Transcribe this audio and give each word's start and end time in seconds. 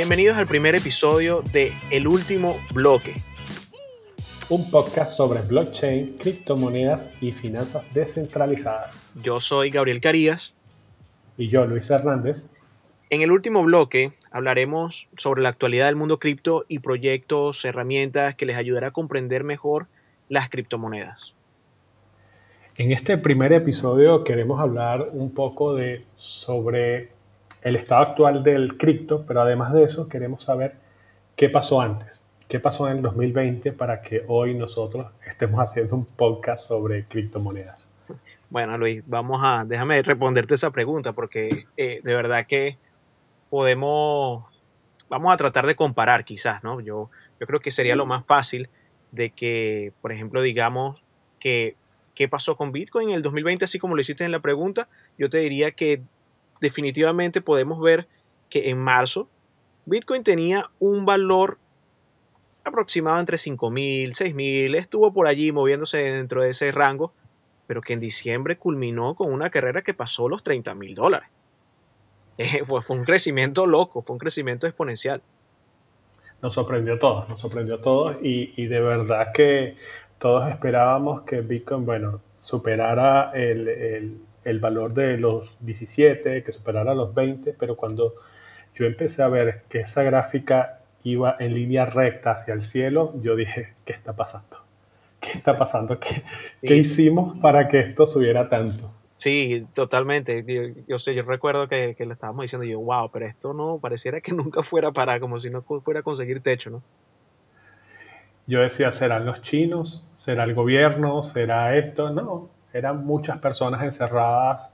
Bienvenidos 0.00 0.38
al 0.38 0.46
primer 0.46 0.74
episodio 0.74 1.42
de 1.52 1.74
El 1.90 2.08
Último 2.08 2.56
Bloque. 2.72 3.20
Un 4.48 4.70
podcast 4.70 5.14
sobre 5.14 5.42
blockchain, 5.42 6.16
criptomonedas 6.16 7.10
y 7.20 7.32
finanzas 7.32 7.84
descentralizadas. 7.92 8.98
Yo 9.22 9.40
soy 9.40 9.68
Gabriel 9.68 10.00
Carías. 10.00 10.54
Y 11.36 11.48
yo, 11.48 11.66
Luis 11.66 11.90
Hernández. 11.90 12.46
En 13.10 13.20
el 13.20 13.30
último 13.30 13.62
bloque 13.62 14.12
hablaremos 14.30 15.06
sobre 15.18 15.42
la 15.42 15.50
actualidad 15.50 15.84
del 15.84 15.96
mundo 15.96 16.18
cripto 16.18 16.64
y 16.66 16.78
proyectos, 16.78 17.62
herramientas 17.66 18.36
que 18.36 18.46
les 18.46 18.56
ayudará 18.56 18.86
a 18.86 18.92
comprender 18.92 19.44
mejor 19.44 19.86
las 20.30 20.48
criptomonedas. 20.48 21.34
En 22.78 22.90
este 22.90 23.18
primer 23.18 23.52
episodio 23.52 24.24
queremos 24.24 24.60
hablar 24.60 25.08
un 25.12 25.34
poco 25.34 25.74
de 25.74 26.06
sobre 26.16 27.19
el 27.62 27.76
estado 27.76 28.02
actual 28.02 28.42
del 28.42 28.76
cripto, 28.76 29.24
pero 29.26 29.42
además 29.42 29.72
de 29.72 29.84
eso 29.84 30.08
queremos 30.08 30.42
saber 30.42 30.76
qué 31.36 31.48
pasó 31.48 31.80
antes, 31.80 32.24
qué 32.48 32.60
pasó 32.60 32.88
en 32.88 32.98
el 32.98 33.02
2020 33.02 33.72
para 33.72 34.02
que 34.02 34.24
hoy 34.28 34.54
nosotros 34.54 35.12
estemos 35.26 35.60
haciendo 35.64 35.96
un 35.96 36.04
podcast 36.04 36.66
sobre 36.66 37.04
criptomonedas. 37.04 37.88
Bueno, 38.48 38.76
Luis, 38.76 39.02
vamos 39.06 39.40
a, 39.44 39.64
déjame 39.64 40.02
responderte 40.02 40.54
esa 40.54 40.70
pregunta 40.70 41.12
porque 41.12 41.66
eh, 41.76 42.00
de 42.02 42.14
verdad 42.14 42.46
que 42.48 42.78
podemos, 43.48 44.44
vamos 45.08 45.32
a 45.32 45.36
tratar 45.36 45.66
de 45.66 45.76
comparar 45.76 46.24
quizás, 46.24 46.64
¿no? 46.64 46.80
Yo, 46.80 47.10
yo 47.38 47.46
creo 47.46 47.60
que 47.60 47.70
sería 47.70 47.94
lo 47.94 48.06
más 48.06 48.24
fácil 48.26 48.68
de 49.12 49.30
que, 49.30 49.92
por 50.00 50.12
ejemplo, 50.12 50.42
digamos 50.42 51.04
que 51.38 51.76
qué 52.14 52.28
pasó 52.28 52.56
con 52.56 52.72
Bitcoin 52.72 53.10
en 53.10 53.14
el 53.16 53.22
2020, 53.22 53.64
así 53.64 53.78
como 53.78 53.94
lo 53.94 54.00
hiciste 54.00 54.24
en 54.24 54.32
la 54.32 54.40
pregunta, 54.40 54.88
yo 55.16 55.30
te 55.30 55.38
diría 55.38 55.70
que 55.70 56.02
definitivamente 56.60 57.40
podemos 57.40 57.80
ver 57.80 58.08
que 58.48 58.70
en 58.70 58.78
marzo 58.78 59.28
Bitcoin 59.86 60.22
tenía 60.22 60.70
un 60.78 61.04
valor 61.04 61.58
aproximado 62.64 63.18
entre 63.18 63.36
5.000, 63.36 64.10
6.000, 64.10 64.76
estuvo 64.76 65.12
por 65.12 65.26
allí 65.26 65.52
moviéndose 65.52 65.98
dentro 65.98 66.42
de 66.42 66.50
ese 66.50 66.70
rango, 66.72 67.12
pero 67.66 67.80
que 67.80 67.94
en 67.94 68.00
diciembre 68.00 68.56
culminó 68.56 69.14
con 69.14 69.32
una 69.32 69.50
carrera 69.50 69.82
que 69.82 69.94
pasó 69.94 70.28
los 70.28 70.44
30.000 70.44 70.94
dólares. 70.94 71.28
Eh, 72.42 72.64
fue, 72.64 72.80
un 72.88 73.04
crecimiento 73.04 73.66
loco, 73.66 74.00
fue 74.00 74.14
un 74.14 74.18
crecimiento 74.18 74.66
exponencial. 74.66 75.20
Nos 76.40 76.54
sorprendió 76.54 76.94
a 76.94 76.98
todos, 76.98 77.28
nos 77.28 77.38
sorprendió 77.38 77.74
a 77.74 77.82
todos 77.82 78.16
y, 78.22 78.66
de 78.66 78.80
verdad 78.80 79.30
que 79.34 79.76
todos 80.18 80.48
esperábamos 80.48 81.20
que 81.22 81.42
Bitcoin, 81.42 81.84
bueno, 81.84 82.22
superara 82.38 83.32
el 83.34 83.68
el 83.68 84.20
valor 84.60 84.94
de 84.94 85.16
los 85.18 85.64
17, 85.64 86.42
que 86.42 86.52
superara 86.52 86.94
los 86.94 87.14
20, 87.14 87.54
pero 87.58 87.76
cuando 87.76 88.14
yo 88.74 88.86
empecé 88.86 89.22
a 89.22 89.28
ver 89.28 89.62
que 89.68 89.80
esa 89.80 90.02
gráfica 90.02 90.80
iba 91.02 91.36
en 91.38 91.54
línea 91.54 91.86
recta 91.86 92.32
hacia 92.32 92.54
el 92.54 92.62
cielo, 92.62 93.14
yo 93.22 93.36
dije, 93.36 93.74
¿qué 93.84 93.92
está 93.92 94.14
pasando? 94.14 94.58
¿Qué 95.20 95.32
está 95.32 95.56
pasando? 95.56 95.98
¿Qué, 95.98 96.22
¿qué 96.62 96.76
hicimos 96.76 97.36
para 97.38 97.68
que 97.68 97.80
esto 97.80 98.06
subiera 98.06 98.48
tanto? 98.48 98.90
Sí, 99.16 99.66
totalmente. 99.74 100.42
Yo, 100.88 100.98
sé, 100.98 101.14
yo 101.14 101.22
recuerdo 101.24 101.68
que, 101.68 101.94
que, 101.94 102.06
le 102.06 102.14
estábamos 102.14 102.44
diciendo, 102.44 102.64
yo, 102.64 102.80
wow, 102.80 103.10
pero 103.10 103.26
esto 103.26 103.52
no, 103.52 103.78
pareciera 103.78 104.22
que 104.22 104.32
nunca 104.34 104.62
fuera 104.62 104.92
para, 104.92 105.20
como 105.20 105.38
si 105.38 105.50
no 105.50 105.62
fuera 105.62 106.00
a 106.00 106.02
conseguir 106.02 106.40
techo, 106.40 106.70
¿no? 106.70 106.82
Yo 108.46 108.60
decía, 108.60 108.90
¿serán 108.92 109.26
los 109.26 109.42
chinos? 109.42 110.10
¿Será 110.16 110.44
el 110.44 110.54
gobierno? 110.54 111.22
¿Será 111.22 111.76
esto? 111.76 112.10
No, 112.10 112.48
eran 112.72 113.04
muchas 113.04 113.38
personas 113.38 113.82
encerradas 113.82 114.70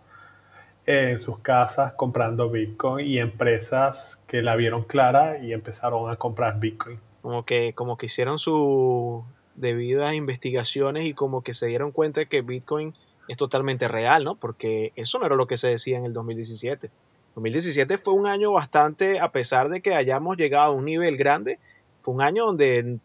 en 0.86 1.18
sus 1.18 1.40
casas 1.40 1.94
comprando 1.94 2.48
Bitcoin 2.48 3.06
y 3.06 3.18
empresas 3.18 4.22
que 4.26 4.42
la 4.42 4.54
vieron 4.54 4.84
clara 4.84 5.38
y 5.38 5.52
empezaron 5.52 6.10
a 6.10 6.16
comprar 6.16 6.60
Bitcoin. 6.60 7.00
Como 7.22 7.44
que, 7.44 7.72
como 7.74 7.96
que 7.96 8.06
hicieron 8.06 8.38
sus 8.38 9.24
debidas 9.56 10.14
investigaciones 10.14 11.04
y 11.04 11.14
como 11.14 11.42
que 11.42 11.54
se 11.54 11.66
dieron 11.66 11.90
cuenta 11.90 12.20
de 12.20 12.26
que 12.26 12.42
Bitcoin 12.42 12.94
es 13.26 13.36
totalmente 13.36 13.88
real, 13.88 14.22
¿no? 14.22 14.36
Porque 14.36 14.92
eso 14.94 15.18
no 15.18 15.26
era 15.26 15.34
lo 15.34 15.48
que 15.48 15.56
se 15.56 15.68
decía 15.68 15.98
en 15.98 16.04
el 16.04 16.12
2017. 16.12 16.90
2017 17.34 17.98
fue 17.98 18.14
un 18.14 18.26
año 18.26 18.52
bastante, 18.52 19.18
a 19.18 19.32
pesar 19.32 19.68
de 19.68 19.80
que 19.82 19.94
hayamos 19.94 20.36
llegado 20.36 20.72
a 20.72 20.74
un 20.74 20.84
nivel 20.84 21.16
grande, 21.16 21.58
fue 22.02 22.14
un 22.14 22.22
año 22.22 22.46
donde 22.46 22.98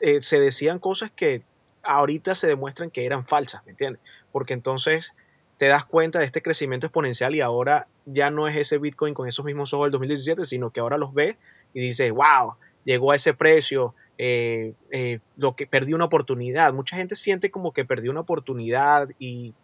eh, 0.00 0.22
se 0.22 0.40
decían 0.40 0.78
cosas 0.78 1.10
que 1.10 1.42
ahorita 1.82 2.34
se 2.34 2.46
demuestran 2.48 2.90
que 2.90 3.04
eran 3.04 3.26
falsas, 3.26 3.64
¿me 3.66 3.72
entiendes? 3.72 4.00
Porque 4.38 4.54
entonces 4.54 5.14
te 5.56 5.66
das 5.66 5.84
cuenta 5.84 6.20
de 6.20 6.24
este 6.24 6.42
crecimiento 6.42 6.86
exponencial 6.86 7.34
y 7.34 7.40
ahora 7.40 7.88
ya 8.06 8.30
no 8.30 8.46
es 8.46 8.56
ese 8.56 8.78
Bitcoin 8.78 9.14
con 9.14 9.26
esos 9.26 9.44
mismos 9.44 9.74
ojos 9.74 9.86
del 9.86 9.90
2017, 9.90 10.44
sino 10.44 10.70
que 10.70 10.78
ahora 10.78 10.96
los 10.96 11.12
ves 11.12 11.36
y 11.74 11.80
dices, 11.80 12.12
wow, 12.12 12.54
llegó 12.84 13.10
a 13.10 13.16
ese 13.16 13.34
precio, 13.34 13.96
eh, 14.16 14.74
eh, 14.92 15.18
lo 15.36 15.56
que 15.56 15.66
perdí 15.66 15.92
una 15.92 16.04
oportunidad. 16.04 16.72
Mucha 16.72 16.96
gente 16.96 17.16
siente 17.16 17.50
como 17.50 17.72
que 17.72 17.84
perdió 17.84 18.12
una 18.12 18.20
oportunidad 18.20 19.08
y 19.18 19.54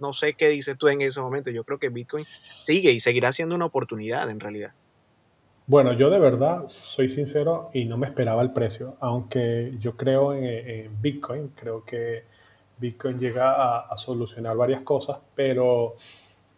no 0.00 0.12
sé 0.12 0.34
qué 0.34 0.48
dices 0.48 0.76
tú 0.76 0.88
en 0.88 1.02
ese 1.02 1.20
momento. 1.20 1.52
Yo 1.52 1.62
creo 1.62 1.78
que 1.78 1.90
Bitcoin 1.90 2.26
sigue 2.62 2.90
y 2.90 2.98
seguirá 2.98 3.30
siendo 3.30 3.54
una 3.54 3.66
oportunidad 3.66 4.28
en 4.28 4.40
realidad. 4.40 4.72
Bueno, 5.68 5.92
yo 5.92 6.10
de 6.10 6.18
verdad 6.18 6.64
soy 6.66 7.06
sincero 7.06 7.70
y 7.72 7.84
no 7.84 7.96
me 7.96 8.08
esperaba 8.08 8.42
el 8.42 8.50
precio, 8.50 8.96
aunque 8.98 9.74
yo 9.78 9.96
creo 9.96 10.34
en, 10.34 10.90
Bitcoin, 11.00 11.52
creo 11.60 11.84
que 11.84 12.24
Bitcoin 12.78 13.18
llega 13.18 13.80
a, 13.80 13.96
solucionar 13.96 14.56
varias 14.56 14.82
cosas, 14.82 15.18
pero 15.34 15.96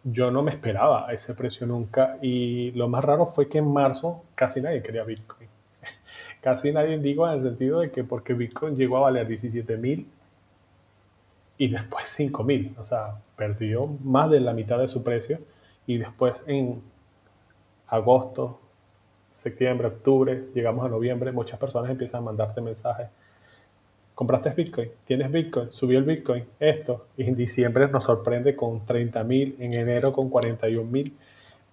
yo 0.03 0.31
no 0.31 0.43
me 0.43 0.51
esperaba 0.51 1.11
ese 1.11 1.33
precio 1.33 1.67
nunca 1.67 2.17
y 2.21 2.71
lo 2.71 2.87
más 2.87 3.03
raro 3.03 3.25
fue 3.25 3.47
que 3.47 3.59
en 3.59 3.71
marzo 3.71 4.23
casi 4.35 4.61
nadie 4.61 4.81
quería 4.81 5.03
Bitcoin. 5.03 5.49
casi 6.41 6.71
nadie 6.71 6.97
digo 6.97 7.27
en 7.27 7.35
el 7.35 7.41
sentido 7.41 7.79
de 7.81 7.91
que 7.91 8.03
porque 8.03 8.33
Bitcoin 8.33 8.75
llegó 8.75 8.97
a 8.97 9.01
valer 9.01 9.27
17 9.27 9.77
mil 9.77 10.07
y 11.57 11.67
después 11.67 12.07
5 12.07 12.43
mil, 12.43 12.75
o 12.77 12.83
sea, 12.83 13.15
perdió 13.35 13.87
más 14.03 14.29
de 14.29 14.39
la 14.39 14.53
mitad 14.53 14.79
de 14.79 14.87
su 14.87 15.03
precio 15.03 15.39
y 15.85 15.97
después 15.97 16.41
en 16.47 16.81
agosto, 17.87 18.59
septiembre, 19.31 19.87
octubre, 19.87 20.47
llegamos 20.53 20.85
a 20.85 20.89
noviembre, 20.89 21.31
muchas 21.31 21.59
personas 21.59 21.91
empiezan 21.91 22.21
a 22.21 22.25
mandarte 22.25 22.61
mensajes. 22.61 23.07
¿Compraste 24.19 24.49
Bitcoin? 24.49 24.91
¿Tienes 25.05 25.31
Bitcoin? 25.31 25.71
¿Subió 25.71 25.97
el 25.97 26.03
Bitcoin? 26.03 26.43
Esto. 26.59 27.07
Y 27.15 27.23
en 27.23 27.37
diciembre 27.37 27.87
nos 27.87 28.03
sorprende 28.03 28.53
con 28.53 28.85
30 28.85 29.23
mil, 29.23 29.55
en 29.59 29.73
enero 29.73 30.11
con 30.11 30.29
41 30.29 30.91
mil. 30.91 31.15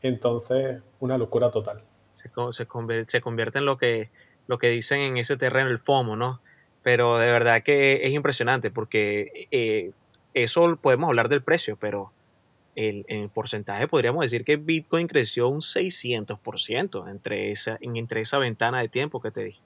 Entonces, 0.00 0.80
una 1.00 1.18
locura 1.18 1.50
total. 1.50 1.82
Se, 2.12 2.68
convierte, 2.68 3.58
en 3.58 3.64
lo 3.64 3.76
que, 3.78 4.10
lo 4.46 4.58
que 4.58 4.68
dicen 4.68 5.00
en 5.00 5.16
ese 5.16 5.36
terreno, 5.36 5.70
el 5.70 5.80
FOMO, 5.80 6.14
¿no? 6.14 6.40
Pero 6.84 7.18
de 7.18 7.26
verdad 7.26 7.64
que 7.64 8.06
es 8.06 8.12
impresionante 8.12 8.70
porque 8.70 9.48
eh, 9.50 9.90
eso 10.32 10.78
podemos 10.80 11.08
hablar 11.08 11.28
del 11.28 11.42
precio, 11.42 11.76
pero 11.76 12.12
el, 12.76 13.04
en 13.08 13.28
porcentaje 13.28 13.88
podríamos 13.88 14.22
decir 14.22 14.44
que 14.44 14.54
Bitcoin 14.54 15.08
creció 15.08 15.48
un 15.48 15.62
600% 15.62 17.10
entre 17.10 17.50
esa, 17.50 17.76
entre 17.80 18.20
esa 18.20 18.38
ventana 18.38 18.82
de 18.82 18.88
tiempo 18.88 19.20
que 19.20 19.32
te 19.32 19.42
dije. 19.42 19.62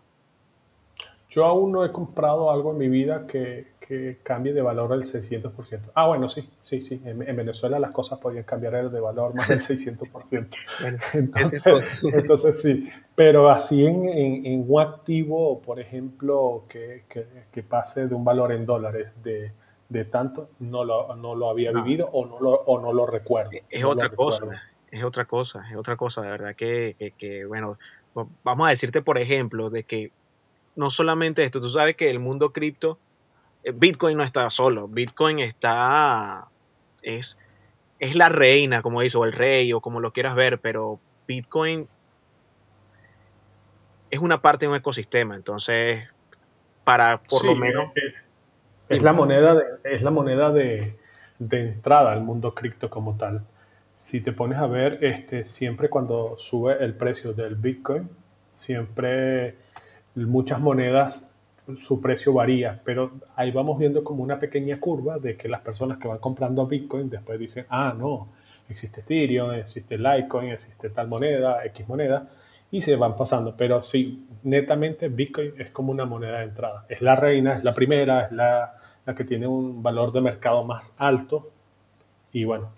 Yo 1.31 1.45
aún 1.45 1.73
no 1.73 1.85
he 1.85 1.93
comprado 1.93 2.51
algo 2.51 2.73
en 2.73 2.79
mi 2.79 2.89
vida 2.89 3.27
que, 3.27 3.69
que 3.81 4.19
cambie 4.23 4.53
de 4.53 4.61
valor 4.61 4.93
el 4.93 5.05
600%. 5.05 5.93
Ah, 5.95 6.09
bueno, 6.09 6.29
sí, 6.29 6.51
sí, 6.61 6.83
sí. 6.83 7.01
En, 7.05 7.37
Venezuela 7.37 7.79
las 7.79 7.93
cosas 7.93 8.19
podían 8.19 8.45
cambiar 8.45 8.91
de 8.91 9.01
valor 9.01 9.35
más 9.35 9.49
del 9.49 9.61
600%. 9.61 10.49
entonces, 11.15 11.63
entonces, 12.15 12.61
sí. 12.61 12.89
Pero 13.15 13.49
así 13.49 13.87
en, 13.87 14.09
en, 14.09 14.47
en, 14.47 14.65
un 14.67 14.81
activo, 14.81 15.63
por 15.63 15.81
ejemplo, 15.81 16.65
que, 16.69 17.05
que, 17.09 17.27
que 17.51 17.63
pase 17.63 18.09
de 18.09 18.15
un 18.15 18.25
valor 18.25 18.53
en 18.53 18.67
dólares 18.67 19.09
de 19.23 19.53
de 19.91 20.05
tanto 20.05 20.51
no 20.61 20.85
lo, 20.85 21.15
no 21.17 21.35
lo 21.35 21.51
había 21.51 21.73
vivido 21.73 22.09
o 22.13 22.25
no 22.25 22.41
lo, 22.41 22.53
o 22.53 22.81
no 22.81 22.93
lo 22.93 23.07
recuerdo. 23.07 23.51
Es 23.69 23.85
otra 23.85 24.09
cosa, 24.09 24.47
es 24.91 25.05
otra 25.05 25.25
cosa, 25.27 25.67
es 25.69 25.77
otra 25.77 25.97
cosa, 25.97 26.23
de 26.23 26.31
verdad 26.31 26.55
que, 26.55 27.13
que, 27.19 27.45
bueno, 27.45 27.77
vamos 28.43 28.69
a 28.69 28.71
decirte 28.71 29.03
por 29.03 29.19
ejemplo 29.19 29.69
de 29.69 29.85
que 29.85 30.13
no 30.81 30.91
solamente 30.91 31.45
esto, 31.45 31.61
tú 31.61 31.69
sabes 31.69 31.95
que 31.95 32.11
el 32.11 32.19
mundo 32.19 32.53
cripto, 32.53 32.99
eh, 33.63 33.73
Bitcoin 33.73 34.17
no 34.17 34.25
está 34.25 34.49
solo, 34.49 34.89
Bitcoin 34.89 35.39
está, 35.39 36.49
es, 37.03 37.39
es 37.99 38.17
la 38.17 38.31
reina, 38.31 38.81
como 38.81 39.03
dice, 39.03 39.19
o 39.19 39.27
el 39.27 39.33
rey, 39.33 39.75
o 39.75 39.83
como 39.83 40.01
lo 40.01 40.13
quieras 40.13 40.35
ver, 40.35 40.59
pero 40.59 40.99
Bitcoin 41.29 41.87
es 44.11 44.19
una 44.19 44.41
parte 44.41 44.65
de 44.65 44.71
un 44.71 44.77
ecosistema, 44.77 45.37
entonces, 45.37 46.09
para 46.83 47.23
por 47.23 47.45
lo 47.45 47.55
menos... 47.55 47.93
Es 48.89 49.03
la 49.03 49.13
moneda 49.13 49.55
de, 49.55 49.65
es 49.85 50.03
la 50.03 50.11
moneda 50.11 50.51
de, 50.51 50.97
entrada 51.39 52.11
al 52.11 52.23
mundo 52.23 52.55
cripto 52.55 52.91
como 52.91 53.17
tal. 53.17 53.45
Si 53.95 54.21
te 54.21 54.33
pones 54.33 54.59
a 54.59 54.67
ver, 54.67 54.99
este, 55.05 55.45
siempre 55.45 55.89
cuando 55.91 56.37
sube 56.39 56.83
el 56.83 56.95
precio 56.95 57.33
del 57.33 57.55
Bitcoin, 57.55 58.09
siempre 58.49 59.55
muchas 60.15 60.61
monedas 60.61 61.27
su 61.77 62.01
precio 62.01 62.33
varía, 62.33 62.81
pero 62.85 63.13
ahí 63.37 63.51
vamos 63.51 63.79
viendo 63.79 64.03
como 64.03 64.23
una 64.23 64.39
pequeña 64.39 64.81
curva 64.81 65.19
de 65.19 65.37
que 65.37 65.49
las 65.49 65.61
personas 65.61 65.99
que 65.99 66.09
van 66.09 66.19
comprando 66.19 66.67
Bitcoin 66.67 67.09
después 67.09 67.39
dicen, 67.39 67.67
ah, 67.69 67.95
no, 67.97 68.29
existe 68.69 69.01
Ethereum, 69.01 69.53
existe 69.53 69.97
Litecoin, 69.97 70.51
existe 70.51 70.91
tal 70.91 71.09
moneda, 71.09 71.65
X 71.67 71.89
moneda, 71.89 72.29
y 72.71 72.83
se 72.83 72.97
van 72.97 73.17
pasando. 73.17 73.55
Pero 73.57 73.83
sí, 73.83 74.27
netamente 74.43 75.09
Bitcoin 75.09 75.55
es 75.59 75.71
como 75.71 75.93
una 75.93 76.07
moneda 76.07 76.39
de 76.39 76.45
entrada. 76.45 76.87
Es 76.89 77.03
la 77.03 77.17
reina, 77.17 77.55
es 77.55 77.65
la 77.65 77.75
primera, 77.75 78.25
es 78.27 78.33
la, 78.33 78.75
la 79.07 79.15
que 79.15 79.25
tiene 79.25 79.47
un 79.47 79.83
valor 79.83 80.13
de 80.13 80.21
mercado 80.21 80.65
más 80.65 80.93
alto 80.99 81.51
y 82.33 82.45
bueno, 82.45 82.71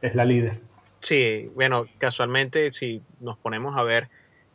es 0.00 0.14
la 0.14 0.24
líder. 0.24 0.60
Sí, 1.00 1.50
bueno, 1.54 1.86
casualmente 1.98 2.72
si 2.72 3.02
nos 3.20 3.36
ponemos 3.38 3.76
a 3.76 3.82
ver 3.82 4.08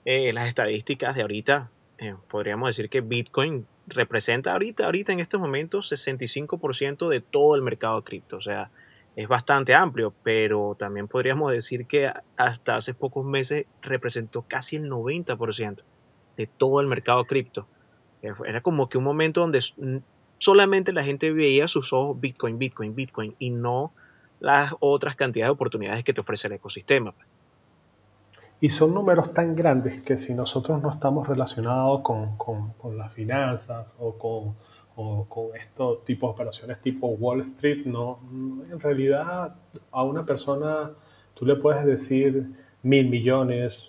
eh, 0.06 0.34
las 0.34 0.48
estadísticas 0.48 1.16
de 1.16 1.22
ahorita, 1.22 1.70
eh, 2.00 2.16
podríamos 2.30 2.70
decir 2.70 2.90
que 2.90 3.02
Bitcoin 3.02 3.68
representa 3.88 4.54
ahorita, 4.54 4.86
ahorita 4.86 5.12
en 5.12 5.20
estos 5.20 5.40
momentos 5.40 5.92
65% 5.92 7.10
de 7.10 7.20
todo 7.20 7.56
el 7.56 7.62
mercado 7.62 7.98
de 7.98 8.04
cripto. 8.04 8.38
O 8.38 8.42
sea, 8.42 8.72
es 9.16 9.28
bastante 9.28 9.76
amplio, 9.76 10.14
pero 10.24 10.76
también 10.80 11.10
podríamos 11.10 11.52
decir 11.52 11.88
que 11.88 12.12
hasta 12.38 12.78
hace 12.78 12.94
pocos 12.94 13.26
meses 13.26 13.66
representó 13.82 14.44
casi 14.44 14.78
el 14.78 14.90
90% 14.90 15.84
de 16.38 16.48
todo 16.48 16.80
el 16.80 16.88
mercado 16.88 17.26
cripto. 17.26 17.68
Eh, 18.22 18.34
era 18.46 18.62
como 18.62 18.88
que 18.88 18.98
un 18.98 19.04
momento 19.04 19.42
donde 19.42 19.60
solamente 20.38 20.94
la 20.94 21.04
gente 21.04 21.34
veía 21.34 21.68
sus 21.68 21.92
ojos 21.92 22.20
Bitcoin, 22.20 22.58
Bitcoin, 22.58 22.96
Bitcoin 22.96 23.36
y 23.40 23.50
no 23.50 23.94
las 24.40 24.74
otras 24.80 25.18
cantidades 25.18 25.50
de 25.50 25.54
oportunidades 25.54 26.06
que 26.06 26.14
te 26.14 26.22
ofrece 26.22 26.48
el 26.48 26.54
ecosistema. 26.54 27.14
Y 28.62 28.70
son 28.72 28.94
números 28.94 29.34
tan 29.34 29.56
grandes 29.56 30.02
que 30.02 30.18
si 30.18 30.34
nosotros 30.34 30.82
no 30.82 30.92
estamos 30.92 31.28
relacionados 31.28 32.02
con, 32.02 32.36
con, 32.38 32.98
las 32.98 33.14
finanzas 33.14 33.96
o 34.00 34.18
con, 34.18 34.56
o 34.98 35.26
con 35.30 35.56
estos 35.56 36.04
tipos 36.04 36.30
de 36.30 36.34
operaciones 36.34 36.82
tipo 36.82 37.08
Wall 37.08 37.40
Street, 37.40 37.86
no, 37.86 38.20
en 38.70 38.80
realidad 38.80 39.56
a 39.92 40.04
una 40.04 40.26
persona 40.26 40.92
tú 41.34 41.46
le 41.46 41.56
puedes 41.56 41.86
decir 41.86 42.52
mil 42.84 43.10
millones, 43.10 43.80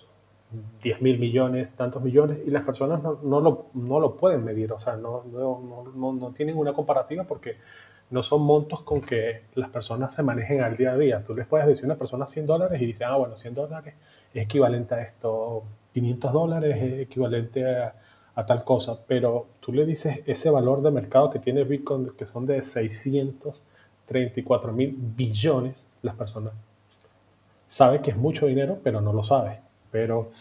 diez 0.81 1.01
mil 1.01 1.19
millones, 1.19 1.71
tantos 1.75 2.01
millones, 2.01 2.39
y 2.45 2.49
las 2.49 2.63
personas 2.63 3.01
no, 3.03 3.19
no, 3.23 3.41
lo, 3.41 3.65
no 3.73 3.99
lo, 3.99 4.15
pueden 4.15 4.43
medir, 4.43 4.71
o 4.71 4.79
sea, 4.79 4.95
no, 4.95 5.23
no, 5.25 6.31
tienen 6.33 6.57
una 6.57 6.73
comparativa 6.73 7.25
porque 7.25 7.57
no 8.11 8.21
son 8.21 8.43
montos 8.43 8.81
con 8.81 9.01
que 9.01 9.41
las 9.55 9.69
personas 9.69 10.13
se 10.13 10.21
manejen 10.21 10.61
al 10.61 10.77
día 10.77 10.91
a 10.91 10.97
día. 10.97 11.23
Tú 11.25 11.33
les 11.33 11.47
puedes 11.47 11.65
decir 11.65 11.85
a 11.85 11.87
una 11.87 11.95
persona 11.95 12.27
100 12.27 12.45
dólares 12.45 12.79
y 12.81 12.85
dice, 12.85 13.05
ah, 13.05 13.15
bueno, 13.15 13.35
100 13.35 13.55
dólares 13.55 13.95
es 14.33 14.43
equivalente 14.43 14.93
a 14.95 15.01
esto, 15.01 15.63
500 15.93 16.33
dólares 16.33 16.77
es 16.77 17.01
equivalente 17.01 17.65
a, 17.65 17.95
tal 18.45 18.63
cosa, 18.63 18.99
pero 19.07 19.47
tú 19.59 19.71
le 19.71 19.85
dices 19.85 20.21
ese 20.25 20.49
valor 20.49 20.81
de 20.81 20.89
mercado 20.91 21.29
que 21.29 21.39
tiene 21.39 21.63
Bitcoin, 21.63 22.11
que 22.17 22.25
son 22.25 22.47
de 22.47 22.63
634 22.63 24.73
mil 24.73 24.95
billones, 24.97 25.85
las 26.01 26.15
personas 26.15 26.53
sabe 27.67 28.01
que 28.01 28.09
es 28.11 28.17
mucho 28.17 28.47
dinero, 28.47 28.79
pero 28.83 28.99
no 28.99 29.13
lo 29.13 29.23
sabe. 29.23 29.59
Pero 29.91 30.31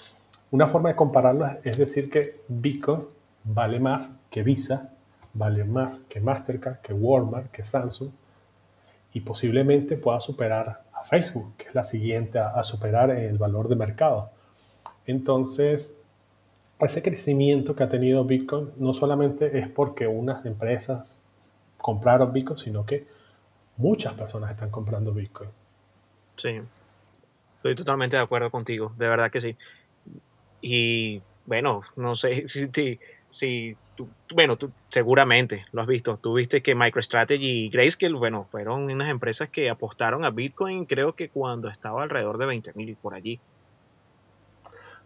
una 0.50 0.66
forma 0.66 0.88
de 0.88 0.96
compararlo 0.96 1.46
es 1.62 1.76
decir 1.76 2.10
que 2.10 2.40
Bitcoin 2.48 3.02
vale 3.44 3.78
más 3.78 4.10
que 4.30 4.42
Visa, 4.42 4.94
vale 5.34 5.64
más 5.64 6.00
que 6.08 6.20
Mastercard, 6.20 6.80
que 6.80 6.92
Walmart, 6.92 7.50
que 7.50 7.64
Samsung 7.64 8.10
y 9.12 9.20
posiblemente 9.20 9.96
pueda 9.96 10.20
superar 10.20 10.84
a 10.92 11.04
Facebook, 11.04 11.56
que 11.56 11.68
es 11.68 11.74
la 11.74 11.84
siguiente 11.84 12.38
a, 12.38 12.62
superar 12.62 13.10
en 13.10 13.30
el 13.30 13.38
valor 13.38 13.68
de 13.68 13.76
mercado. 13.76 14.30
Entonces, 15.06 15.94
ese 16.78 17.02
crecimiento 17.02 17.74
que 17.74 17.82
ha 17.82 17.88
tenido 17.88 18.24
Bitcoin 18.24 18.70
no 18.76 18.94
solamente 18.94 19.58
es 19.58 19.68
porque 19.68 20.06
unas 20.06 20.44
empresas 20.46 21.20
compraron 21.78 22.32
Bitcoin, 22.32 22.58
sino 22.58 22.86
que 22.86 23.06
muchas 23.76 24.14
personas 24.14 24.50
están 24.50 24.70
comprando 24.70 25.12
Bitcoin. 25.12 25.50
Sí, 26.36 26.60
estoy 27.56 27.74
totalmente 27.74 28.16
de 28.16 28.22
acuerdo 28.22 28.50
contigo, 28.50 28.92
de 28.96 29.08
verdad 29.08 29.30
que 29.30 29.40
sí. 29.40 29.56
Y 30.60 31.22
bueno, 31.46 31.82
no 31.96 32.14
sé 32.14 32.48
si, 32.48 32.68
si 32.68 33.00
bueno, 34.34 34.56
tú 34.56 34.70
seguramente 34.88 35.64
lo 35.72 35.82
has 35.82 35.86
visto. 35.86 36.16
Tú 36.16 36.34
viste 36.34 36.62
que 36.62 36.74
MicroStrategy 36.74 37.66
y 37.66 37.70
Grayscale, 37.70 38.14
bueno, 38.14 38.46
fueron 38.50 38.90
unas 38.90 39.08
empresas 39.08 39.48
que 39.48 39.70
apostaron 39.70 40.24
a 40.24 40.30
Bitcoin, 40.30 40.86
creo 40.86 41.14
que 41.14 41.28
cuando 41.28 41.68
estaba 41.68 42.02
alrededor 42.02 42.38
de 42.38 42.46
20 42.46 42.72
mil 42.74 42.96
por 42.96 43.14
allí. 43.14 43.40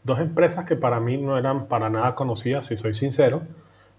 Dos 0.02 0.20
empresas 0.20 0.66
que 0.66 0.76
para 0.76 1.00
mí 1.00 1.16
no 1.16 1.38
eran 1.38 1.66
para 1.66 1.88
nada 1.88 2.14
conocidas, 2.14 2.66
si 2.66 2.76
soy 2.76 2.94
sincero, 2.94 3.42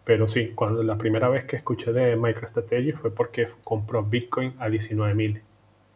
pero 0.04 0.28
sí, 0.28 0.52
cuando 0.54 0.84
la 0.84 0.98
primera 0.98 1.30
vez 1.30 1.46
que 1.46 1.56
escuché 1.56 1.94
de 1.94 2.16
MicroStrategy 2.16 2.92
fue 2.92 3.12
porque 3.12 3.48
compró 3.64 4.04
Bitcoin 4.04 4.54
a 4.60 4.70
19 4.70 5.16
mil. 5.16 5.42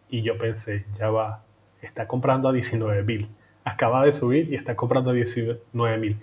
Y 0.10 0.24
yo 0.24 0.38
pensé, 0.40 0.86
ya 0.98 1.12
va, 1.12 1.44
está 1.84 2.08
comprando 2.08 2.50
a 2.50 2.54
19 2.54 3.04
mil. 3.04 3.30
Acaba 3.64 4.04
de 4.04 4.12
subir 4.12 4.52
y 4.52 4.56
está 4.56 4.75
comprando 4.75 5.12
a 5.12 5.14
19 5.14 5.98
mil 6.00 6.18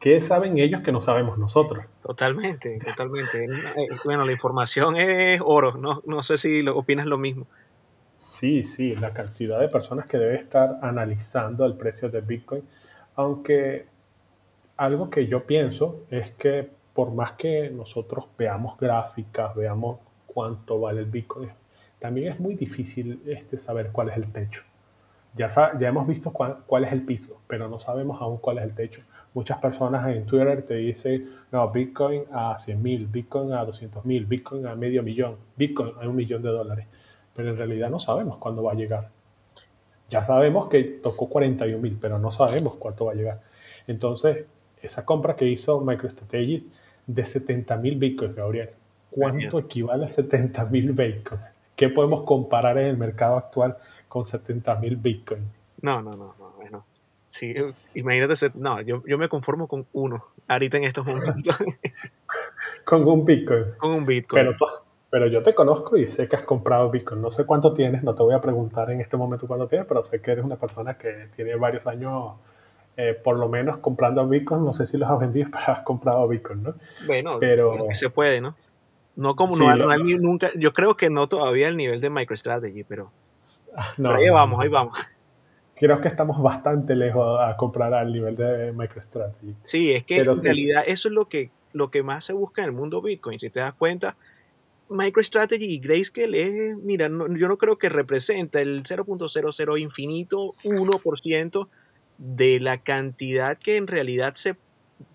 ¿Qué 0.00 0.18
saben 0.22 0.56
ellos 0.56 0.80
que 0.80 0.92
no 0.92 1.02
sabemos 1.02 1.36
nosotros? 1.36 1.84
Totalmente, 2.02 2.78
totalmente. 2.78 3.44
Eh, 3.44 3.88
bueno, 4.02 4.24
la 4.24 4.32
información 4.32 4.96
es 4.96 5.42
oro. 5.44 5.76
No, 5.76 6.00
no 6.06 6.22
sé 6.22 6.38
si 6.38 6.62
lo, 6.62 6.74
opinas 6.76 7.04
lo 7.04 7.18
mismo. 7.18 7.46
Sí, 8.16 8.64
sí, 8.64 8.96
la 8.96 9.12
cantidad 9.12 9.60
de 9.60 9.68
personas 9.68 10.06
que 10.06 10.16
debe 10.16 10.36
estar 10.36 10.78
analizando 10.80 11.66
el 11.66 11.74
precio 11.74 12.08
de 12.08 12.22
Bitcoin. 12.22 12.62
Aunque 13.14 13.86
algo 14.78 15.10
que 15.10 15.26
yo 15.26 15.44
pienso 15.44 16.06
es 16.10 16.30
que 16.30 16.70
por 16.94 17.12
más 17.12 17.32
que 17.32 17.68
nosotros 17.68 18.24
veamos 18.38 18.78
gráficas, 18.78 19.54
veamos 19.54 19.98
cuánto 20.26 20.80
vale 20.80 21.00
el 21.00 21.06
Bitcoin, 21.06 21.50
también 21.98 22.32
es 22.32 22.40
muy 22.40 22.54
difícil 22.54 23.20
este, 23.26 23.58
saber 23.58 23.90
cuál 23.92 24.08
es 24.08 24.16
el 24.16 24.32
techo. 24.32 24.62
Ya, 25.34 25.48
ya 25.48 25.88
hemos 25.88 26.06
visto 26.06 26.32
cuál, 26.32 26.60
cuál 26.66 26.84
es 26.84 26.92
el 26.92 27.04
piso, 27.04 27.42
pero 27.46 27.68
no 27.68 27.78
sabemos 27.78 28.20
aún 28.22 28.38
cuál 28.38 28.58
es 28.58 28.64
el 28.64 28.74
techo 28.74 29.02
muchas 29.34 29.58
personas 29.58 30.06
en 30.08 30.26
Twitter 30.26 30.62
te 30.62 30.74
dicen, 30.74 31.28
no, 31.52 31.70
Bitcoin 31.70 32.24
a 32.32 32.58
100 32.58 32.82
mil, 32.82 33.06
Bitcoin 33.06 33.52
a 33.52 33.64
200 33.64 34.04
mil, 34.04 34.26
Bitcoin 34.26 34.66
a 34.66 34.74
medio 34.74 35.02
millón, 35.02 35.36
Bitcoin 35.56 35.92
a 36.00 36.08
un 36.08 36.16
millón 36.16 36.42
de 36.42 36.50
dólares. 36.50 36.86
Pero 37.34 37.50
en 37.50 37.56
realidad 37.56 37.90
no 37.90 37.98
sabemos 37.98 38.38
cuándo 38.38 38.62
va 38.62 38.72
a 38.72 38.74
llegar. 38.74 39.08
Ya 40.08 40.24
sabemos 40.24 40.68
que 40.68 40.82
tocó 40.82 41.28
41 41.28 41.80
mil, 41.80 41.96
pero 42.00 42.18
no 42.18 42.30
sabemos 42.30 42.74
cuánto 42.76 43.06
va 43.06 43.12
a 43.12 43.14
llegar. 43.14 43.40
Entonces, 43.86 44.46
esa 44.82 45.04
compra 45.04 45.36
que 45.36 45.46
hizo 45.46 45.80
MicroStrategy 45.80 46.68
de 47.06 47.24
70 47.24 47.76
mil 47.76 47.96
Bitcoin, 47.96 48.34
Gabriel, 48.34 48.70
¿cuánto 49.10 49.58
equivale 49.60 50.04
a 50.04 50.08
70 50.08 50.64
mil 50.66 50.92
Bitcoin? 50.92 51.40
¿Qué 51.76 51.88
podemos 51.88 52.24
comparar 52.24 52.76
en 52.78 52.86
el 52.86 52.96
mercado 52.96 53.36
actual 53.36 53.76
con 54.08 54.24
70 54.24 54.74
mil 54.76 54.96
Bitcoin? 54.96 55.48
No, 55.82 56.02
no, 56.02 56.10
no, 56.10 56.34
no, 56.38 56.52
bueno. 56.56 56.84
Sí, 57.30 57.54
imagínate, 57.94 58.34
no, 58.54 58.80
yo, 58.80 59.04
yo 59.06 59.16
me 59.16 59.28
conformo 59.28 59.68
con 59.68 59.86
uno, 59.92 60.24
ahorita 60.48 60.78
en 60.78 60.84
estos 60.84 61.06
momentos. 61.06 61.56
con 62.84 63.06
un 63.06 63.24
Bitcoin. 63.24 63.66
Con 63.78 63.92
un 63.92 64.04
Bitcoin. 64.04 64.46
Pero, 64.46 64.56
pero 65.08 65.26
yo 65.28 65.40
te 65.40 65.54
conozco 65.54 65.96
y 65.96 66.08
sé 66.08 66.28
que 66.28 66.34
has 66.34 66.42
comprado 66.42 66.90
Bitcoin. 66.90 67.22
No 67.22 67.30
sé 67.30 67.46
cuánto 67.46 67.72
tienes, 67.72 68.02
no 68.02 68.16
te 68.16 68.24
voy 68.24 68.34
a 68.34 68.40
preguntar 68.40 68.90
en 68.90 69.00
este 69.00 69.16
momento 69.16 69.46
cuánto 69.46 69.68
tienes, 69.68 69.86
pero 69.86 70.02
sé 70.02 70.20
que 70.20 70.32
eres 70.32 70.44
una 70.44 70.56
persona 70.56 70.98
que 70.98 71.28
tiene 71.36 71.54
varios 71.54 71.86
años, 71.86 72.32
eh, 72.96 73.14
por 73.14 73.38
lo 73.38 73.48
menos 73.48 73.76
comprando 73.76 74.26
Bitcoin. 74.26 74.64
No 74.64 74.72
sé 74.72 74.84
si 74.84 74.98
los 74.98 75.08
has 75.08 75.20
vendido, 75.20 75.50
pero 75.52 75.64
has 75.68 75.84
comprado 75.84 76.26
Bitcoin, 76.26 76.64
¿no? 76.64 76.74
Bueno, 77.06 77.38
pero 77.38 77.76
se 77.94 78.10
puede, 78.10 78.40
¿no? 78.40 78.56
No 79.14 79.36
como 79.36 79.54
no, 79.54 79.88
hay 79.88 80.18
nunca, 80.18 80.50
yo 80.56 80.72
creo 80.72 80.96
que 80.96 81.10
no 81.10 81.28
todavía 81.28 81.68
el 81.68 81.76
nivel 81.76 82.00
de 82.00 82.10
MicroStrategy, 82.10 82.82
pero, 82.82 83.12
no, 83.98 84.14
ahí 84.14 84.30
vamos, 84.30 84.60
ahí 84.60 84.68
vamos 84.68 84.98
creo 85.80 85.98
que 86.02 86.08
estamos 86.08 86.40
bastante 86.42 86.94
lejos 86.94 87.40
a 87.40 87.56
comprar 87.56 87.94
al 87.94 88.12
nivel 88.12 88.36
de 88.36 88.70
MicroStrategy. 88.72 89.56
Sí, 89.64 89.92
es 89.92 90.04
que 90.04 90.18
en 90.18 90.42
realidad 90.42 90.84
eso 90.86 91.08
es 91.08 91.14
lo 91.14 91.26
que, 91.26 91.50
lo 91.72 91.90
que 91.90 92.02
más 92.02 92.26
se 92.26 92.34
busca 92.34 92.60
en 92.60 92.66
el 92.66 92.72
mundo 92.72 93.00
Bitcoin. 93.00 93.38
Si 93.38 93.48
te 93.48 93.60
das 93.60 93.72
cuenta, 93.72 94.14
MicroStrategy 94.90 95.64
y 95.64 95.78
Grayscale 95.78 96.42
es, 96.42 96.76
mira, 96.76 97.08
yo 97.08 97.48
no 97.48 97.56
creo 97.56 97.78
que 97.78 97.88
representa 97.88 98.60
el 98.60 98.82
0.00 98.82 99.80
infinito 99.80 100.52
1% 100.64 101.68
de 102.18 102.60
la 102.60 102.82
cantidad 102.82 103.56
que 103.56 103.78
en 103.78 103.86
realidad 103.86 104.34
se, 104.34 104.56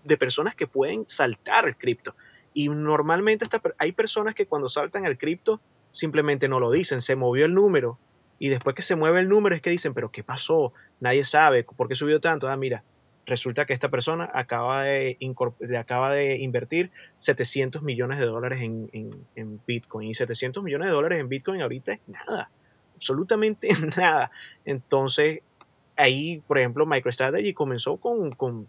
de 0.02 0.16
personas 0.16 0.56
que 0.56 0.66
pueden 0.66 1.04
saltar 1.06 1.68
el 1.68 1.76
cripto. 1.76 2.16
Y 2.54 2.68
normalmente 2.68 3.46
hay 3.78 3.92
personas 3.92 4.34
que 4.34 4.46
cuando 4.46 4.68
saltan 4.68 5.06
el 5.06 5.16
cripto 5.16 5.60
simplemente 5.92 6.48
no 6.48 6.58
lo 6.58 6.72
dicen, 6.72 7.00
se 7.00 7.14
movió 7.14 7.44
el 7.44 7.54
número, 7.54 7.98
y 8.38 8.48
después 8.48 8.76
que 8.76 8.82
se 8.82 8.96
mueve 8.96 9.20
el 9.20 9.28
número 9.28 9.54
es 9.54 9.62
que 9.62 9.70
dicen, 9.70 9.94
pero 9.94 10.10
¿qué 10.10 10.22
pasó? 10.22 10.72
Nadie 11.00 11.24
sabe, 11.24 11.64
¿por 11.64 11.88
qué 11.88 11.94
subió 11.94 12.20
tanto? 12.20 12.48
Ah, 12.48 12.56
mira, 12.56 12.84
resulta 13.26 13.66
que 13.66 13.72
esta 13.72 13.90
persona 13.90 14.30
acaba 14.32 14.82
de, 14.82 15.18
acaba 15.78 16.12
de 16.12 16.36
invertir 16.38 16.90
700 17.18 17.82
millones 17.82 18.18
de 18.18 18.26
dólares 18.26 18.60
en, 18.62 18.88
en, 19.34 19.60
Bitcoin. 19.66 20.08
Y 20.08 20.14
700 20.14 20.62
millones 20.62 20.88
de 20.88 20.94
dólares 20.94 21.20
en 21.20 21.28
Bitcoin 21.28 21.60
ahorita 21.60 21.92
es 21.92 22.00
nada, 22.06 22.50
absolutamente 22.94 23.68
nada. 23.96 24.30
Entonces, 24.64 25.40
ahí, 25.96 26.42
por 26.46 26.58
ejemplo, 26.58 26.86
MicroStrategy 26.86 27.52
comenzó 27.52 27.96
con, 27.96 28.30
con, 28.32 28.68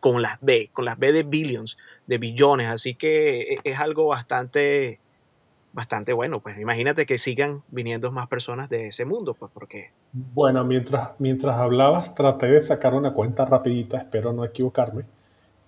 con 0.00 0.22
las 0.22 0.40
B, 0.40 0.70
con 0.72 0.84
las 0.84 0.98
B 0.98 1.12
de 1.12 1.22
billions, 1.22 1.78
de 2.06 2.18
billones. 2.18 2.68
Así 2.68 2.94
que 2.94 3.54
e, 3.54 3.58
es 3.64 3.78
algo 3.78 4.08
bastante 4.08 4.98
bastante 5.72 6.12
bueno. 6.12 6.40
Pues 6.40 6.58
imagínate 6.58 7.06
que 7.06 7.18
sigan 7.18 7.62
viniendo 7.68 8.10
más 8.12 8.28
personas 8.28 8.68
de 8.68 8.88
ese 8.88 9.04
mundo, 9.04 9.34
pues 9.34 9.50
porque... 9.52 9.90
Bueno, 10.12 10.64
mientras, 10.64 11.10
mientras 11.18 11.56
hablabas, 11.58 12.14
traté 12.14 12.46
de 12.46 12.60
sacar 12.60 12.94
una 12.94 13.12
cuenta 13.12 13.44
rapidita, 13.44 13.98
espero 13.98 14.32
no 14.32 14.44
equivocarme. 14.44 15.04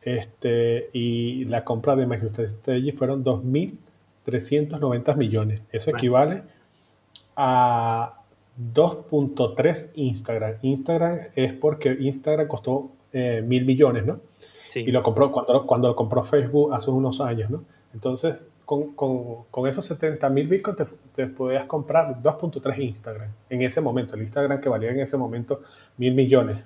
Este, 0.03 0.89
y 0.93 1.45
la 1.45 1.65
compra 1.65 1.95
de 1.95 2.07
MicroStrategy 2.07 2.93
fueron 2.93 3.25
2.390 3.25 5.17
millones. 5.17 5.63
Eso 5.71 5.91
equivale 5.91 6.43
a 7.37 8.21
2.3 8.75 9.91
Instagram. 9.95 10.55
Instagram 10.63 11.19
es 11.35 11.53
porque 11.53 11.97
Instagram 12.01 12.49
costó 12.49 12.91
eh, 13.13 13.43
mil 13.47 13.65
millones, 13.65 14.07
¿no? 14.07 14.21
Sí. 14.69 14.81
Y 14.81 14.91
lo 14.91 15.03
compró 15.03 15.33
cuando, 15.33 15.67
cuando 15.67 15.89
lo 15.89 15.97
compró 15.97 16.23
Facebook 16.23 16.73
hace 16.73 16.91
unos 16.91 17.21
años, 17.21 17.51
¿no? 17.51 17.65
Entonces, 17.93 18.47
con, 18.71 18.95
con, 18.95 19.47
con 19.51 19.67
esos 19.67 19.85
70 19.85 20.29
mil 20.29 20.47
bitcoins 20.47 20.77
te, 20.77 20.85
te, 21.17 21.27
podías 21.27 21.65
comprar 21.65 22.23
2.3 22.23 22.79
Instagram 22.79 23.29
en 23.49 23.63
ese 23.63 23.81
momento. 23.81 24.15
El 24.15 24.21
Instagram 24.21 24.61
que 24.61 24.69
valía 24.69 24.93
en 24.93 25.01
ese 25.01 25.17
momento 25.17 25.63
mil 25.97 26.15
millones. 26.15 26.63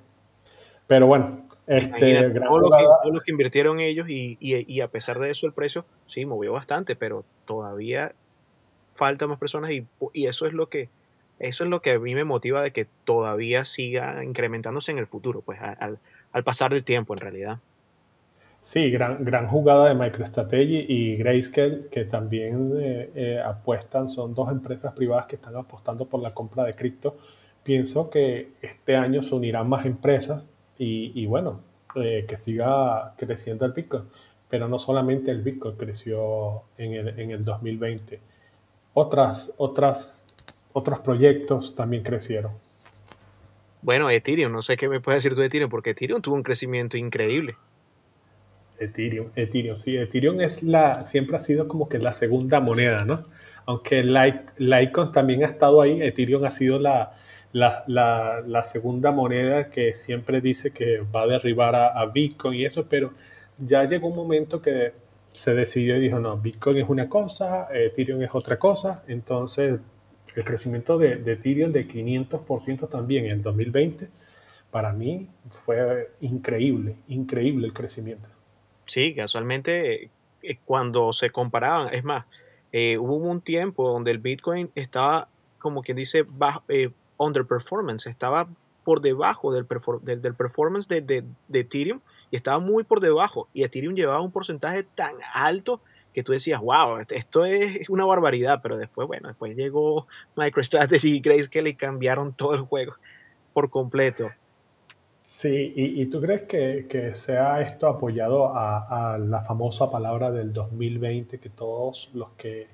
Pero 0.86 1.06
bueno, 1.06 1.48
este, 1.66 2.30
todo, 2.40 2.58
lo 2.58 2.68
que, 2.68 2.84
todo, 3.02 3.10
lo 3.10 3.20
que, 3.20 3.30
invirtieron 3.30 3.80
ellos 3.80 4.06
y, 4.10 4.36
y, 4.38 4.70
y, 4.70 4.82
a 4.82 4.88
pesar 4.88 5.18
de 5.18 5.30
eso 5.30 5.46
el 5.46 5.54
precio 5.54 5.86
sí 6.06 6.26
movió 6.26 6.52
bastante, 6.52 6.94
pero 6.94 7.24
todavía 7.46 8.12
falta 8.86 9.26
más 9.26 9.38
personas 9.38 9.70
y, 9.70 9.86
y 10.12 10.26
eso 10.26 10.44
es 10.44 10.52
lo 10.52 10.68
que 10.68 10.90
eso 11.38 11.64
es 11.64 11.70
lo 11.70 11.80
que 11.80 11.92
a 11.92 11.98
mí 11.98 12.14
me 12.14 12.24
motiva 12.24 12.60
de 12.60 12.70
que 12.70 12.86
todavía 13.04 13.64
siga 13.64 14.22
incrementándose 14.22 14.92
en 14.92 14.98
el 14.98 15.06
futuro, 15.06 15.40
pues 15.40 15.58
al, 15.62 15.98
al 16.32 16.44
pasar 16.44 16.74
del 16.74 16.84
tiempo 16.84 17.14
en 17.14 17.20
realidad. 17.20 17.60
Sí, 18.64 18.90
gran, 18.90 19.22
gran 19.26 19.46
jugada 19.46 19.90
de 19.90 19.94
MicroStrategy 19.94 20.86
y 20.88 21.16
Grayscale, 21.16 21.88
que 21.90 22.06
también 22.06 22.72
eh, 22.80 23.10
eh, 23.14 23.42
apuestan, 23.44 24.08
son 24.08 24.34
dos 24.34 24.50
empresas 24.50 24.94
privadas 24.94 25.26
que 25.26 25.36
están 25.36 25.54
apostando 25.54 26.06
por 26.06 26.22
la 26.22 26.32
compra 26.32 26.64
de 26.64 26.72
cripto. 26.72 27.18
Pienso 27.62 28.08
que 28.08 28.52
este 28.62 28.96
año 28.96 29.22
se 29.22 29.34
unirán 29.34 29.68
más 29.68 29.84
empresas 29.84 30.46
y, 30.78 31.26
bueno, 31.26 31.60
eh, 31.94 32.24
que 32.26 32.38
siga 32.38 33.12
creciendo 33.18 33.66
el 33.66 33.72
Bitcoin. 33.72 34.04
Pero 34.48 34.66
no 34.66 34.78
solamente 34.78 35.30
el 35.30 35.42
Bitcoin 35.42 35.76
creció 35.76 36.62
en 36.78 36.94
el, 36.94 37.20
en 37.20 37.32
el 37.32 37.44
2020. 37.44 38.18
Otras, 38.94 39.52
otras 39.58 40.24
otros 40.72 41.00
proyectos 41.00 41.74
también 41.74 42.02
crecieron. 42.02 42.52
Bueno, 43.82 44.08
Ethereum, 44.08 44.50
no 44.50 44.62
sé 44.62 44.78
qué 44.78 44.88
me 44.88 45.00
puedes 45.00 45.22
decir 45.22 45.34
tú 45.34 45.42
de 45.42 45.48
Ethereum, 45.48 45.68
porque 45.68 45.90
Ethereum 45.90 46.22
tuvo 46.22 46.34
un 46.34 46.42
crecimiento 46.42 46.96
increíble. 46.96 47.56
Ethereum, 48.84 49.30
Ethereum, 49.36 49.76
sí, 49.76 49.96
Ethereum 49.96 50.40
es 50.40 50.62
la, 50.62 51.04
siempre 51.04 51.36
ha 51.36 51.40
sido 51.40 51.68
como 51.68 51.88
que 51.88 51.98
la 51.98 52.12
segunda 52.12 52.60
moneda, 52.60 53.04
¿no? 53.04 53.26
Aunque 53.66 54.02
Litecoin 54.02 55.12
también 55.12 55.44
ha 55.44 55.46
estado 55.46 55.80
ahí, 55.80 56.02
Ethereum 56.02 56.44
ha 56.44 56.50
sido 56.50 56.78
la, 56.78 57.14
la, 57.54 57.84
la, 58.46 58.64
segunda 58.64 59.12
moneda 59.12 59.70
que 59.70 59.94
siempre 59.94 60.40
dice 60.40 60.72
que 60.72 61.00
va 61.00 61.22
a 61.22 61.26
derribar 61.26 61.74
a, 61.74 61.88
a, 61.88 62.06
Bitcoin 62.06 62.60
y 62.60 62.64
eso, 62.64 62.86
pero 62.88 63.12
ya 63.58 63.84
llegó 63.84 64.08
un 64.08 64.16
momento 64.16 64.60
que 64.60 64.92
se 65.32 65.54
decidió 65.54 65.96
y 65.96 66.00
dijo, 66.00 66.18
no, 66.18 66.36
Bitcoin 66.36 66.78
es 66.78 66.88
una 66.88 67.08
cosa, 67.08 67.68
Ethereum 67.72 68.22
es 68.22 68.34
otra 68.34 68.58
cosa, 68.58 69.04
entonces 69.08 69.80
el 70.34 70.44
crecimiento 70.44 70.98
de, 70.98 71.16
de 71.16 71.32
Ethereum 71.32 71.72
de 71.72 71.86
500% 71.86 72.88
también 72.88 73.26
en 73.26 73.32
el 73.32 73.42
2020, 73.42 74.08
para 74.70 74.92
mí 74.92 75.28
fue 75.50 76.10
increíble, 76.20 76.96
increíble 77.06 77.68
el 77.68 77.72
crecimiento. 77.72 78.28
Sí, 78.86 79.14
casualmente 79.14 80.10
eh, 80.42 80.58
cuando 80.64 81.12
se 81.12 81.30
comparaban, 81.30 81.92
es 81.92 82.04
más, 82.04 82.26
eh, 82.72 82.98
hubo 82.98 83.16
un 83.16 83.40
tiempo 83.40 83.88
donde 83.88 84.10
el 84.10 84.18
Bitcoin 84.18 84.70
estaba, 84.74 85.28
como 85.58 85.82
quien 85.82 85.96
dice, 85.96 86.24
bajo, 86.26 86.62
eh, 86.68 86.90
underperformance, 87.16 88.08
estaba 88.08 88.48
por 88.84 89.00
debajo 89.00 89.52
del, 89.52 89.66
del, 90.02 90.34
performance 90.34 90.88
de, 90.88 91.00
de, 91.00 91.24
Ethereum 91.52 92.00
y 92.30 92.36
estaba 92.36 92.58
muy 92.58 92.84
por 92.84 93.00
debajo. 93.00 93.48
Y 93.54 93.62
Ethereum 93.62 93.94
llevaba 93.94 94.20
un 94.20 94.30
porcentaje 94.30 94.82
tan 94.82 95.14
alto 95.32 95.80
que 96.12 96.22
tú 96.22 96.32
decías, 96.32 96.60
wow, 96.60 96.98
esto 97.08 97.44
es 97.44 97.88
una 97.88 98.04
barbaridad, 98.04 98.60
pero 98.62 98.76
después, 98.76 99.08
bueno, 99.08 99.28
después 99.28 99.56
llegó 99.56 100.06
MicroStrategy 100.36 101.16
y 101.16 101.20
Grayscale 101.20 101.70
y 101.70 101.74
cambiaron 101.74 102.32
todo 102.32 102.54
el 102.54 102.60
juego 102.60 102.94
por 103.52 103.70
completo. 103.70 104.30
Sí, 105.24 105.72
¿y, 105.74 106.02
y 106.02 106.06
tú 106.06 106.20
crees 106.20 106.42
que, 106.42 106.86
que, 106.86 107.14
sea 107.14 107.62
esto 107.62 107.88
apoyado 107.88 108.54
a, 108.54 109.14
a, 109.14 109.18
la 109.18 109.40
famosa 109.40 109.90
palabra 109.90 110.30
del 110.30 110.52
2020 110.52 111.38
que 111.38 111.48
todos 111.48 112.10
los 112.12 112.28
que 112.32 112.68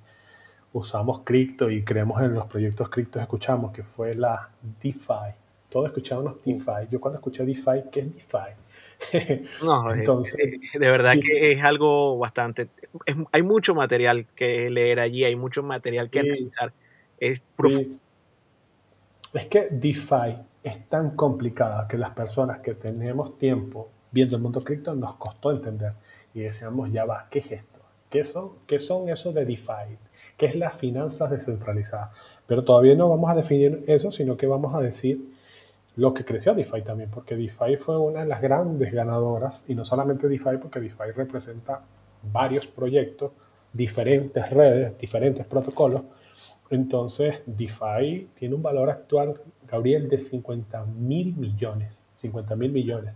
usamos 0.73 1.21
cripto 1.21 1.71
y 1.71 1.85
creemos 1.85 2.21
en 2.23 2.35
los 2.35 2.47
proyectos 2.47 2.89
cripto 2.89 3.21
escuchamos, 3.21 3.71
que 3.73 3.85
fue 3.85 4.15
la 4.15 4.51
DeFi? 4.83 5.33
Todos 5.69 5.87
escuchamos 5.87 6.43
DeFi. 6.45 6.89
Yo 6.91 7.01
cuando 7.01 7.19
escuché 7.19 7.45
DeFi, 7.45 7.85
¿qué 7.93 8.01
es 8.01 8.15
DeFi? 8.15 9.47
No, 9.63 9.95
Entonces, 9.95 10.37
de 10.75 10.91
verdad 10.91 11.15
que 11.23 11.53
es 11.53 11.63
algo 11.63 12.19
bastante... 12.19 12.69
Es, 13.07 13.15
hay 13.31 13.43
mucho 13.45 13.77
material 13.77 14.27
que 14.35 14.69
leer 14.71 14.99
allí, 14.99 15.25
hay 15.25 15.37
mucho 15.37 15.63
material 15.63 16.11
que 16.11 16.19
analizar. 16.19 16.73
Es, 17.21 17.41
sí. 17.65 18.01
es 19.35 19.47
que 19.47 19.69
DeFi 19.71 20.50
es 20.63 20.89
tan 20.89 21.17
complicada 21.17 21.89
que 21.89 21.97
las 21.97 22.11
personas 22.11 22.61
que 22.61 22.75
tenemos 22.75 23.39
tiempo 23.39 23.89
viendo 24.11 24.37
el 24.37 24.43
mundo 24.43 24.63
cripto 24.63 24.95
nos 24.95 25.15
costó 25.15 25.51
entender. 25.51 25.93
Y 26.35 26.41
decíamos, 26.41 26.93
ya 26.93 27.05
va, 27.05 27.27
¿qué 27.31 27.41
es 27.41 27.51
esto? 27.51 27.81
¿Qué 28.09 28.25
son, 28.25 28.53
qué 28.67 28.79
son 28.79 29.09
eso 29.09 29.33
de 29.33 29.45
DeFi? 29.45 29.99
¿Qué 30.37 30.47
es 30.47 30.57
las 30.57 30.77
finanzas 30.77 31.31
descentralizadas? 31.31 32.11
Pero 32.47 32.65
todavía 32.65 32.95
no 32.95 33.09
vamos 33.09 33.31
a 33.31 33.35
definir 33.35 33.85
eso, 33.87 34.11
sino 34.11 34.37
que 34.37 34.47
vamos 34.47 34.75
a 34.75 34.81
decir 34.81 35.21
lo 35.97 36.15
que 36.15 36.25
creció 36.25 36.55
DeFi 36.55 36.83
también, 36.83 37.11
porque 37.11 37.37
DeFi 37.37 37.77
fue 37.77 37.99
una 37.99 38.21
de 38.21 38.27
las 38.27 38.41
grandes 38.41 38.93
ganadoras, 38.93 39.65
y 39.69 39.75
no 39.75 39.85
solamente 39.85 40.29
DeFi, 40.29 40.57
porque 40.61 40.81
DeFi 40.81 41.13
representa 41.15 41.83
varios 42.33 42.67
proyectos, 42.67 43.33
diferentes 43.73 44.51
redes, 44.51 44.99
diferentes 44.99 45.45
protocolos. 45.47 46.03
Entonces, 46.71 47.43
DeFi 47.47 48.31
tiene 48.35 48.55
un 48.55 48.63
valor 48.63 48.91
actual, 48.91 49.35
Gabriel, 49.71 50.09
de 50.09 50.19
50 50.19 50.85
mil 50.85 51.37
millones. 51.37 52.05
50 52.15 52.57
mil 52.57 52.73
millones. 52.73 53.15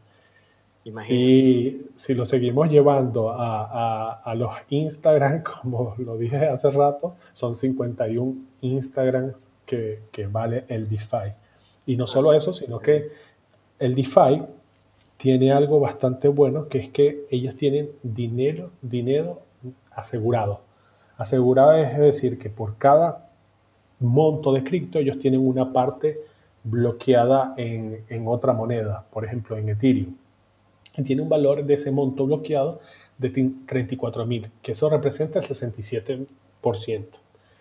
Si, 1.06 1.86
si, 1.96 2.12
lo 2.12 2.26
seguimos 2.26 2.70
llevando 2.70 3.30
a, 3.30 3.64
a, 3.64 4.22
a, 4.22 4.34
los 4.34 4.52
Instagram, 4.68 5.42
como 5.62 5.94
lo 5.98 6.18
dije 6.18 6.36
hace 6.36 6.70
rato, 6.70 7.16
son 7.32 7.54
51 7.54 8.34
Instagrams 8.60 9.48
que, 9.64 10.02
que 10.12 10.26
vale 10.26 10.64
el 10.68 10.88
DeFi. 10.88 11.32
Y 11.86 11.96
no 11.96 12.06
solo 12.06 12.34
eso, 12.34 12.52
sino 12.52 12.80
que 12.80 13.08
el 13.78 13.94
DeFi 13.94 14.42
tiene 15.16 15.52
algo 15.52 15.80
bastante 15.80 16.28
bueno, 16.28 16.68
que 16.68 16.78
es 16.78 16.88
que 16.90 17.26
ellos 17.30 17.56
tienen 17.56 17.90
dinero, 18.02 18.70
dinero 18.82 19.40
asegurado. 19.90 20.60
Asegurado 21.16 21.74
es 21.74 21.96
decir, 21.98 22.38
que 22.38 22.50
por 22.50 22.76
cada 22.76 23.30
monto 24.00 24.52
de 24.52 24.64
cripto 24.64 24.98
ellos 24.98 25.18
tienen 25.18 25.46
una 25.46 25.72
parte 25.72 26.20
bloqueada 26.64 27.54
en, 27.56 28.04
en 28.08 28.26
otra 28.26 28.52
moneda, 28.52 29.06
por 29.12 29.24
ejemplo 29.24 29.56
en 29.56 29.68
Ethereum. 29.68 30.16
Y 30.96 31.02
tiene 31.02 31.22
un 31.22 31.28
valor 31.28 31.64
de 31.64 31.74
ese 31.74 31.90
monto 31.90 32.26
bloqueado 32.26 32.80
de 33.18 33.30
34 33.66 34.26
mil, 34.26 34.50
que 34.62 34.72
eso 34.72 34.90
representa 34.90 35.38
el 35.38 35.44
67%. 35.44 37.06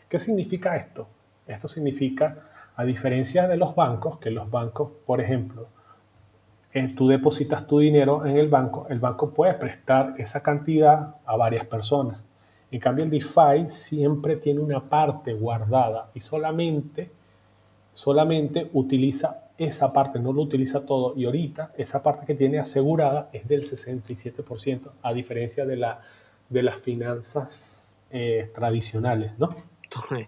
¿Qué 0.10 0.20
significa 0.20 0.76
esto? 0.76 1.08
Esto 1.48 1.68
significa 1.68 2.50
a 2.76 2.84
diferencia 2.84 3.48
de 3.48 3.58
los 3.58 3.76
bancos, 3.76 4.18
que 4.20 4.32
los 4.32 4.50
bancos, 4.50 4.92
por 5.06 5.22
ejemplo, 5.22 5.68
eh, 6.74 6.94
tú 6.96 7.08
depositas 7.08 7.68
tu 7.68 7.80
dinero 7.80 8.26
en 8.26 8.38
el 8.38 8.48
banco, 8.48 8.88
el 8.90 9.00
banco 9.00 9.30
puede 9.32 9.54
prestar 9.54 10.16
esa 10.18 10.42
cantidad 10.42 11.18
a 11.26 11.38
varias 11.38 11.68
personas. 11.68 12.20
En 12.72 12.80
cambio, 12.80 13.06
el 13.06 13.12
DeFi 13.12 13.70
siempre 13.70 14.38
tiene 14.38 14.60
una 14.60 14.90
parte 14.90 15.34
guardada 15.34 16.10
y 16.16 16.20
solamente, 16.20 17.12
solamente 17.94 18.70
utiliza 18.74 19.44
esa 19.58 19.94
parte, 19.94 20.20
no 20.20 20.34
lo 20.34 20.42
utiliza 20.42 20.86
todo. 20.86 21.14
Y 21.16 21.26
ahorita 21.26 21.74
esa 21.78 22.04
parte 22.04 22.26
que 22.26 22.36
tiene 22.36 22.60
asegurada 22.60 23.30
es 23.34 23.48
del 23.48 23.62
67%, 23.62 24.92
a 25.02 25.14
diferencia 25.14 25.66
de, 25.66 25.78
la, 25.78 26.02
de 26.50 26.64
las 26.64 26.78
finanzas 26.78 27.98
eh, 28.12 28.52
tradicionales, 28.54 29.38
¿no? 29.38 29.56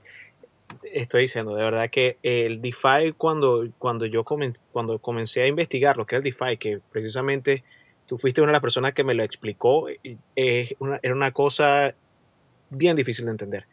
estoy 0.93 1.21
diciendo, 1.21 1.55
de 1.55 1.63
verdad 1.63 1.89
que 1.89 2.17
el 2.23 2.61
DeFi, 2.61 3.13
cuando, 3.17 3.67
cuando 3.77 4.05
yo 4.05 4.23
cuando 4.23 4.99
comencé 4.99 5.43
a 5.43 5.47
investigar 5.47 5.97
lo 5.97 6.05
que 6.05 6.15
es 6.15 6.19
el 6.19 6.23
DeFi, 6.23 6.57
que 6.57 6.79
precisamente 6.91 7.63
tú 8.05 8.17
fuiste 8.17 8.41
una 8.41 8.49
de 8.49 8.53
las 8.53 8.61
personas 8.61 8.93
que 8.93 9.03
me 9.03 9.13
lo 9.13 9.23
explicó, 9.23 9.87
eh, 9.89 10.75
una, 10.79 10.99
era 11.01 11.13
una 11.13 11.31
cosa 11.31 11.95
bien 12.69 12.95
difícil 12.95 13.25
de 13.25 13.31
entender. 13.31 13.67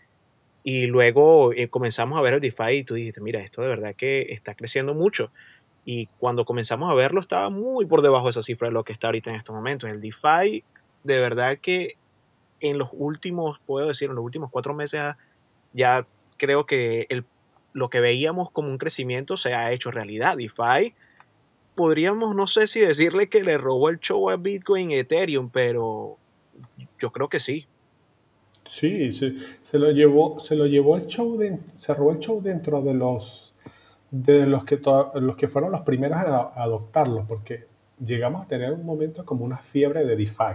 Y 0.64 0.86
luego 0.86 1.52
eh, 1.52 1.68
comenzamos 1.68 2.18
a 2.18 2.22
ver 2.22 2.34
el 2.34 2.40
DeFi 2.40 2.72
y 2.78 2.84
tú 2.84 2.94
dijiste, 2.94 3.20
mira, 3.20 3.40
esto 3.40 3.62
de 3.62 3.68
verdad 3.68 3.94
que 3.96 4.26
está 4.30 4.54
creciendo 4.54 4.94
mucho. 4.94 5.32
Y 5.84 6.06
cuando 6.18 6.44
comenzamos 6.44 6.90
a 6.90 6.94
verlo 6.94 7.20
estaba 7.20 7.50
muy 7.50 7.86
por 7.86 8.02
debajo 8.02 8.26
de 8.26 8.30
esa 8.30 8.42
cifra 8.42 8.68
de 8.68 8.74
lo 8.74 8.84
que 8.84 8.92
está 8.92 9.08
ahorita 9.08 9.30
en 9.30 9.36
estos 9.36 9.54
momentos. 9.54 9.90
El 9.90 10.00
DeFi, 10.00 10.62
de 11.02 11.20
verdad 11.20 11.58
que 11.58 11.96
en 12.60 12.78
los 12.78 12.90
últimos, 12.92 13.58
puedo 13.66 13.88
decir, 13.88 14.08
en 14.08 14.14
los 14.14 14.24
últimos 14.24 14.50
cuatro 14.50 14.74
meses 14.74 15.00
ha 15.00 15.18
ya 15.72 16.06
creo 16.36 16.66
que 16.66 17.06
el, 17.08 17.24
lo 17.72 17.90
que 17.90 18.00
veíamos 18.00 18.50
como 18.50 18.68
un 18.68 18.78
crecimiento 18.78 19.36
se 19.36 19.54
ha 19.54 19.72
hecho 19.72 19.90
realidad. 19.90 20.36
DeFi, 20.36 20.94
podríamos, 21.74 22.34
no 22.34 22.46
sé 22.46 22.66
si 22.66 22.80
decirle 22.80 23.28
que 23.28 23.42
le 23.42 23.58
robó 23.58 23.88
el 23.88 24.00
show 24.00 24.30
a 24.30 24.36
Bitcoin 24.36 24.90
y 24.90 24.96
Ethereum, 24.96 25.50
pero 25.50 26.18
yo 26.98 27.10
creo 27.10 27.28
que 27.28 27.40
sí. 27.40 27.66
Sí, 28.64 29.12
se, 29.12 29.34
se, 29.60 29.78
lo 29.78 29.90
llevó, 29.90 30.38
se 30.40 30.54
lo 30.54 30.66
llevó 30.66 30.96
el 30.96 31.06
show, 31.06 31.36
de, 31.36 31.58
se 31.74 31.92
el 31.92 32.18
show 32.18 32.40
dentro 32.40 32.80
de 32.80 32.94
los 32.94 33.52
de 34.12 34.46
los 34.46 34.64
que, 34.64 34.78
los 35.14 35.36
que 35.36 35.48
fueron 35.48 35.72
los 35.72 35.80
primeros 35.80 36.18
a, 36.18 36.52
adoptarlo, 36.62 37.24
porque 37.26 37.66
llegamos 37.98 38.44
a 38.44 38.48
tener 38.48 38.72
un 38.72 38.84
momento 38.84 39.24
como 39.24 39.44
una 39.44 39.56
fiebre 39.56 40.04
de 40.04 40.16
DeFi. 40.16 40.52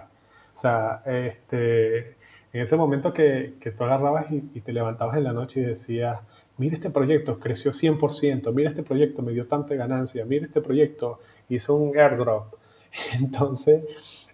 O 0.54 0.60
sea, 0.60 1.02
este, 1.06 2.16
en 2.54 2.62
ese 2.62 2.78
momento 2.78 3.12
que, 3.12 3.56
que 3.60 3.72
tú 3.72 3.84
agarrabas 3.84 4.32
y, 4.32 4.52
y, 4.54 4.62
te 4.62 4.72
levantabas 4.74 5.18
en 5.18 5.24
la 5.24 5.34
noche 5.34 5.62
y 5.62 5.64
decías, 5.64 6.20
mira 6.58 6.76
este 6.76 6.92
proyecto, 6.92 7.40
creció 7.40 7.72
100%, 7.72 8.54
mira 8.54 8.70
este 8.70 8.84
proyecto, 8.84 9.24
me 9.24 9.32
dio 9.34 9.48
tanta 9.48 9.74
ganancia, 9.74 10.24
mira 10.24 10.46
este 10.46 10.62
proyecto, 10.62 11.20
hizo 11.50 11.76
un 11.76 11.98
airdrop. 11.98 12.54
Entonces, 13.20 13.84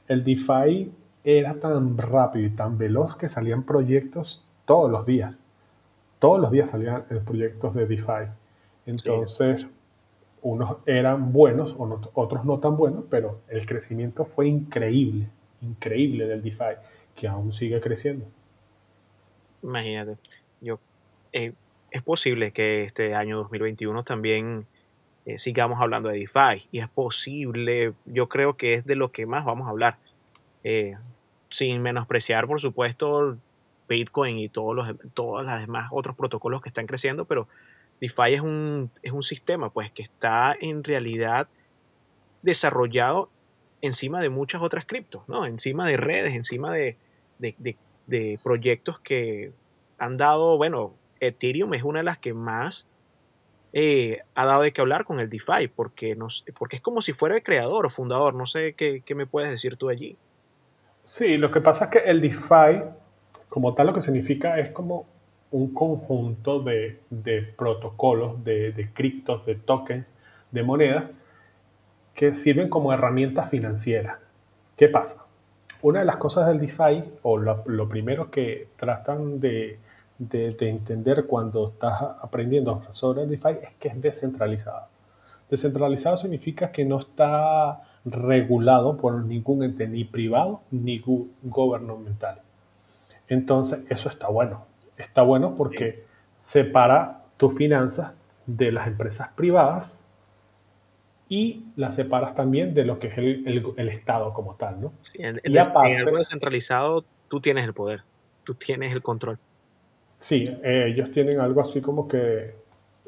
el 0.10 0.24
DeFi 0.26 0.92
era 1.24 1.60
tan 1.60 1.98
rápido 1.98 2.46
y 2.46 2.50
tan 2.50 2.78
veloz 2.78 3.16
que 3.16 3.30
salían 3.30 3.64
proyectos 3.64 4.46
todos 4.66 4.92
los 4.92 5.06
días. 5.06 5.42
Todos 6.20 6.40
los 6.40 6.52
días 6.52 6.70
salían 6.70 7.06
proyectos 7.26 7.74
de 7.76 7.86
DeFi. 7.86 8.30
Entonces, 8.86 9.68
unos 10.42 10.78
eran 10.86 11.32
buenos, 11.32 11.76
otros 12.14 12.46
no 12.46 12.60
tan 12.60 12.76
buenos, 12.76 13.06
pero 13.10 13.40
el 13.48 13.66
crecimiento 13.66 14.26
fue 14.26 14.48
increíble, 14.48 15.28
increíble 15.62 16.28
del 16.28 16.44
DeFi, 16.44 16.76
que 17.16 17.28
aún 17.28 17.54
sigue 17.54 17.80
creciendo. 17.80 18.26
Imagínate, 19.62 20.18
yo, 20.60 20.80
eh, 21.32 21.54
es 21.92 22.02
posible 22.02 22.52
que 22.52 22.84
este 22.84 23.16
año 23.16 23.38
2021 23.38 24.04
también 24.04 24.66
eh, 25.26 25.38
sigamos 25.38 25.80
hablando 25.82 26.10
de 26.10 26.20
DeFi, 26.20 26.68
y 26.72 26.80
es 26.80 26.90
posible, 26.90 27.94
yo 28.06 28.28
creo 28.28 28.58
que 28.58 28.74
es 28.74 28.86
de 28.86 28.96
lo 28.96 29.12
que 29.12 29.26
más 29.26 29.46
vamos 29.46 29.68
a 29.68 29.72
hablar. 29.72 29.98
Eh, 30.66 30.98
sin 31.54 31.84
menospreciar, 31.84 32.48
por 32.48 32.60
supuesto, 32.60 33.38
Bitcoin 33.88 34.40
y 34.40 34.50
todos 34.50 34.76
los, 34.76 34.92
todos 35.14 35.46
los 35.46 35.60
demás 35.62 35.90
otros 35.92 36.16
protocolos 36.16 36.64
que 36.64 36.70
están 36.70 36.88
creciendo, 36.88 37.26
pero 37.26 37.48
DeFi 38.02 38.34
es 38.34 38.42
un, 38.42 38.90
es 39.04 39.12
un 39.12 39.22
sistema 39.22 39.70
pues, 39.70 39.92
que 39.92 40.02
está 40.02 40.56
en 40.60 40.84
realidad 40.84 41.48
desarrollado 42.42 43.30
encima 43.82 44.20
de 44.20 44.30
muchas 44.30 44.64
otras 44.64 44.86
criptos, 44.86 45.22
¿no? 45.28 45.46
encima 45.46 45.86
de 45.86 45.98
redes, 45.98 46.34
encima 46.34 46.72
de, 46.72 46.98
de, 47.38 47.78
de, 48.08 48.40
proyectos 48.42 49.00
que 49.00 49.52
han 50.00 50.18
dado, 50.18 50.58
bueno, 50.58 50.96
Ethereum 51.20 51.76
es 51.76 51.84
una 51.84 52.00
de 52.00 52.06
las 52.06 52.18
que 52.18 52.34
más 52.34 52.88
eh, 53.74 54.22
ha 54.34 54.46
dado 54.46 54.64
de 54.64 54.74
qué 54.74 54.82
hablar 54.82 55.06
con 55.06 55.20
el 55.20 55.30
DeFi, 55.30 55.68
porque, 55.68 56.16
nos, 56.16 56.46
porque 56.58 56.78
es 56.78 56.82
como 56.82 57.02
si 57.02 57.14
fuera 57.14 57.36
el 57.36 57.44
creador 57.44 57.86
o 57.86 57.92
fundador, 57.92 58.34
no 58.34 58.48
sé 58.48 58.74
qué, 58.74 59.04
qué 59.06 59.14
me 59.14 59.28
puedes 59.28 59.52
decir 59.52 59.78
tú 59.78 59.90
allí. 59.90 60.18
Sí, 61.06 61.38
lo 61.38 61.52
que 61.52 61.60
pasa 61.60 61.86
es 61.86 61.92
que 61.92 62.00
el 62.00 62.22
DeFi, 62.22 62.82
como 63.50 63.74
tal, 63.74 63.88
lo 63.88 63.94
que 63.94 64.02
significa 64.02 64.58
es 64.58 64.70
como 64.70 65.06
un 65.52 65.74
conjunto 65.74 66.62
de, 66.62 67.00
protocolos, 67.58 68.44
de, 68.44 68.90
criptos, 68.94 69.46
de 69.46 69.56
tokens, 69.56 70.14
de 70.52 70.64
monedas, 70.64 71.12
que 72.16 72.34
sirven 72.34 72.70
como 72.70 72.94
herramientas 72.94 73.50
financieras. 73.50 74.18
¿Qué 74.78 74.88
pasa? 74.88 75.26
Una 75.82 76.00
de 76.00 76.06
las 76.06 76.16
cosas 76.16 76.48
del 76.48 76.60
DeFi, 76.60 77.04
o 77.22 77.38
lo, 77.38 77.90
primero 77.90 78.32
que 78.32 78.70
tratan 78.78 79.42
de, 79.42 79.80
de, 80.18 80.56
entender 80.70 81.26
cuando 81.28 81.70
estás 81.70 82.02
aprendiendo 82.22 82.82
sobre 82.92 83.24
el 83.24 83.30
DeFi, 83.30 83.60
es 83.62 83.74
que 83.78 83.90
es 83.90 84.02
descentralizado. 84.02 84.88
Descentralizado 85.50 86.16
significa 86.16 86.72
que 86.72 86.86
no 86.86 87.00
está 87.00 87.82
regulado 88.06 88.98
por 88.98 89.24
ningún 89.24 89.64
ente, 89.64 89.88
ni 89.88 90.04
privado 90.04 90.62
ni 90.72 91.02
gubernamental. 91.44 92.42
Entonces, 93.28 93.84
eso 93.90 94.10
está 94.10 94.28
bueno. 94.28 94.66
Está 94.98 95.22
bueno 95.22 95.56
porque 95.56 96.04
separa 96.34 97.24
tus 97.38 97.56
finanzas 97.56 98.14
de 98.46 98.72
las 98.72 98.88
empresas 98.88 99.30
privadas 99.30 100.00
y 101.30 101.66
las 101.76 101.96
separas 101.96 102.36
también 102.36 102.74
de 102.74 102.86
lo 102.86 103.00
que 103.00 103.08
es 103.08 103.18
el, 103.18 103.90
Estado 103.90 104.34
como 104.34 104.56
tal, 104.56 104.82
¿no? 104.82 104.94
en, 105.16 105.42
y 105.44 105.58
aparte, 105.58 106.12
descentralizado, 106.12 107.06
tú 107.28 107.40
tienes 107.40 107.64
el 107.66 107.74
poder, 107.74 108.02
tú 108.44 108.54
tienes 108.54 108.94
el 108.94 109.02
control. 109.02 109.40
Sí, 110.20 110.48
eh, 110.64 110.86
ellos 110.90 111.12
tienen 111.12 111.40
algo 111.40 111.62
así 111.62 111.82
como 111.82 112.08
que, 112.08 112.56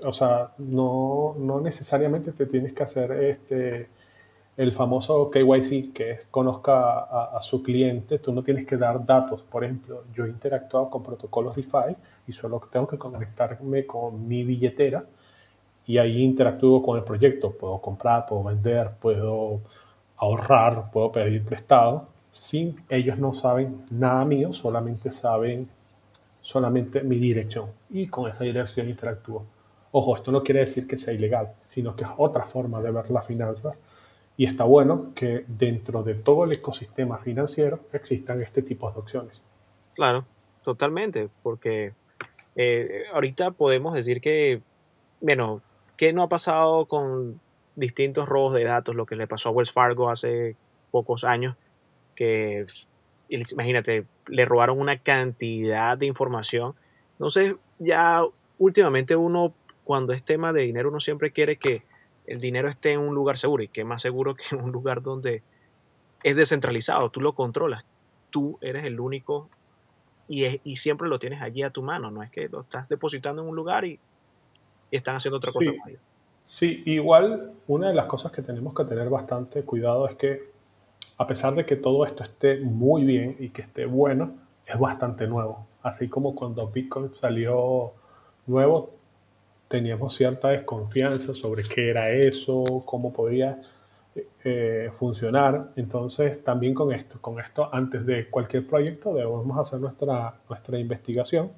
o 0.01 0.13
sea, 0.13 0.51
no, 0.57 1.35
no 1.37 1.61
necesariamente 1.61 2.31
te 2.31 2.45
tienes 2.45 2.73
que 2.73 2.83
hacer 2.83 3.11
este 3.11 3.89
el 4.57 4.71
famoso 4.71 5.29
KYC, 5.29 5.91
que 5.93 6.19
conozca 6.31 6.99
a, 6.99 7.41
su 7.41 7.61
cliente, 7.61 8.19
tú 8.19 8.31
no 8.31 8.41
tienes 8.41 8.65
que 8.65 8.77
dar 8.77 9.05
datos. 9.05 9.41
Por 9.41 9.65
ejemplo, 9.65 10.05
yo 10.13 10.25
he 10.25 10.29
interactuado 10.29 10.89
con 10.89 11.03
protocolos 11.03 11.55
DeFi 11.55 11.95
y 12.27 12.31
solo 12.31 12.61
tengo 12.71 12.87
que 12.87 12.97
conectarme 12.97 13.85
con 13.85 14.27
mi 14.27 14.43
billetera 14.43 15.03
y 15.85 15.97
ahí 15.97 16.23
interactúo 16.23 16.81
con 16.81 16.97
el 16.97 17.03
proyecto. 17.03 17.51
Puedo 17.51 17.79
comprar, 17.81 18.25
puedo 18.25 18.43
vender, 18.43 18.91
puedo 18.99 19.59
ahorrar, 20.17 20.89
puedo 20.91 21.11
pedir 21.11 21.43
prestado. 21.43 22.07
Sin 22.31 22.77
ellos 22.89 23.17
no 23.17 23.33
saben 23.33 23.85
nada 23.91 24.23
mío, 24.23 24.53
solamente 24.53 25.11
saben 25.11 25.69
solamente 26.41 27.01
mi 27.01 27.17
dirección 27.17 27.71
y 27.89 28.07
con 28.07 28.29
esa 28.29 28.43
dirección 28.43 28.87
interactúo. 28.87 29.45
Ojo, 29.91 30.15
esto 30.15 30.31
no 30.31 30.43
quiere 30.43 30.61
decir 30.61 30.87
que 30.87 30.97
sea 30.97 31.13
ilegal, 31.13 31.53
sino 31.65 31.95
que 31.95 32.03
es 32.03 32.09
otra 32.17 32.43
forma 32.45 32.81
de 32.81 32.91
ver 32.91 33.09
las 33.11 33.25
finanzas 33.25 33.77
y 34.37 34.45
está 34.45 34.63
bueno 34.63 35.13
que 35.15 35.45
dentro 35.47 36.03
de 36.03 36.15
todo 36.15 36.43
el 36.43 36.51
ecosistema 36.51 37.17
financiero 37.17 37.79
existan 37.93 38.41
este 38.41 38.61
tipo 38.61 38.91
de 38.91 38.99
opciones. 38.99 39.41
Claro, 39.93 40.25
totalmente, 40.63 41.29
porque 41.41 41.93
eh, 42.55 43.03
ahorita 43.13 43.51
podemos 43.51 43.93
decir 43.93 44.19
que, 44.19 44.61
bueno, 45.21 45.61
¿qué 45.95 46.11
no 46.11 46.23
ha 46.23 46.29
pasado 46.29 46.85
con 46.85 47.39
distintos 47.75 48.27
robos 48.27 48.53
de 48.53 48.65
datos? 48.65 48.95
Lo 48.95 49.05
que 49.05 49.15
le 49.15 49.27
pasó 49.27 49.49
a 49.49 49.51
Wells 49.53 49.71
Fargo 49.71 50.09
hace 50.09 50.57
pocos 50.91 51.23
años, 51.23 51.55
que 52.15 52.65
imagínate, 53.29 54.05
le 54.27 54.45
robaron 54.45 54.79
una 54.79 54.97
cantidad 54.99 55.97
de 55.97 56.05
información. 56.05 56.75
Entonces, 57.13 57.55
ya 57.79 58.23
últimamente 58.57 59.15
uno, 59.15 59.53
cuando 59.83 60.13
es 60.13 60.23
tema 60.23 60.53
de 60.53 60.63
dinero, 60.63 60.89
uno 60.89 60.99
siempre 60.99 61.31
quiere 61.31 61.57
que 61.57 61.83
el 62.27 62.39
dinero 62.39 62.69
esté 62.69 62.91
en 62.91 62.99
un 62.99 63.13
lugar 63.13 63.37
seguro 63.37 63.63
y 63.63 63.67
que 63.67 63.83
más 63.83 64.01
seguro 64.01 64.35
que 64.35 64.43
en 64.55 64.61
un 64.63 64.71
lugar 64.71 65.01
donde 65.01 65.43
es 66.23 66.35
descentralizado, 66.35 67.09
tú 67.09 67.21
lo 67.21 67.33
controlas, 67.33 67.85
tú 68.29 68.57
eres 68.61 68.85
el 68.85 68.99
único 68.99 69.49
y, 70.27 70.45
y 70.63 70.77
siempre 70.77 71.07
lo 71.07 71.19
tienes 71.19 71.41
allí 71.41 71.61
a 71.61 71.69
tu 71.69 71.83
mano, 71.83 72.09
no 72.09 72.23
es 72.23 72.31
que 72.31 72.49
lo 72.49 72.61
estás 72.61 72.89
depositando 72.89 73.41
en 73.41 73.49
un 73.49 73.55
lugar 73.55 73.85
y, 73.85 73.99
están 74.91 75.17
haciendo 75.17 75.37
otra 75.37 75.51
cosa. 75.51 75.71
Sí, 75.71 75.97
sí, 76.39 76.83
igual 76.85 77.51
una 77.67 77.89
de 77.89 77.95
las 77.95 78.05
cosas 78.05 78.31
que 78.31 78.41
tenemos 78.41 78.73
que 78.73 78.85
tener 78.85 79.09
bastante 79.09 79.63
cuidado 79.63 80.07
es 80.07 80.15
que 80.15 80.51
a 81.17 81.27
pesar 81.27 81.53
de 81.53 81.65
que 81.65 81.75
todo 81.75 82.05
esto 82.05 82.23
esté 82.23 82.61
muy 82.61 83.03
bien 83.03 83.35
y 83.39 83.49
que 83.49 83.63
esté 83.63 83.85
bueno, 83.85 84.35
es 84.65 84.79
bastante 84.79 85.27
nuevo. 85.27 85.65
Así 85.83 86.07
como 86.07 86.35
cuando 86.35 86.67
Bitcoin 86.67 87.13
salió 87.13 87.93
nuevo, 88.47 88.91
teníamos 89.67 90.15
cierta 90.15 90.49
desconfianza 90.49 91.33
sobre 91.33 91.63
qué 91.63 91.89
era 91.89 92.11
eso, 92.11 92.63
cómo 92.85 93.11
podía 93.11 93.61
eh, 94.43 94.91
funcionar. 94.93 95.71
Entonces, 95.75 96.43
también 96.43 96.73
con 96.73 96.93
esto, 96.93 97.19
con 97.19 97.39
esto, 97.39 97.69
antes 97.73 98.05
de 98.05 98.29
cualquier 98.29 98.65
proyecto, 98.65 99.13
debemos 99.13 99.57
hacer 99.59 99.79
nuestra, 99.79 100.35
nuestra 100.47 100.79
investigación. 100.79 101.51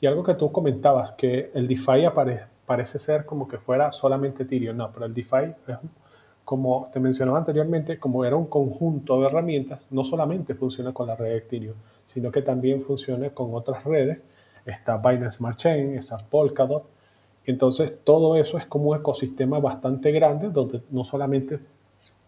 Y 0.00 0.06
algo 0.06 0.22
que 0.22 0.34
tú 0.34 0.52
comentabas, 0.52 1.12
que 1.12 1.50
el 1.54 1.66
DeFi 1.66 2.06
parece 2.66 2.98
ser 2.98 3.24
como 3.24 3.48
que 3.48 3.58
fuera 3.58 3.90
solamente 3.92 4.44
Ethereum. 4.44 4.76
No, 4.76 4.92
pero 4.92 5.06
el 5.06 5.14
DeFi 5.14 5.54
es, 5.66 5.76
como 6.44 6.88
te 6.92 7.00
mencionaba 7.00 7.38
anteriormente, 7.38 7.98
como 7.98 8.24
era 8.24 8.36
un 8.36 8.46
conjunto 8.46 9.20
de 9.20 9.26
herramientas, 9.26 9.88
no 9.90 10.04
solamente 10.04 10.54
funciona 10.54 10.92
con 10.92 11.06
la 11.06 11.16
red 11.16 11.30
de 11.30 11.36
Ethereum, 11.38 11.74
sino 12.04 12.30
que 12.30 12.42
también 12.42 12.82
funciona 12.82 13.30
con 13.30 13.54
otras 13.54 13.84
redes. 13.84 14.18
Está 14.64 14.98
Binance 14.98 15.38
Smart 15.38 15.56
Chain, 15.58 15.96
está 15.96 16.18
Polkadot, 16.18 16.84
entonces, 17.50 18.00
todo 18.04 18.36
eso 18.36 18.58
es 18.58 18.66
como 18.66 18.90
un 18.90 18.98
ecosistema 18.98 19.58
bastante 19.58 20.12
grande 20.12 20.50
donde 20.50 20.82
no 20.90 21.04
solamente 21.04 21.58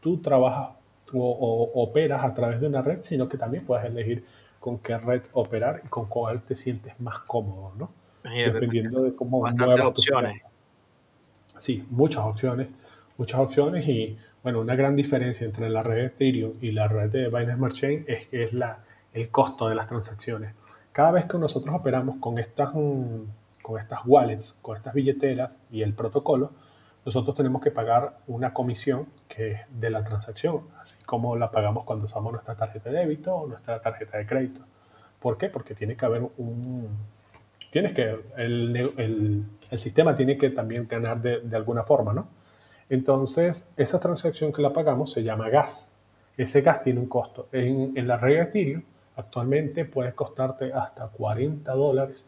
tú 0.00 0.18
trabajas 0.18 0.70
o, 1.12 1.70
operas 1.74 2.24
a 2.24 2.35
través 2.35 2.61
de 2.61 2.66
una 2.66 2.83
red, 2.83 3.00
sino 3.02 3.28
que 3.28 3.37
también 3.37 3.64
puedes 3.64 3.85
elegir 3.85 4.24
con 4.59 4.78
qué 4.78 4.96
red 4.98 5.22
operar 5.33 5.83
y 5.85 5.88
con 5.88 6.06
cuál 6.06 6.42
te 6.42 6.56
sientes 6.56 6.98
más 7.00 7.18
cómodo, 7.20 7.72
¿no? 7.76 7.90
Dependiendo 8.22 9.02
de 9.02 9.14
cómo 9.14 9.40
muevas 9.40 9.80
opciones. 9.80 10.42
Sí, 11.59 11.85
muchas 11.90 12.24
opciones, 12.24 12.68
muchas 13.18 13.40
opciones 13.40 13.87
y 13.88 14.16
bueno, 14.42 14.61
una 14.61 14.74
gran 14.74 14.96
diferencia 14.96 15.46
entre 15.46 15.68
la 15.68 15.83
red 15.83 15.96
de 15.96 16.06
Ethereum 16.06 16.52
y 16.61 16.72
la 16.72 16.88
red 16.88 17.11
de 17.11 17.28
Binance 17.28 17.56
Smart 17.56 17.74
Chain 17.74 18.04
es 18.09 18.26
que 18.28 18.44
es 18.44 18.52
la, 18.52 18.78
el 19.12 19.28
costo 19.30 19.68
de 19.68 19.74
las 19.74 19.88
transacciones. 19.88 20.54
cada 20.92 21.12
vez 21.12 21.26
que 21.26 21.38
nosotros 21.38 21.74
operamos 21.74 22.16
con 22.20 22.38
estas, 22.38 22.74
mm, 22.74 23.22
con 23.62 23.81
estas 23.81 24.01
wallets, 24.05 24.57
con 24.62 24.77
estas 24.77 24.94
billeteras 24.94 25.57
y 25.70 25.83
el 25.83 25.94
protocolo, 25.94 26.53
nosotros 27.05 27.35
tenemos 27.35 27.62
que 27.62 27.70
pagar 27.70 28.18
una 28.27 28.53
comisión 28.53 29.07
que 29.27 29.53
es 29.53 29.61
de 29.70 29.90
la 29.90 30.05
transacción, 30.05 30.68
así 30.79 31.03
como 31.05 31.37
la 31.37 31.51
pagamos 31.51 31.85
cuando 31.85 32.05
usamos 32.05 32.33
nuestra 32.33 32.57
tarjeta 32.57 32.90
de 32.90 32.99
débito 32.99 33.35
o 33.35 33.46
nuestra 33.46 33.81
tarjeta 33.81 34.18
de 34.18 34.27
crédito. 34.27 34.61
¿Por 35.18 35.38
qué? 35.38 35.49
Porque 35.49 35.75
tiene 35.75 35.96
que 35.96 36.05
haber 36.05 36.23
un... 36.37 36.88
Tienes 37.70 37.94
que... 37.94 38.20
El, 38.37 38.77
el, 39.70 39.79
sistema 39.79 40.14
tiene 40.16 40.37
que 40.37 40.51
también 40.51 40.88
ganar 40.88 41.23
de, 41.23 41.40
de, 41.40 41.57
alguna 41.57 41.85
forma, 41.85 42.12
¿no? 42.12 42.29
Entonces, 42.88 43.68
esa 43.77 44.01
transacción 44.01 44.53
que 44.53 44.61
la 44.61 44.73
pagamos 44.73 45.12
se 45.12 45.23
llama 45.23 45.49
gas. 45.49 45.96
Ese 46.37 46.61
gas 46.61 46.83
tiene 46.83 47.01
un 47.01 47.07
costo. 47.07 47.49
En, 47.53 47.96
en 47.96 48.09
la 48.09 48.16
red 48.16 48.37
de 48.37 48.42
Ethereum, 48.42 48.83
actualmente 49.16 49.85
puede 49.85 50.12
costarte 50.14 50.73
hasta 50.73 51.09
40 51.09 51.73
dólares 51.73 52.25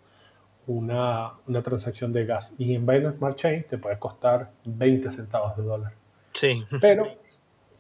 una, 0.67 1.33
una, 1.47 1.63
transacción 1.63 2.13
de 2.13 2.25
gas. 2.25 2.55
Y 2.59 2.75
en 2.75 2.87
Binance 2.87 3.19
Smart 3.19 3.37
Chain 3.37 3.65
te 3.69 3.79
puede 3.79 3.99
costar 3.99 4.51
20 4.65 5.11
centavos 5.11 5.57
de 5.57 5.63
dólar. 5.63 5.93
Sí. 6.33 6.65
Pero, 6.81 7.09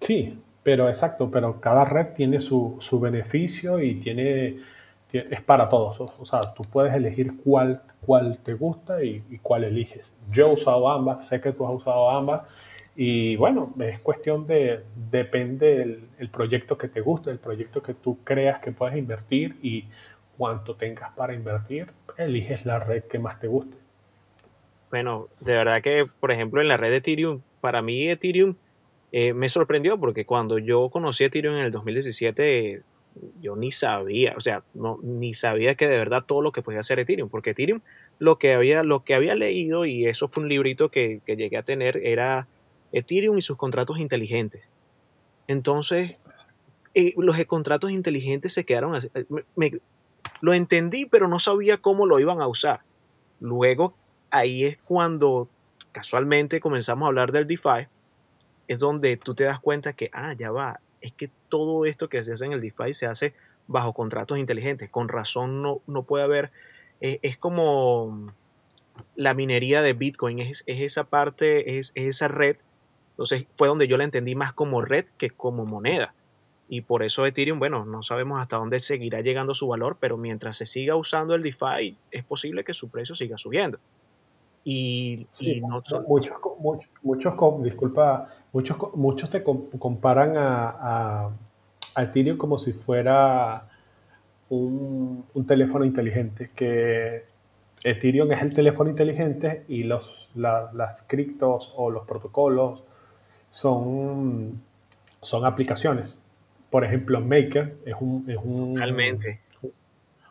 sí, 0.00 0.38
pero 0.62 0.88
exacto, 0.88 1.30
pero 1.30 1.60
cada 1.60 1.84
red 1.84 2.08
tiene 2.14 2.40
su, 2.40 2.76
su 2.80 3.00
beneficio 3.00 3.80
y 3.80 3.96
tiene, 3.96 4.58
tiene, 5.08 5.34
es 5.34 5.40
para 5.42 5.68
todos. 5.68 6.00
O 6.00 6.24
sea, 6.24 6.40
tú 6.40 6.64
puedes 6.64 6.94
elegir 6.94 7.36
cuál, 7.42 7.82
cuál 8.04 8.38
te 8.38 8.54
gusta 8.54 9.02
y, 9.02 9.22
y, 9.30 9.38
cuál 9.38 9.64
eliges. 9.64 10.16
Yo 10.30 10.48
he 10.48 10.52
usado 10.52 10.88
ambas, 10.90 11.26
sé 11.26 11.40
que 11.40 11.52
tú 11.52 11.66
has 11.66 11.74
usado 11.74 12.10
ambas. 12.10 12.42
Y 12.94 13.36
bueno, 13.36 13.72
es 13.80 14.00
cuestión 14.00 14.46
de, 14.46 14.84
depende 15.10 15.82
el, 15.82 16.08
el 16.18 16.28
proyecto 16.28 16.76
que 16.76 16.88
te 16.88 17.00
guste, 17.00 17.30
el 17.30 17.38
proyecto 17.38 17.82
que 17.82 17.94
tú 17.94 18.18
creas 18.22 18.58
que 18.60 18.70
puedes 18.72 18.98
invertir 18.98 19.58
y 19.62 19.86
cuánto 20.36 20.76
tengas 20.76 21.12
para 21.12 21.34
invertir, 21.34 21.92
eliges 22.16 22.64
la 22.64 22.78
red 22.78 23.04
que 23.04 23.18
más 23.18 23.40
te 23.40 23.46
guste. 23.46 23.76
Bueno, 24.90 25.28
de 25.40 25.52
verdad 25.52 25.82
que, 25.82 26.06
por 26.20 26.30
ejemplo, 26.30 26.60
en 26.60 26.68
la 26.68 26.76
red 26.76 26.90
de 26.90 26.96
Ethereum, 26.96 27.40
para 27.60 27.80
mí 27.80 28.08
Ethereum 28.08 28.56
eh, 29.12 29.32
me 29.32 29.48
sorprendió 29.48 29.98
porque 29.98 30.26
cuando 30.26 30.58
yo 30.58 30.90
conocí 30.90 31.24
Ethereum 31.24 31.56
en 31.56 31.62
el 31.62 31.70
2017, 31.70 32.82
yo 33.40 33.56
ni 33.56 33.72
sabía, 33.72 34.34
o 34.36 34.40
sea, 34.40 34.62
no, 34.74 34.98
ni 35.02 35.34
sabía 35.34 35.74
que 35.74 35.86
de 35.86 35.96
verdad 35.96 36.24
todo 36.26 36.40
lo 36.42 36.52
que 36.52 36.62
podía 36.62 36.80
hacer 36.80 36.98
Ethereum, 36.98 37.28
porque 37.28 37.50
Ethereum 37.50 37.80
lo 38.18 38.38
que 38.38 38.52
había, 38.52 38.82
lo 38.82 39.04
que 39.04 39.14
había 39.14 39.34
leído, 39.34 39.84
y 39.84 40.06
eso 40.06 40.28
fue 40.28 40.42
un 40.42 40.48
librito 40.48 40.90
que, 40.90 41.20
que 41.24 41.36
llegué 41.36 41.56
a 41.56 41.62
tener, 41.62 41.98
era 41.98 42.46
Ethereum 42.92 43.38
y 43.38 43.42
sus 43.42 43.56
contratos 43.56 43.98
inteligentes. 43.98 44.62
Entonces, 45.48 46.16
eh, 46.94 47.14
los 47.16 47.42
contratos 47.46 47.90
inteligentes 47.90 48.52
se 48.52 48.64
quedaron 48.64 48.94
así. 48.94 49.10
Me, 49.28 49.44
me, 49.56 49.80
lo 50.42 50.52
entendí, 50.52 51.06
pero 51.06 51.28
no 51.28 51.38
sabía 51.38 51.78
cómo 51.78 52.04
lo 52.04 52.20
iban 52.20 52.42
a 52.42 52.48
usar. 52.48 52.80
Luego, 53.40 53.94
ahí 54.30 54.64
es 54.64 54.76
cuando 54.76 55.48
casualmente 55.92 56.60
comenzamos 56.60 57.06
a 57.06 57.08
hablar 57.08 57.30
del 57.32 57.46
DeFi, 57.46 57.86
es 58.66 58.78
donde 58.78 59.16
tú 59.16 59.34
te 59.34 59.44
das 59.44 59.60
cuenta 59.60 59.92
que, 59.92 60.10
ah, 60.12 60.34
ya 60.34 60.50
va, 60.50 60.80
es 61.00 61.12
que 61.12 61.30
todo 61.48 61.86
esto 61.86 62.08
que 62.08 62.22
se 62.24 62.32
hace 62.32 62.44
en 62.44 62.52
el 62.52 62.60
DeFi 62.60 62.92
se 62.92 63.06
hace 63.06 63.34
bajo 63.68 63.92
contratos 63.92 64.36
inteligentes. 64.36 64.90
Con 64.90 65.08
razón 65.08 65.62
no, 65.62 65.80
no 65.86 66.02
puede 66.02 66.24
haber, 66.24 66.50
es, 67.00 67.20
es 67.22 67.38
como 67.38 68.32
la 69.14 69.34
minería 69.34 69.80
de 69.80 69.92
Bitcoin, 69.92 70.40
es, 70.40 70.64
es 70.66 70.80
esa 70.80 71.04
parte, 71.04 71.78
es, 71.78 71.92
es, 71.94 72.04
esa 72.04 72.26
red. 72.26 72.56
Entonces 73.10 73.46
fue 73.56 73.68
donde 73.68 73.86
yo 73.86 73.96
la 73.96 74.04
entendí 74.04 74.34
más 74.34 74.52
como 74.52 74.82
red 74.82 75.04
que 75.18 75.30
como 75.30 75.66
moneda. 75.66 76.14
Y 76.74 76.80
por 76.80 77.02
eso 77.02 77.26
Ethereum, 77.26 77.58
bueno, 77.58 77.84
no 77.84 78.02
sabemos 78.02 78.40
hasta 78.40 78.56
dónde 78.56 78.80
seguirá 78.80 79.20
llegando 79.20 79.52
su 79.52 79.68
valor, 79.68 79.98
pero 80.00 80.16
mientras 80.16 80.56
se 80.56 80.64
siga 80.64 80.96
usando 80.96 81.34
el 81.34 81.42
DeFi, 81.42 81.98
es 82.10 82.24
posible 82.24 82.64
que 82.64 82.72
su 82.72 82.88
precio 82.88 83.14
siga 83.14 83.36
subiendo. 83.36 83.78
Y, 84.64 85.26
sí, 85.30 85.56
y 85.56 85.60
no 85.60 85.68
muchos, 85.68 86.02
muchos, 86.08 86.38
muchos, 87.02 87.62
disculpa, 87.62 88.26
muchos, 88.54 88.78
muchos 88.94 89.28
te 89.28 89.42
comparan 89.42 90.38
a, 90.38 90.70
a, 90.70 91.30
a 91.94 92.02
Ethereum 92.04 92.38
como 92.38 92.58
si 92.58 92.72
fuera 92.72 93.68
un, 94.48 95.26
un, 95.34 95.46
teléfono 95.46 95.84
inteligente, 95.84 96.52
que 96.56 97.26
Ethereum 97.84 98.32
es 98.32 98.40
el 98.40 98.54
teléfono 98.54 98.88
inteligente 98.88 99.66
y 99.68 99.82
los, 99.82 100.30
la, 100.36 100.70
las 100.72 101.02
criptos 101.02 101.70
o 101.76 101.90
los 101.90 102.06
protocolos 102.06 102.82
son, 103.50 104.62
son 105.20 105.44
aplicaciones 105.44 106.21
por 106.72 106.84
ejemplo, 106.84 107.20
Maker 107.20 107.76
es 107.84 107.94
un, 108.00 108.24
es 108.26 108.38
un, 108.42 108.72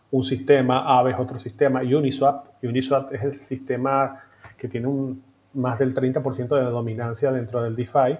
un 0.09 0.23
sistema, 0.23 0.79
Aave 0.79 1.11
es 1.11 1.19
otro 1.19 1.37
sistema, 1.37 1.81
Uniswap, 1.81 2.47
Uniswap 2.63 3.13
es 3.13 3.21
el 3.21 3.35
sistema 3.35 4.23
que 4.57 4.67
tiene 4.67 4.87
un, 4.87 5.23
más 5.53 5.77
del 5.77 5.93
30% 5.93 6.47
de 6.47 6.63
dominancia 6.63 7.31
dentro 7.31 7.61
del 7.61 7.75
DeFi 7.75 8.17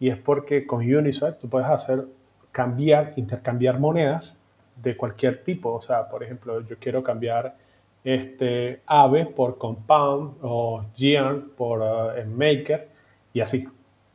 y 0.00 0.10
es 0.10 0.18
porque 0.18 0.66
con 0.66 0.80
Uniswap 0.80 1.40
tú 1.40 1.48
puedes 1.48 1.66
hacer 1.66 2.04
cambiar, 2.50 3.14
intercambiar 3.16 3.80
monedas 3.80 4.38
de 4.76 4.94
cualquier 4.94 5.42
tipo. 5.42 5.72
O 5.72 5.80
sea, 5.80 6.10
por 6.10 6.22
ejemplo, 6.22 6.60
yo 6.60 6.76
quiero 6.78 7.02
cambiar 7.02 7.56
este 8.04 8.82
Aave 8.84 9.24
por 9.24 9.56
Compound 9.56 10.34
o 10.42 10.84
Gian 10.94 11.52
por 11.56 11.80
uh, 11.80 12.28
Maker 12.28 12.90
y 13.32 13.40
así. 13.40 13.66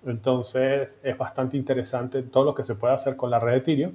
Entonces 0.10 0.98
es 1.04 1.18
bastante 1.18 1.58
interesante 1.58 2.24
todo 2.24 2.46
lo 2.46 2.56
que 2.56 2.64
se 2.64 2.76
puede 2.76 2.94
hacer 2.94 3.16
con 3.16 3.30
la 3.30 3.40
red 3.40 3.54
de 3.54 3.58
Ethereum. 3.58 3.94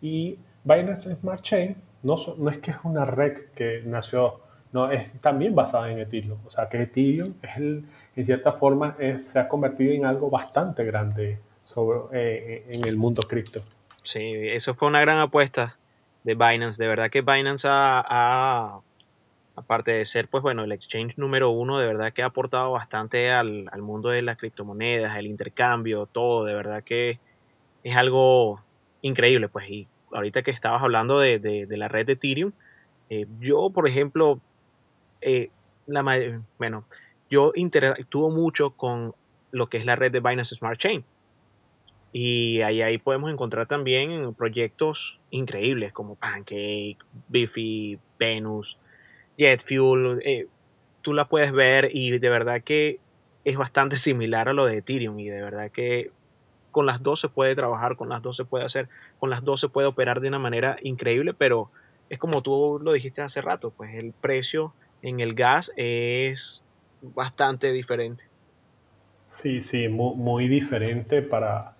Y 0.00 0.38
Binance 0.64 1.14
Smart 1.16 1.42
Chain 1.42 1.76
no, 2.02 2.16
no 2.38 2.50
es 2.50 2.58
que 2.58 2.70
es 2.72 2.76
una 2.84 3.04
red 3.04 3.46
que 3.54 3.82
nació, 3.84 4.40
no, 4.72 4.90
es 4.90 5.12
también 5.20 5.54
basada 5.54 5.90
en 5.90 5.98
Ethereum. 5.98 6.38
O 6.46 6.50
sea 6.50 6.68
que 6.68 6.82
Ethereum 6.82 7.34
es 7.42 7.56
el, 7.56 7.84
en 8.16 8.26
cierta 8.26 8.52
forma 8.52 8.96
se 9.18 9.38
ha 9.38 9.48
convertido 9.48 9.92
en 9.92 10.04
algo 10.04 10.30
bastante 10.30 10.84
grande 10.84 11.38
sobre, 11.62 11.98
eh, 12.12 12.64
en 12.68 12.86
el 12.86 12.96
mundo 12.96 13.22
cripto. 13.22 13.62
Sí, 14.02 14.20
eso 14.48 14.74
fue 14.74 14.88
una 14.88 15.00
gran 15.00 15.18
apuesta 15.18 15.78
de 16.24 16.34
Binance. 16.34 16.82
De 16.82 16.88
verdad 16.88 17.10
que 17.10 17.22
Binance 17.22 17.66
ha, 17.70 18.04
ha 18.06 18.80
aparte 19.56 19.92
de 19.92 20.04
ser, 20.04 20.28
pues 20.28 20.42
bueno, 20.42 20.64
el 20.64 20.72
exchange 20.72 21.16
número 21.16 21.50
uno, 21.50 21.78
de 21.78 21.86
verdad 21.86 22.12
que 22.12 22.22
ha 22.22 22.26
aportado 22.26 22.72
bastante 22.72 23.30
al, 23.30 23.68
al, 23.70 23.82
mundo 23.82 24.08
de 24.08 24.22
las 24.22 24.36
criptomonedas, 24.36 25.16
el 25.16 25.26
intercambio, 25.26 26.06
todo, 26.06 26.44
de 26.44 26.54
verdad 26.54 26.82
que 26.82 27.20
es 27.84 27.96
algo 27.96 28.60
increíble, 29.02 29.48
pues, 29.48 29.68
y 29.70 29.88
ahorita 30.12 30.42
que 30.42 30.50
estabas 30.50 30.82
hablando 30.82 31.18
de, 31.18 31.38
de, 31.38 31.76
la 31.76 31.88
red 31.88 32.06
de 32.06 32.14
Ethereum, 32.14 32.52
eh, 33.10 33.26
yo, 33.40 33.70
por 33.70 33.88
ejemplo, 33.88 34.40
eh, 35.20 35.50
la, 35.86 36.02
bueno, 36.58 36.84
yo 37.30 37.52
interactúo 37.54 38.30
mucho 38.30 38.70
con 38.70 39.14
lo 39.50 39.68
que 39.68 39.76
es 39.76 39.84
la 39.84 39.96
red 39.96 40.10
de 40.10 40.20
Binance 40.20 40.54
Smart 40.54 40.78
Chain. 40.78 41.04
Y 42.12 42.60
ahí, 42.60 42.80
ahí 42.80 42.98
podemos 42.98 43.30
encontrar 43.30 43.66
también 43.66 44.34
proyectos 44.34 45.18
increíbles 45.30 45.92
como 45.92 46.14
Pancake, 46.14 46.98
Biffy, 47.28 47.98
Venus, 48.18 48.78
Jet 49.38 49.62
Fuel, 49.62 50.20
eh, 50.24 50.46
tú 51.02 51.12
la 51.12 51.26
puedes 51.26 51.52
ver 51.52 51.90
y 51.92 52.18
de 52.18 52.28
verdad 52.28 52.62
que 52.62 52.98
es 53.44 53.56
bastante 53.56 53.96
similar 53.96 54.48
a 54.48 54.52
lo 54.52 54.64
de 54.64 54.78
Ethereum 54.78 55.18
y 55.18 55.28
de 55.28 55.42
verdad 55.42 55.70
que 55.70 56.10
con 56.70 56.86
las 56.86 57.02
dos 57.02 57.20
se 57.20 57.28
puede 57.28 57.54
trabajar, 57.54 57.96
con 57.96 58.08
las 58.08 58.22
dos 58.22 58.36
se 58.36 58.44
puede 58.44 58.64
hacer, 58.64 58.88
con 59.20 59.30
las 59.30 59.44
dos 59.44 59.60
se 59.60 59.68
puede 59.68 59.86
operar 59.86 60.20
de 60.20 60.28
una 60.28 60.38
manera 60.38 60.76
increíble, 60.82 61.34
pero 61.34 61.70
es 62.08 62.18
como 62.18 62.42
tú 62.42 62.80
lo 62.82 62.92
dijiste 62.92 63.22
hace 63.22 63.40
rato, 63.40 63.70
pues 63.70 63.94
el 63.94 64.12
precio 64.12 64.74
en 65.02 65.20
el 65.20 65.34
gas 65.34 65.72
es 65.76 66.64
bastante 67.00 67.70
diferente. 67.70 68.24
Sí, 69.26 69.62
sí, 69.62 69.88
muy, 69.88 70.48
diferente 70.48 71.22
para, 71.22 71.76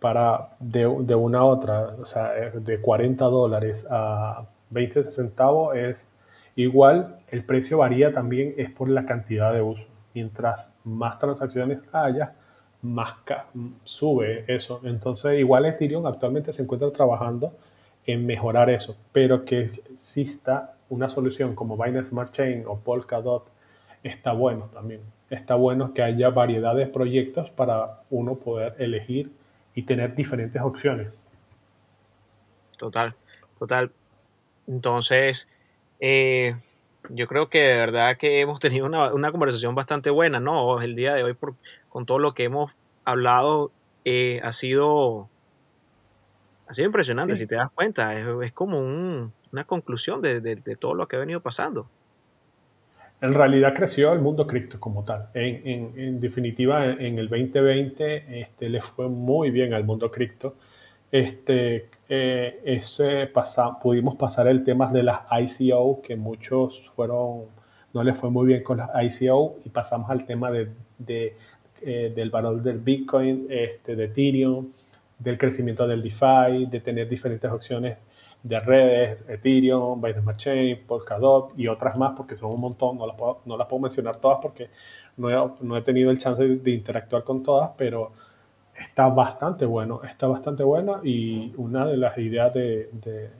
para 0.00 0.56
de, 0.58 0.80
de, 0.80 1.14
una 1.14 1.38
a 1.40 1.44
otra, 1.44 1.94
o 2.00 2.04
sea, 2.04 2.32
de 2.32 2.80
40 2.80 3.24
dólares 3.26 3.86
a 3.90 4.46
20 4.70 5.10
centavos 5.10 5.76
es 5.76 6.10
Igual, 6.56 7.18
el 7.28 7.44
precio 7.44 7.78
varía 7.78 8.12
también 8.12 8.54
es 8.56 8.70
por 8.70 8.88
la 8.88 9.04
cantidad 9.04 9.52
de 9.52 9.62
uso. 9.62 9.84
Mientras 10.14 10.70
más 10.84 11.18
transacciones 11.18 11.82
haya, 11.92 12.34
más 12.82 13.14
sube 13.82 14.44
eso. 14.46 14.80
Entonces, 14.84 15.38
igual 15.38 15.66
Ethereum 15.66 16.06
actualmente 16.06 16.52
se 16.52 16.62
encuentra 16.62 16.90
trabajando 16.92 17.52
en 18.06 18.26
mejorar 18.26 18.70
eso, 18.70 18.96
pero 19.12 19.44
que 19.44 19.62
exista 19.62 20.74
una 20.90 21.08
solución 21.08 21.54
como 21.54 21.76
Binance 21.76 22.10
Smart 22.10 22.30
Chain 22.32 22.64
o 22.66 22.78
Polkadot 22.78 23.50
está 24.02 24.32
bueno 24.32 24.68
también. 24.72 25.00
Está 25.30 25.54
bueno 25.54 25.94
que 25.94 26.02
haya 26.02 26.28
variedad 26.28 26.76
de 26.76 26.86
proyectos 26.86 27.50
para 27.50 28.02
uno 28.10 28.36
poder 28.36 28.76
elegir 28.78 29.32
y 29.74 29.82
tener 29.82 30.14
diferentes 30.14 30.60
opciones. 30.62 31.20
Total, 32.76 33.14
total. 33.58 33.90
Entonces, 34.68 35.48
eh, 36.00 36.56
yo 37.10 37.26
creo 37.26 37.48
que 37.48 37.60
de 37.60 37.76
verdad 37.76 38.16
que 38.16 38.40
hemos 38.40 38.60
tenido 38.60 38.86
una, 38.86 39.12
una, 39.12 39.30
conversación 39.30 39.74
bastante 39.74 40.10
buena, 40.10 40.40
¿no? 40.40 40.80
El 40.80 40.94
día 40.94 41.14
de 41.14 41.24
hoy, 41.24 41.34
por, 41.34 41.54
con 41.88 42.06
todo 42.06 42.18
lo 42.18 42.32
que 42.32 42.44
hemos 42.44 42.72
hablado, 43.04 43.70
eh, 44.04 44.40
ha 44.42 44.52
sido 44.52 45.28
ha 46.66 46.72
sido 46.72 46.86
impresionante, 46.86 47.36
sí. 47.36 47.42
si 47.42 47.46
te 47.46 47.56
das 47.56 47.70
cuenta. 47.72 48.18
Es, 48.18 48.26
es 48.42 48.52
como 48.52 48.78
un, 48.78 49.32
una 49.54 49.64
conclusión 49.64 50.20
de, 50.20 50.56
todo 50.78 50.94
lo 50.94 51.06
que 51.06 51.14
ha 51.16 51.20
venido 51.20 51.40
pasando. 51.40 51.88
En 53.20 53.32
realidad 53.32 53.72
creció 53.72 54.12
el 54.12 54.18
mundo 54.18 54.46
cripto 54.46 54.80
como 54.80 55.04
tal. 55.04 55.28
En, 55.32 56.20
definitiva, 56.20 56.84
en, 56.86 57.18
el 57.18 57.28
2020 57.28 58.40
este, 58.40 58.68
le 58.68 58.82
fue 58.82 59.08
muy 59.08 59.50
bien 59.50 59.72
al 59.72 59.84
mundo 59.84 60.10
cripto. 60.10 60.56
Este, 61.12 61.88
eh, 62.08 62.60
ese 62.64 63.30
pudimos 63.82 64.16
pasar 64.16 64.46
el 64.48 64.64
tema 64.64 64.90
de 64.92 65.02
las 65.02 65.20
ICO, 65.30 66.02
que 66.02 66.16
muchos 66.16 66.82
fueron, 66.94 67.44
no 67.92 68.02
les 68.04 68.16
fue 68.16 68.30
muy 68.30 68.46
bien 68.46 68.62
con 68.62 68.78
las 68.78 68.90
ICO, 69.20 69.56
y 69.64 69.70
pasamos 69.70 70.10
al 70.10 70.24
tema 70.24 70.50
de, 70.50 71.36
eh, 71.82 72.12
del 72.14 72.30
valor 72.30 72.62
del 72.62 72.78
Bitcoin, 72.78 73.46
este, 73.50 73.96
de 73.96 74.04
Ethereum, 74.04 74.72
del 75.18 75.38
crecimiento 75.38 75.86
del 75.86 76.02
DeFi, 76.02 76.66
de 76.66 76.80
tener 76.80 77.08
diferentes 77.08 77.50
opciones 77.50 77.98
de 78.44 78.60
redes, 78.60 79.24
Ethereum, 79.26 80.00
Binance 80.02 80.36
Chain, 80.36 80.86
Polkadot 80.86 81.52
y 81.56 81.66
otras 81.66 81.96
más, 81.96 82.12
porque 82.14 82.36
son 82.36 82.52
un 82.52 82.60
montón, 82.60 82.98
no 82.98 83.06
las 83.06 83.16
puedo, 83.16 83.40
no 83.46 83.56
las 83.56 83.66
puedo 83.66 83.80
mencionar 83.80 84.16
todas 84.16 84.38
porque 84.42 84.68
no 85.16 85.30
he, 85.30 85.52
no 85.60 85.76
he 85.76 85.82
tenido 85.82 86.10
el 86.10 86.18
chance 86.18 86.46
de, 86.46 86.70
interactuar 86.70 87.24
con 87.24 87.42
todas, 87.42 87.70
pero 87.78 88.12
está 88.78 89.08
bastante 89.08 89.64
bueno, 89.64 90.02
está 90.04 90.26
bastante 90.26 90.62
bueno 90.62 91.00
y 91.04 91.52
una 91.56 91.86
de 91.86 91.96
las 91.96 92.18
ideas 92.18 92.54
de, 92.54 92.90
de, 92.92 93.30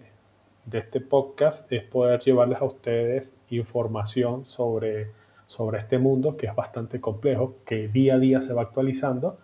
de, 0.67 0.79
este 0.79 1.01
podcast 1.01 1.71
es 1.73 1.83
poder 1.83 2.21
llevarles 2.21 2.61
a 2.61 2.65
ustedes 2.65 3.35
información 3.51 4.47
sobre, 4.47 5.11
sobre 5.47 5.79
este 5.79 5.99
mundo 5.99 6.37
que 6.37 6.47
es 6.47 6.55
bastante 6.55 7.01
complejo, 7.01 7.57
que 7.65 7.89
día 7.89 8.15
a 8.15 8.19
día 8.19 8.41
se 8.41 8.53
va 8.53 8.63
actualizando 8.63 9.39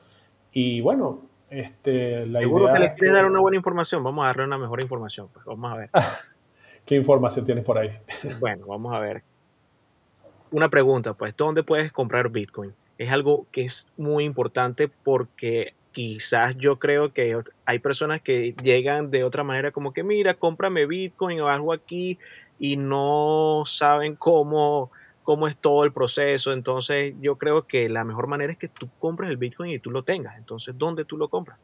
y 0.52 0.80
bueno, 0.80 1.22
este, 1.50 2.26
la 2.26 2.40
Seguro 2.40 2.72
que 2.72 2.78
les 2.78 2.94
quieres 2.94 3.12
dar 3.12 3.26
una 3.26 3.40
buena 3.40 3.56
información. 3.56 4.02
Vamos 4.02 4.24
a 4.24 4.28
darle 4.28 4.44
una 4.44 4.58
mejor 4.58 4.80
información. 4.80 5.28
Pues 5.32 5.44
vamos 5.44 5.72
a 5.72 5.76
ver. 5.76 5.90
¿Qué 6.86 6.96
información 6.96 7.44
tienes 7.44 7.64
por 7.64 7.78
ahí? 7.78 7.90
bueno, 8.40 8.66
vamos 8.66 8.94
a 8.94 8.98
ver. 8.98 9.22
Una 10.52 10.68
pregunta, 10.68 11.14
pues, 11.14 11.36
¿dónde 11.36 11.62
puedes 11.62 11.92
comprar 11.92 12.28
Bitcoin? 12.30 12.74
Es 12.98 13.10
algo 13.10 13.46
que 13.52 13.62
es 13.62 13.86
muy 13.96 14.24
importante 14.24 14.88
porque 14.88 15.74
quizás 15.92 16.56
yo 16.56 16.78
creo 16.78 17.12
que 17.12 17.38
hay 17.64 17.78
personas 17.78 18.20
que 18.20 18.54
llegan 18.62 19.10
de 19.10 19.24
otra 19.24 19.44
manera 19.44 19.70
como 19.72 19.92
que, 19.92 20.02
mira, 20.02 20.34
cómprame 20.34 20.86
Bitcoin 20.86 21.40
o 21.40 21.48
algo 21.48 21.72
aquí 21.72 22.18
y 22.58 22.76
no 22.76 23.62
saben 23.66 24.16
cómo 24.16 24.90
cómo 25.22 25.46
es 25.46 25.56
todo 25.56 25.84
el 25.84 25.92
proceso. 25.92 26.52
Entonces 26.52 27.14
yo 27.20 27.36
creo 27.36 27.66
que 27.66 27.88
la 27.88 28.02
mejor 28.02 28.26
manera 28.26 28.52
es 28.52 28.58
que 28.58 28.66
tú 28.66 28.88
compres 28.98 29.30
el 29.30 29.36
Bitcoin 29.36 29.70
y 29.70 29.78
tú 29.78 29.92
lo 29.92 30.02
tengas. 30.02 30.36
Entonces, 30.36 30.76
¿dónde 30.76 31.04
tú 31.04 31.16
lo 31.16 31.28
compras? 31.28 31.58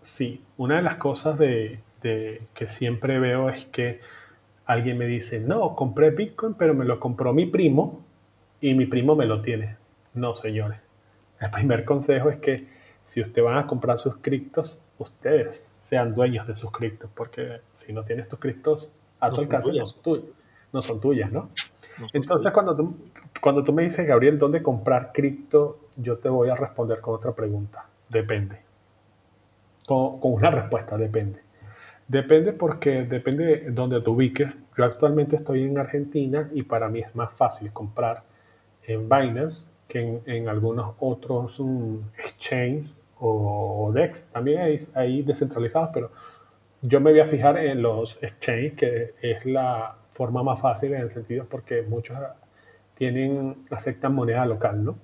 Sí, 0.00 0.42
una 0.56 0.76
de 0.76 0.82
las 0.82 0.96
cosas 0.96 1.38
de, 1.38 1.80
que 2.02 2.68
siempre 2.68 3.18
veo 3.18 3.50
es 3.50 3.66
que 3.66 4.00
alguien 4.64 4.96
me 4.96 5.06
dice, 5.06 5.40
no, 5.40 5.76
compré 5.76 6.10
Bitcoin, 6.10 6.54
pero 6.54 6.72
me 6.74 6.86
lo 6.86 6.98
compró 7.00 7.34
mi 7.34 7.44
primo 7.44 8.02
y 8.60 8.74
mi 8.74 8.86
primo 8.86 9.14
me 9.14 9.26
lo 9.26 9.42
tiene. 9.42 9.76
No, 10.14 10.34
señores. 10.34 10.80
El 11.40 11.50
primer 11.50 11.84
consejo 11.84 12.30
es 12.30 12.36
que 12.36 12.66
si 13.04 13.20
ustedes 13.20 13.44
van 13.44 13.58
a 13.58 13.66
comprar 13.66 13.98
sus 13.98 14.16
criptos, 14.16 14.82
ustedes 14.98 15.76
sean 15.80 16.14
dueños 16.14 16.46
de 16.46 16.56
sus 16.56 16.72
criptos, 16.72 17.10
porque 17.14 17.60
si 17.72 17.92
no 17.92 18.02
tienes 18.02 18.28
tus 18.28 18.38
criptos 18.38 18.92
a 19.20 19.30
tu 19.30 19.40
alcance, 19.42 19.70
no 20.72 20.82
son 20.82 21.00
tuyas, 21.00 21.30
¿no? 21.30 21.50
Entonces, 22.12 22.50
cuando 22.52 22.74
tú, 22.74 22.96
cuando 23.40 23.62
tú 23.62 23.72
me 23.72 23.84
dices, 23.84 24.06
Gabriel, 24.06 24.38
¿dónde 24.38 24.62
comprar 24.62 25.12
cripto? 25.12 25.78
Yo 25.96 26.18
te 26.18 26.28
voy 26.28 26.48
a 26.48 26.56
responder 26.56 27.00
con 27.00 27.14
otra 27.14 27.32
pregunta. 27.32 27.86
Depende. 28.08 28.58
Con, 29.86 30.18
una 30.22 30.50
respuesta, 30.50 30.96
depende. 30.96 31.40
Depende 32.08 32.52
porque 32.52 33.04
depende 33.04 33.44
de 33.44 33.70
dónde 33.70 34.00
te 34.00 34.10
ubiques. 34.10 34.56
Yo 34.76 34.84
actualmente 34.84 35.36
estoy 35.36 35.62
en 35.62 35.78
Argentina 35.78 36.50
y 36.52 36.62
para 36.64 36.88
mí 36.88 37.00
es 37.00 37.14
más 37.14 37.32
fácil 37.32 37.72
comprar 37.72 38.22
en 38.82 39.08
Binance 39.08 39.73
que 39.88 40.20
en, 40.26 40.48
algunos 40.48 40.94
otros 41.00 41.60
um, 41.60 42.02
exchanges 42.18 42.96
o, 43.18 43.90
DEX. 43.94 44.28
También 44.32 44.60
hay, 44.60 44.76
hay 44.94 45.22
descentralizados, 45.22 45.90
pero 45.92 46.10
yo 46.82 47.00
me 47.00 47.10
voy 47.10 47.20
a 47.20 47.26
fijar 47.26 47.58
en 47.58 47.82
los 47.82 48.18
exchanges, 48.22 48.74
que 48.74 49.14
es 49.22 49.46
la 49.46 49.96
forma 50.10 50.42
más 50.42 50.60
fácil 50.60 50.94
en 50.94 51.02
el 51.02 51.10
sentido 51.10 51.46
porque 51.48 51.82
muchos 51.82 52.16
tienen, 52.94 53.66
aceptan 53.70 54.14
moneda 54.14 54.46
local, 54.46 54.84
¿no? 54.84 54.96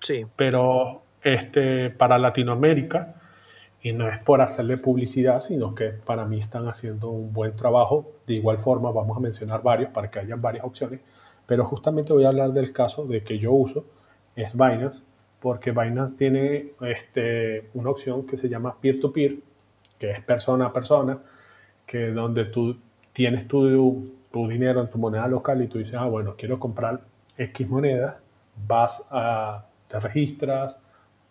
Sí. 0.00 0.26
Pero 0.36 1.02
este, 1.22 1.90
para 1.90 2.18
Latinoamérica, 2.18 3.14
y 3.82 3.92
no 3.92 4.08
es 4.08 4.18
por 4.18 4.40
hacerle 4.40 4.76
publicidad, 4.76 5.40
sino 5.40 5.74
que 5.74 5.88
para 5.90 6.26
mí 6.26 6.38
están 6.38 6.68
haciendo 6.68 7.10
un 7.10 7.32
buen 7.32 7.56
trabajo. 7.56 8.12
De 8.26 8.34
igual 8.34 8.58
forma, 8.58 8.90
vamos 8.90 9.16
a 9.16 9.20
mencionar 9.20 9.62
varios 9.62 9.90
para 9.90 10.10
que 10.10 10.18
haya 10.18 10.36
varias 10.36 10.64
opciones, 10.64 11.00
pero 11.46 11.64
justamente 11.64 12.12
voy 12.12 12.24
a 12.24 12.28
hablar 12.28 12.52
del 12.52 12.72
caso 12.72 13.06
de 13.06 13.24
que 13.24 13.38
yo 13.38 13.52
uso, 13.52 13.86
es 14.36 14.52
Binance, 14.54 15.04
porque 15.40 15.72
Binance 15.72 16.14
tiene 16.16 16.72
este, 16.80 17.68
una 17.74 17.90
opción 17.90 18.26
que 18.26 18.36
se 18.36 18.48
llama 18.48 18.76
peer-to-peer, 18.80 19.32
-peer, 19.32 19.42
que 19.98 20.10
es 20.10 20.20
persona 20.22 20.66
a 20.66 20.72
persona, 20.72 21.18
que 21.86 22.10
donde 22.12 22.46
tú 22.46 22.76
tienes 23.12 23.48
tu 23.48 24.10
tu 24.30 24.48
dinero 24.48 24.80
en 24.80 24.88
tu 24.88 24.98
moneda 24.98 25.26
local 25.26 25.62
y 25.62 25.66
tú 25.66 25.78
dices, 25.78 25.94
ah, 25.94 26.06
bueno, 26.06 26.34
quiero 26.36 26.58
comprar 26.58 27.00
X 27.36 27.68
moneda, 27.68 28.20
vas 28.66 29.06
a, 29.10 29.66
te 29.88 29.98
registras, 29.98 30.78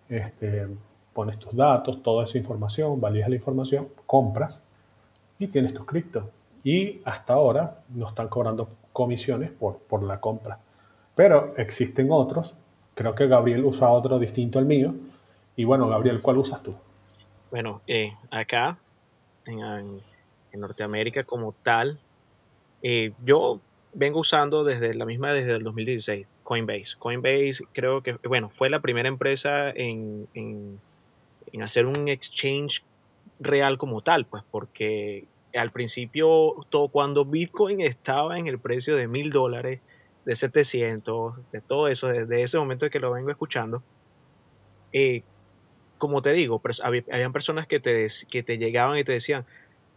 este, 0.09 0.67
pones 1.13 1.37
tus 1.37 1.55
datos, 1.55 2.03
toda 2.03 2.25
esa 2.25 2.37
información, 2.37 2.99
validas 2.99 3.29
la 3.29 3.35
información, 3.35 3.87
compras 4.05 4.65
y 5.37 5.47
tienes 5.47 5.73
tus 5.73 5.85
cripto. 5.85 6.29
Y 6.63 7.01
hasta 7.05 7.33
ahora 7.33 7.79
no 7.89 8.07
están 8.07 8.27
cobrando 8.27 8.69
comisiones 8.91 9.51
por, 9.51 9.77
por 9.77 10.03
la 10.03 10.19
compra. 10.19 10.59
Pero 11.15 11.53
existen 11.57 12.09
otros, 12.11 12.55
creo 12.99 13.15
que 13.15 13.27
Gabriel 13.27 13.63
usa 13.63 13.87
otro 13.87 14.19
distinto 14.19 14.59
al 14.59 14.65
mío. 14.65 14.93
Y 15.55 15.63
bueno, 15.63 15.87
Gabriel, 15.87 16.19
¿cuál 16.21 16.37
usas 16.37 16.61
tú? 16.61 16.75
Bueno, 17.49 17.81
eh, 17.87 18.11
acá 18.29 18.77
en, 19.45 19.61
en 20.51 20.59
Norteamérica 20.59 21.23
como 21.23 21.53
tal, 21.53 21.97
eh, 22.81 23.13
yo 23.23 23.61
vengo 23.93 24.19
usando 24.19 24.65
desde 24.65 24.93
la 24.95 25.05
misma 25.05 25.33
desde 25.33 25.53
el 25.53 25.63
2016, 25.63 26.27
Coinbase. 26.43 26.97
Coinbase 26.99 27.63
creo 27.71 28.03
que, 28.03 28.17
bueno, 28.27 28.49
fue 28.49 28.69
la 28.69 28.81
primera 28.81 29.07
empresa 29.07 29.69
en, 29.69 30.27
en, 30.33 30.81
hacer 31.63 31.85
un 31.85 32.09
exchange 32.09 32.83
real 33.39 33.77
como 33.77 34.01
tal, 34.01 34.25
pues 34.25 34.43
porque 34.51 35.23
al 35.55 35.71
principio, 35.71 36.53
todo, 36.69 36.89
cuando 36.89 37.23
Bitcoin 37.23 37.79
estaba 37.79 38.37
en 38.37 38.47
el 38.47 38.59
precio 38.59 38.97
de 38.97 39.07
mil 39.07 39.31
dólares, 39.31 39.79
de 40.29 40.35
700, 40.35 41.51
de 41.51 41.59
todo 41.59 41.87
eso, 41.87 42.07
desde 42.07 42.43
ese 42.43 42.59
momento 42.59 42.87
que 42.91 42.99
lo 42.99 43.11
vengo 43.11 43.31
escuchando, 43.31 43.81
eh, 44.93 45.23
como 45.97 46.21
te 46.21 46.33
digo, 46.33 46.61
habían 46.83 47.33
personas 47.33 47.65
que 47.65 47.79
te, 47.79 48.05
que 48.29 48.43
te 48.43 48.59
llegaban 48.59 48.99
y 48.99 49.03
te 49.03 49.13
decían, 49.13 49.47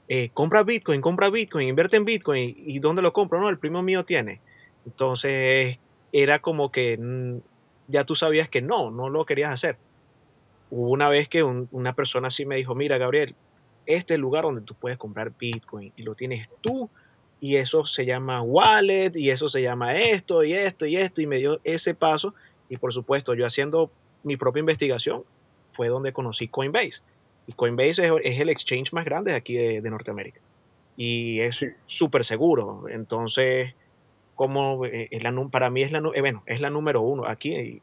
eh, 0.09 0.31
compra 0.33 0.63
Bitcoin, 0.63 1.03
compra 1.03 1.29
Bitcoin, 1.29 1.69
invierte 1.69 1.99
en 1.99 2.07
Bitcoin. 2.07 2.55
¿Y 2.57 2.79
dónde 2.79 3.03
lo 3.03 3.13
compro? 3.13 3.41
No, 3.41 3.51
el 3.51 3.59
primo 3.59 3.83
mío 3.83 4.07
tiene. 4.07 4.41
Entonces 4.87 5.79
era 6.13 6.39
como 6.39 6.73
que 6.73 6.97
mm, 6.97 7.41
ya 7.89 8.05
tú 8.05 8.15
sabías 8.15 8.49
que 8.49 8.63
no, 8.63 8.91
no 8.91 9.11
lo 9.11 9.27
querías 9.27 9.53
hacer. 9.53 9.77
Hubo 10.71 10.89
una 10.89 11.11
vez 11.11 11.29
que 11.29 11.43
una 11.43 11.93
persona 11.93 12.29
así 12.29 12.47
me 12.47 12.57
dijo, 12.57 12.75
mira 12.75 12.97
Gabriel, 12.97 13.35
este 13.85 14.15
es 14.15 14.21
lugar 14.21 14.45
donde 14.45 14.63
tú 14.63 14.75
puedes 14.75 14.97
comprar 14.97 15.33
Bitcoin 15.39 15.93
y 15.95 16.05
lo 16.05 16.15
tienes 16.15 16.49
tú 16.63 16.89
y 17.43 17.57
eso 17.57 17.85
se 17.85 18.07
llama 18.07 18.41
wallet 18.41 19.11
y 19.17 19.31
eso 19.31 19.49
se 19.49 19.61
llama 19.61 19.95
esto 19.95 20.45
y 20.45 20.53
esto 20.53 20.87
y 20.87 20.97
esto 20.97 21.21
y 21.21 21.27
me 21.27 21.39
dio 21.39 21.61
ese 21.65 21.93
paso 21.93 22.35
y 22.69 22.77
por 22.77 22.95
supuesto 22.95 23.35
yo 23.35 23.45
haciendo 23.45 23.91
mi 24.23 24.37
propia 24.37 24.61
investigación 24.61 25.25
fue 25.73 25.89
donde 25.89 26.13
conocí 26.13 26.47
Coinbase 26.47 27.03
y 27.47 27.53
Coinbase 27.53 28.11
es, 28.23 28.41
el 28.41 28.49
exchange 28.49 28.93
más 28.93 29.05
grande 29.05 29.35
aquí 29.35 29.57
de, 29.57 29.91
Norteamérica. 29.91 30.41
Y 30.97 31.41
es 31.41 31.65
súper 31.87 32.25
seguro. 32.25 32.85
Entonces, 32.89 33.75
como 34.35 34.85
eh, 34.87 35.09
es 35.11 35.23
la, 35.23 35.33
para 35.51 35.71
mí 35.71 35.83
es 35.83 35.91
la, 35.91 35.99
eh, 36.15 36.21
bueno, 36.21 36.43
es 36.47 36.61
la 36.61 36.71
número 36.71 37.01
uno 37.03 37.27
aquí 37.27 37.83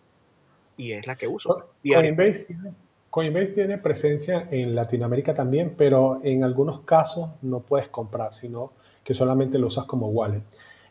y, 0.77 0.91
es 0.93 1.05
la 1.05 1.15
que 1.15 1.27
uso. 1.27 1.71
Coinbase 1.83 2.45
tiene, 2.45 2.73
Coinbase 3.09 3.47
tiene 3.47 3.77
presencia 3.77 4.47
en 4.49 4.75
Latinoamérica 4.75 5.33
también, 5.33 5.73
pero 5.77 6.21
en 6.23 6.45
algunos 6.45 6.81
casos 6.81 7.31
no 7.41 7.59
puedes 7.59 7.89
comprar, 7.89 8.33
sino 8.33 8.71
que 9.09 9.15
solamente 9.15 9.57
lo 9.57 9.65
usas 9.65 9.85
como 9.85 10.09
wallet. 10.09 10.43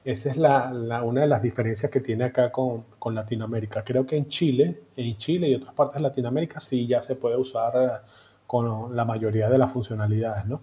Esa 0.04 0.30
es 0.30 0.36
la, 0.36 0.72
una 1.04 1.20
de 1.20 1.28
las 1.28 1.40
diferencias 1.40 1.88
que 1.88 2.00
tiene 2.00 2.24
acá 2.24 2.50
con, 2.50 2.82
con, 2.98 3.14
Latinoamérica. 3.14 3.84
Creo 3.84 4.04
que 4.04 4.16
en 4.16 4.26
Chile, 4.26 4.76
en 4.96 5.16
Chile 5.18 5.48
y 5.48 5.54
otras 5.54 5.72
partes 5.72 5.98
de 5.98 6.00
Latinoamérica 6.00 6.58
sí 6.58 6.84
ya 6.84 7.00
se 7.00 7.14
puede 7.14 7.36
usar 7.36 8.02
con 8.44 8.96
la 8.96 9.04
mayoría 9.04 9.48
de 9.48 9.56
las 9.56 9.70
funcionalidades, 9.70 10.46
¿no? 10.46 10.60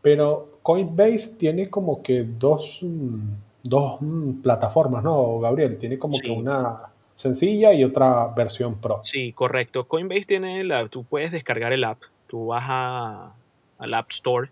Pero 0.00 0.60
Coinbase 0.62 1.36
tiene 1.38 1.68
como 1.68 2.02
que 2.02 2.24
dos, 2.24 2.78
mm, 2.80 3.28
dos 3.62 4.00
mm, 4.00 4.40
plataformas, 4.40 5.04
¿no, 5.04 5.38
Gabriel? 5.40 5.76
Tiene 5.76 5.98
como 5.98 6.18
que 6.18 6.30
una 6.30 6.80
sencilla 7.12 7.74
y 7.74 7.84
otra 7.84 8.28
versión 8.28 8.76
pro. 8.76 9.02
Sí, 9.04 9.34
correcto. 9.34 9.86
Coinbase 9.86 10.24
tiene 10.24 10.64
la, 10.64 10.88
tú 10.88 11.04
puedes 11.04 11.30
descargar 11.30 11.74
el 11.74 11.84
app, 11.84 11.98
tú 12.26 12.46
vas 12.46 12.64
a, 12.66 13.34
al 13.76 13.92
App 13.92 14.10
Store 14.12 14.48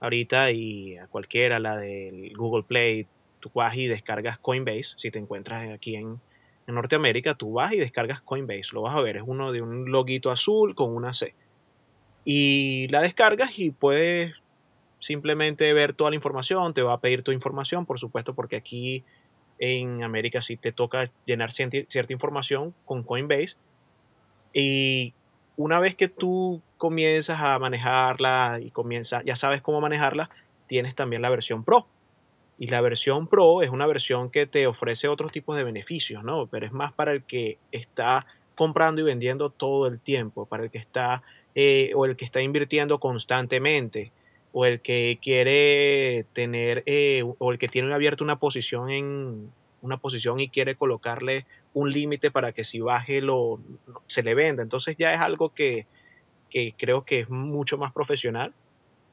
ahorita 0.00 0.50
y 0.52 0.96
a 0.96 1.06
cualquiera, 1.06 1.58
la 1.58 1.76
del 1.76 2.36
Google 2.36 2.64
Play, 2.64 3.06
tú 3.40 3.50
vas 3.54 3.76
y 3.76 3.86
descargas 3.86 4.38
Coinbase, 4.38 4.94
si 4.96 5.10
te 5.10 5.18
encuentras 5.18 5.68
aquí 5.70 5.96
en, 5.96 6.20
Norteamérica, 6.66 7.34
tú 7.34 7.54
vas 7.54 7.72
y 7.72 7.78
descargas 7.78 8.20
Coinbase, 8.20 8.74
lo 8.74 8.82
vas 8.82 8.94
a 8.94 9.00
ver, 9.00 9.16
es 9.16 9.22
uno 9.24 9.52
de 9.52 9.62
un 9.62 9.90
loguito 9.90 10.30
azul 10.30 10.74
con 10.74 10.94
una 10.94 11.14
C. 11.14 11.34
Y 12.26 12.88
la 12.88 13.00
descargas 13.00 13.58
y 13.58 13.70
puedes 13.70 14.34
simplemente 14.98 15.72
ver 15.72 15.94
toda 15.94 16.10
la 16.10 16.16
información, 16.16 16.74
te 16.74 16.82
va 16.82 16.92
a 16.92 17.00
pedir 17.00 17.22
tu 17.22 17.32
información, 17.32 17.86
por 17.86 17.98
supuesto, 17.98 18.34
porque 18.34 18.56
aquí 18.56 19.02
en 19.58 20.02
América 20.02 20.42
sí 20.42 20.58
te 20.58 20.72
toca 20.72 21.10
llenar 21.24 21.52
cierta 21.52 22.12
información 22.12 22.74
con 22.84 23.02
Coinbase. 23.02 23.56
Y 24.52 25.14
una 25.58 25.80
vez 25.80 25.96
que 25.96 26.06
tú 26.06 26.62
comienzas 26.78 27.40
a 27.40 27.58
manejarla 27.58 28.60
y 28.62 28.70
comienza, 28.70 29.22
ya 29.24 29.34
sabes 29.34 29.60
cómo 29.60 29.80
manejarla, 29.80 30.30
tienes 30.68 30.94
también 30.94 31.20
la 31.20 31.30
versión 31.30 31.64
Pro. 31.64 31.88
Y 32.60 32.68
la 32.68 32.80
versión 32.80 33.26
Pro 33.26 33.62
es 33.62 33.70
una 33.70 33.86
versión 33.86 34.30
que 34.30 34.46
te 34.46 34.68
ofrece 34.68 35.08
otros 35.08 35.32
tipos 35.32 35.56
de 35.56 35.64
beneficios, 35.64 36.22
¿no? 36.22 36.46
Pero 36.46 36.64
es 36.64 36.72
más 36.72 36.92
para 36.92 37.12
el 37.12 37.24
que 37.24 37.58
está 37.72 38.24
comprando 38.54 39.00
y 39.00 39.04
vendiendo 39.04 39.50
todo 39.50 39.88
el 39.88 39.98
tiempo, 39.98 40.46
para 40.46 40.62
el 40.62 40.70
que 40.70 40.78
está 40.78 41.24
eh, 41.56 41.90
o 41.96 42.06
el 42.06 42.14
que 42.16 42.24
está 42.24 42.40
invirtiendo 42.40 43.00
constantemente, 43.00 44.12
o 44.52 44.64
el 44.64 44.80
que 44.80 45.18
quiere 45.20 46.24
tener, 46.34 46.84
eh, 46.86 47.24
o 47.38 47.50
el 47.50 47.58
que 47.58 47.66
tiene 47.66 47.92
abierto 47.92 48.22
una 48.22 48.38
posición 48.38 48.90
en 48.90 49.50
una 49.82 49.96
posición 49.96 50.38
y 50.38 50.48
quiere 50.48 50.76
colocarle 50.76 51.46
un 51.74 51.90
límite 51.90 52.30
para 52.30 52.52
que 52.52 52.64
si 52.64 52.80
baje 52.80 53.20
lo, 53.20 53.60
se 54.06 54.22
le 54.22 54.34
venda. 54.34 54.62
Entonces 54.62 54.96
ya 54.98 55.12
es 55.12 55.20
algo 55.20 55.54
que, 55.54 55.86
que 56.50 56.74
creo 56.76 57.04
que 57.04 57.20
es 57.20 57.30
mucho 57.30 57.78
más 57.78 57.92
profesional, 57.92 58.52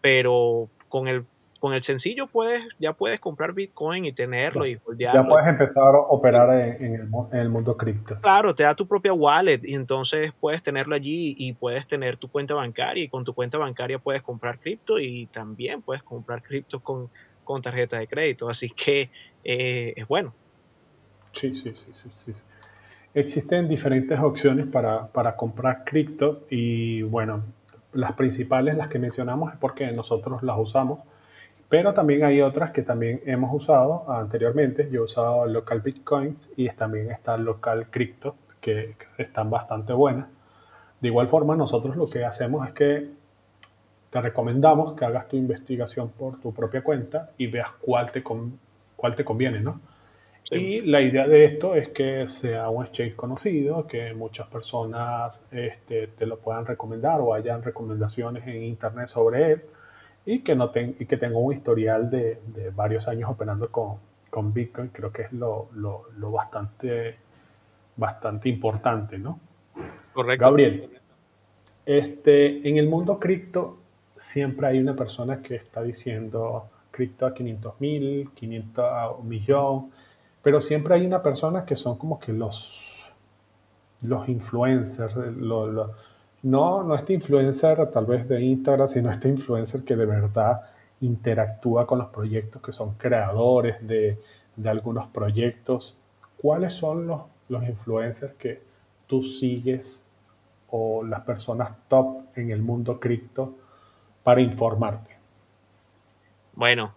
pero 0.01 0.69
con 0.89 1.07
el 1.07 1.25
con 1.65 1.73
el 1.73 1.81
sencillo 1.81 2.27
puedes, 2.27 2.63
ya 2.77 2.93
puedes 2.93 3.19
comprar 3.19 3.53
Bitcoin 3.53 4.05
y 4.05 4.11
tenerlo 4.11 4.67
y 4.67 4.79
Ya 4.99 5.23
puedes 5.23 5.47
empezar 5.47 5.95
a 5.95 5.97
operar 5.97 6.77
en, 6.79 6.95
el, 7.31 7.49
mundo 7.49 7.75
cripto. 7.75 8.19
Claro, 8.21 8.53
te 8.53 8.61
da 8.61 8.75
tu 8.75 8.87
propia 8.87 9.13
wallet 9.13 9.61
y 9.63 9.73
entonces 9.73 10.31
puedes 10.39 10.61
tenerlo 10.61 10.93
allí 10.93 11.35
y 11.39 11.53
puedes 11.53 11.87
tener 11.87 12.17
tu 12.17 12.29
cuenta 12.29 12.53
bancaria 12.53 13.03
y 13.03 13.07
con 13.07 13.23
tu 13.23 13.33
cuenta 13.33 13.57
bancaria 13.57 13.97
puedes 13.97 14.21
comprar 14.21 14.59
cripto 14.59 14.99
y 14.99 15.25
también 15.25 15.81
puedes 15.81 16.03
comprar 16.03 16.43
cripto 16.43 16.81
con, 16.81 17.09
con 17.43 17.63
tarjeta 17.63 17.97
de 17.97 18.05
crédito. 18.05 18.47
Así 18.47 18.69
que 18.69 19.09
eh, 19.43 19.93
es 19.95 20.07
bueno. 20.07 20.35
Sí, 21.35 21.53
sí, 21.53 21.73
sí, 21.75 21.91
sí, 21.91 22.09
sí. 22.09 22.33
Existen 23.13 23.67
diferentes 23.67 24.19
opciones 24.19 24.65
para, 24.67 25.07
para 25.07 25.35
comprar 25.35 25.83
cripto 25.85 26.45
y 26.49 27.01
bueno, 27.03 27.43
las 27.93 28.13
principales, 28.13 28.75
las 28.75 28.87
que 28.87 28.99
mencionamos, 28.99 29.53
es 29.53 29.59
porque 29.59 29.91
nosotros 29.91 30.43
las 30.43 30.57
usamos 30.57 30.99
pero 31.69 31.93
también 31.93 32.23
hay 32.23 32.41
otras 32.41 32.71
que 32.71 32.83
también 32.83 33.21
hemos 33.25 33.53
usado 33.53 34.09
anteriormente. 34.11 34.87
Yo 34.91 35.01
he 35.01 35.03
usado 35.03 35.45
local 35.47 35.81
bitcoins 35.81 36.49
y 36.55 36.69
también 36.69 37.11
está 37.11 37.37
local 37.37 37.87
crypto, 37.89 38.35
que, 38.61 38.95
están 39.17 39.49
bastante 39.49 39.93
buenas. 39.93 40.27
De 41.01 41.07
igual 41.07 41.27
forma, 41.27 41.55
nosotros 41.55 41.95
lo 41.95 42.07
que 42.07 42.23
hacemos 42.23 42.67
es 42.67 42.73
que 42.73 43.09
te 44.09 44.21
recomendamos 44.21 44.93
que 44.93 45.05
hagas 45.05 45.27
tu 45.27 45.35
investigación 45.35 46.09
por 46.09 46.39
tu 46.39 46.53
propia 46.53 46.83
cuenta 46.83 47.31
y 47.37 47.47
veas 47.47 47.69
cuál 47.81 48.11
te, 48.11 48.23
cuál 48.23 49.15
te 49.15 49.25
conviene, 49.25 49.59
¿no? 49.59 49.81
Y 50.51 50.81
la 50.81 51.01
idea 51.01 51.27
de 51.27 51.45
esto 51.45 51.73
es 51.73 51.89
que 51.89 52.27
sea 52.27 52.69
un 52.69 52.85
exchange 52.85 53.15
conocido, 53.15 53.87
que 53.87 54.13
muchas 54.13 54.47
personas 54.47 55.39
este, 55.51 56.07
te 56.07 56.25
lo 56.25 56.37
puedan 56.37 56.65
recomendar 56.65 57.19
o 57.19 57.33
hayan 57.33 57.63
recomendaciones 57.63 58.45
en 58.47 58.63
internet 58.63 59.07
sobre 59.07 59.53
él 59.53 59.61
y 60.25 60.39
que, 60.39 60.55
no 60.55 60.71
y 60.75 61.05
que 61.05 61.17
tengo 61.17 61.39
un 61.39 61.53
historial 61.53 62.09
de, 62.09 62.39
de 62.47 62.69
varios 62.69 63.07
años 63.07 63.29
operando 63.29 63.71
con, 63.71 63.97
con, 64.29 64.53
Bitcoin, 64.53 64.89
creo 64.89 65.11
que 65.11 65.23
es 65.23 65.33
lo, 65.33 65.69
lo, 65.73 66.03
lo, 66.17 66.31
bastante, 66.31 67.15
bastante 67.95 68.49
importante, 68.49 69.17
¿no? 69.17 69.39
Correcto. 70.13 70.45
Gabriel, 70.45 70.89
este, 71.85 72.67
en 72.67 72.77
el 72.77 72.87
mundo 72.87 73.19
cripto 73.19 73.77
siempre 74.15 74.67
hay 74.67 74.79
una 74.79 74.95
persona 74.95 75.41
que 75.41 75.55
está 75.55 75.81
diciendo 75.83 76.69
cripto 76.91 77.25
a 77.25 77.33
500 77.33 77.81
mil, 77.81 78.29
500 78.33 78.85
a 78.85 79.11
un 79.11 79.27
millón, 79.27 79.91
pero 80.45 80.61
siempre 80.61 80.93
hay 80.93 81.07
una 81.07 81.23
persona 81.23 81.65
que 81.65 81.75
son 81.75 81.97
como 81.97 82.19
que 82.19 82.31
los, 82.31 83.03
los 84.03 84.29
influencers, 84.29 85.15
los 85.15 85.89
no, 86.43 86.83
no 86.83 86.93
este 86.93 87.13
influencer 87.13 87.89
tal 87.89 88.05
vez 88.05 88.27
de 88.27 88.43
Instagram, 88.43 88.87
sino 88.87 89.09
este 89.09 89.27
influencer 89.27 89.83
que 89.83 89.95
de 89.95 90.05
verdad 90.05 90.61
interactúa 91.01 91.87
con 91.87 91.97
los 91.97 92.09
proyectos, 92.09 92.61
que 92.61 92.71
son 92.71 92.93
creadores 92.93 93.87
de, 93.87 94.19
algunos 94.65 95.07
proyectos. 95.07 95.97
¿Cuáles 96.39 96.73
son 96.73 97.07
los, 97.07 97.23
los 97.49 97.63
influencers 97.63 98.35
que 98.35 98.61
tú 99.07 99.23
sigues 99.23 100.05
o 100.69 101.03
las 101.03 101.21
personas 101.21 101.71
top 101.87 102.19
en 102.35 102.51
el 102.51 102.61
mundo 102.61 102.99
cripto 102.99 103.55
para 104.23 104.41
informarte? 104.41 105.17
Bueno, 106.53 106.93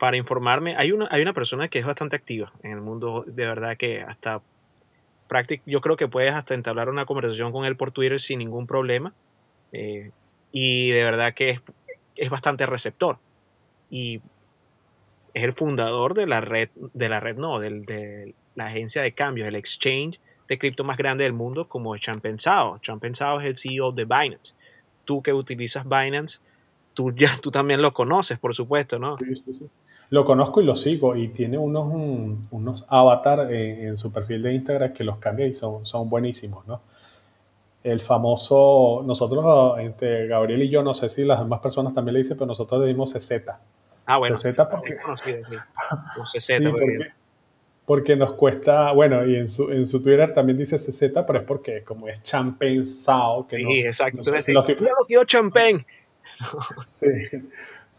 para 0.00 0.16
informarme, 0.16 0.74
hay 0.78 0.92
una, 0.92 1.06
hay 1.10 1.20
una 1.20 1.34
persona 1.34 1.68
que 1.68 1.78
es 1.78 1.84
bastante 1.84 2.16
activa 2.16 2.52
en 2.62 2.72
el 2.72 2.80
mundo, 2.80 3.22
de 3.26 3.46
verdad 3.46 3.76
que 3.76 4.00
hasta 4.00 4.40
yo 5.66 5.80
creo 5.80 5.96
que 5.96 6.08
puedes 6.08 6.32
hasta 6.32 6.54
entablar 6.54 6.88
una 6.88 7.06
conversación 7.06 7.52
con 7.52 7.64
él 7.64 7.76
por 7.76 7.92
Twitter 7.92 8.18
sin 8.18 8.40
ningún 8.40 8.66
problema. 8.66 9.12
Eh, 9.72 10.10
y 10.50 10.90
de 10.90 11.04
verdad 11.04 11.34
que 11.34 11.50
es, 11.50 11.60
es, 12.16 12.30
bastante 12.30 12.66
receptor. 12.66 13.18
Y 13.90 14.20
es 15.34 15.44
el 15.44 15.52
fundador 15.52 16.14
de 16.14 16.26
la 16.26 16.40
red, 16.40 16.70
de 16.74 17.08
la 17.08 17.20
red 17.20 17.36
no, 17.36 17.60
de 17.60 18.34
la 18.56 18.64
agencia 18.64 19.02
de 19.02 19.12
cambios, 19.12 19.46
el 19.46 19.54
exchange 19.54 20.18
de 20.48 20.58
cripto 20.58 20.82
más 20.82 20.96
grande 20.96 21.24
del 21.24 21.32
mundo 21.32 21.68
como 21.68 21.96
Champensao. 21.96 22.78
Champensao 22.78 23.38
es 23.38 23.46
el 23.46 23.56
CEO 23.56 23.92
de 23.92 24.04
Binance. 24.06 24.54
Tú 25.04 25.22
que 25.22 25.32
utilizas 25.32 25.84
Binance, 25.84 26.40
tú, 26.92 27.12
ya, 27.14 27.36
tú 27.40 27.52
también 27.52 27.82
lo 27.82 27.92
conoces, 27.92 28.38
por 28.38 28.54
supuesto, 28.54 28.98
¿no? 28.98 29.16
Sí, 29.18 29.36
sí, 29.36 29.54
sí. 29.54 29.70
Lo 30.10 30.24
conozco 30.24 30.60
y 30.60 30.64
lo 30.64 30.74
sigo 30.74 31.14
y 31.14 31.28
tiene 31.28 31.56
unos, 31.56 31.86
unos 32.50 32.84
avatar 32.88 33.52
en, 33.52 33.96
su 33.96 34.12
perfil 34.12 34.42
de 34.42 34.54
Instagram 34.54 34.92
que 34.92 35.04
los 35.04 35.18
cambia 35.18 35.46
y 35.46 35.54
son, 35.54 35.86
son 35.86 36.10
buenísimos, 36.10 36.66
¿no? 36.66 36.82
El 37.84 38.00
famoso, 38.00 39.02
nosotros, 39.06 39.78
entre 39.78 40.26
Gabriel 40.26 40.64
y 40.64 40.68
yo, 40.68 40.82
no 40.82 40.94
sé 40.94 41.08
si 41.08 41.24
las 41.24 41.38
demás 41.38 41.60
personas 41.60 41.94
también 41.94 42.14
le 42.14 42.18
dicen, 42.18 42.36
pero 42.36 42.46
nosotros 42.46 42.80
le 42.80 42.88
dimos 42.88 43.12
CZ. 43.12 43.32
Ah, 44.04 44.18
bueno. 44.18 44.36
CZ 44.36 44.56
porque, 44.68 44.98
sí, 46.40 46.54
porque, 47.86 48.16
nos 48.16 48.32
cuesta, 48.32 48.90
bueno, 48.90 49.24
y 49.24 49.36
en 49.36 49.48
su, 49.48 49.70
en 49.70 49.86
su 49.86 50.02
Twitter 50.02 50.34
también 50.34 50.58
dice 50.58 50.76
CZ, 50.76 51.00
pero 51.24 51.38
es 51.38 51.44
porque 51.44 51.84
como 51.84 52.08
es 52.08 52.20
champagne 52.24 52.84
sao, 52.84 53.46
que 53.46 53.56
sí, 53.58 53.80
exacto. 53.80 54.22
No 54.26 54.42
sé 54.42 54.52
lo 54.52 54.64
quiero 55.06 55.24
champagne. 55.24 55.86
sí. 56.84 57.06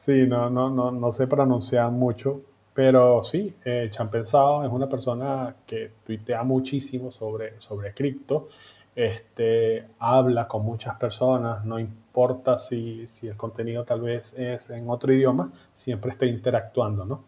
Sí, 0.05 0.25
no, 0.25 0.49
no, 0.49 0.69
no, 0.69 0.91
no 0.91 1.11
sé 1.11 1.27
pronunciar 1.27 1.91
mucho, 1.91 2.41
pero 2.73 3.23
sí, 3.23 3.53
eh, 3.63 3.87
Champensado 3.91 4.65
es 4.65 4.71
una 4.71 4.89
persona 4.89 5.55
que 5.67 5.91
tuitea 6.03 6.41
muchísimo 6.43 7.11
sobre, 7.11 7.61
sobre 7.61 7.93
cripto, 7.93 8.49
este, 8.95 9.85
habla 9.99 10.47
con 10.47 10.65
muchas 10.65 10.95
personas, 10.95 11.63
no 11.65 11.79
importa 11.79 12.57
si, 12.57 13.05
si, 13.07 13.27
el 13.27 13.37
contenido 13.37 13.83
tal 13.83 14.01
vez 14.01 14.33
es 14.33 14.71
en 14.71 14.89
otro 14.89 15.13
idioma, 15.13 15.51
siempre 15.73 16.11
está 16.11 16.25
interactuando, 16.25 17.05
¿no? 17.05 17.23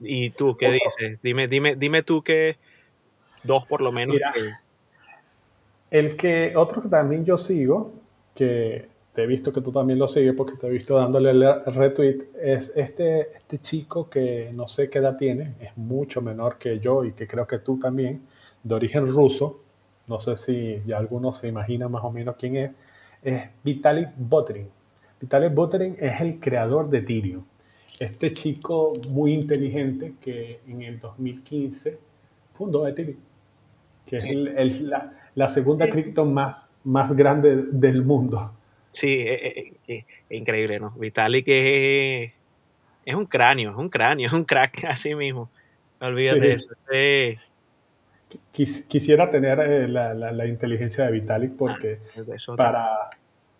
¿Y 0.00 0.30
tú 0.30 0.56
qué 0.56 0.70
dices? 0.70 1.20
Dime, 1.20 1.48
dime, 1.48 1.74
dime 1.74 2.02
tú 2.02 2.22
que 2.22 2.58
dos 3.42 3.66
por 3.66 3.80
lo 3.80 3.90
menos. 3.90 4.16
El 5.90 6.16
que 6.16 6.56
otro 6.56 6.82
que 6.82 6.88
también 6.88 7.24
yo 7.24 7.36
sigo, 7.38 7.92
que 8.34 8.88
te 9.14 9.22
he 9.22 9.26
visto 9.28 9.52
que 9.52 9.60
tú 9.60 9.70
también 9.70 10.00
lo 10.00 10.08
sigues 10.08 10.34
porque 10.34 10.56
te 10.56 10.66
he 10.66 10.70
visto 10.70 10.96
dándole 10.96 11.30
el 11.30 11.64
retweet, 11.66 12.30
es 12.42 12.72
este, 12.74 13.36
este 13.36 13.58
chico 13.58 14.10
que 14.10 14.50
no 14.52 14.66
sé 14.66 14.90
qué 14.90 14.98
edad 14.98 15.16
tiene, 15.16 15.54
es 15.60 15.76
mucho 15.76 16.20
menor 16.20 16.58
que 16.58 16.80
yo 16.80 17.04
y 17.04 17.12
que 17.12 17.28
creo 17.28 17.46
que 17.46 17.60
tú 17.60 17.78
también, 17.78 18.22
de 18.64 18.74
origen 18.74 19.06
ruso, 19.06 19.60
no 20.08 20.18
sé 20.18 20.36
si 20.36 20.82
ya 20.84 20.98
algunos 20.98 21.38
se 21.38 21.46
imagina 21.46 21.88
más 21.88 22.02
o 22.02 22.10
menos 22.10 22.34
quién 22.36 22.56
es, 22.56 22.72
es 23.22 23.42
Vitalik 23.62 24.08
Buterin. 24.16 24.68
Vitalik 25.20 25.54
Buterin 25.54 25.96
es 26.00 26.20
el 26.20 26.40
creador 26.40 26.90
de 26.90 26.98
Ethereum. 26.98 27.44
Este 28.00 28.32
chico 28.32 28.94
muy 29.10 29.32
inteligente 29.32 30.14
que 30.20 30.58
en 30.66 30.82
el 30.82 30.98
2015 30.98 31.98
fundó 32.52 32.84
Ethereum, 32.88 33.18
que 34.06 34.16
es 34.16 34.80
la, 34.80 35.48
segunda 35.48 35.88
cripto 35.88 36.24
más, 36.24 36.68
más 36.82 37.14
grande 37.14 37.62
del 37.70 38.02
mundo. 38.02 38.50
Sí, 38.94 39.24
es, 39.26 40.04
increíble, 40.30 40.78
¿no? 40.78 40.92
Vitalik 40.92 41.44
es, 41.48 42.32
es 43.04 43.14
un 43.14 43.26
cráneo, 43.26 43.72
es 43.72 43.76
un 43.76 43.88
cráneo, 43.88 44.26
es 44.28 44.32
un 44.32 44.44
crack 44.44 44.84
así 44.84 45.14
mismo. 45.14 45.50
Olvídate 46.00 46.40
de 46.40 46.52
eso. 46.52 46.70
Quisiera 48.52 49.30
tener 49.30 49.58
eh, 49.60 49.88
la, 49.88 50.46
inteligencia 50.46 51.06
de 51.06 51.12
Vitalik 51.12 51.56
porque 51.56 52.00
ah, 52.16 52.54
para, 52.56 53.10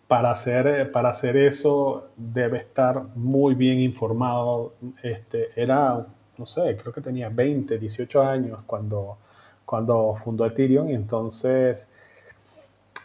para 0.07 0.31
hacer, 0.31 0.91
para 0.91 1.09
hacer 1.09 1.35
eso 1.35 2.11
debe 2.15 2.59
estar 2.59 3.03
muy 3.15 3.55
bien 3.55 3.79
informado. 3.79 4.75
Este, 5.03 5.49
era, 5.55 6.05
no 6.37 6.45
sé, 6.45 6.77
creo 6.77 6.93
que 6.93 7.01
tenía 7.01 7.27
20, 7.27 7.77
18 7.77 8.21
años 8.21 8.61
cuando, 8.65 9.17
cuando 9.65 10.15
fundó 10.15 10.45
Ethereum 10.45 10.89
y 10.89 10.93
entonces, 10.93 11.91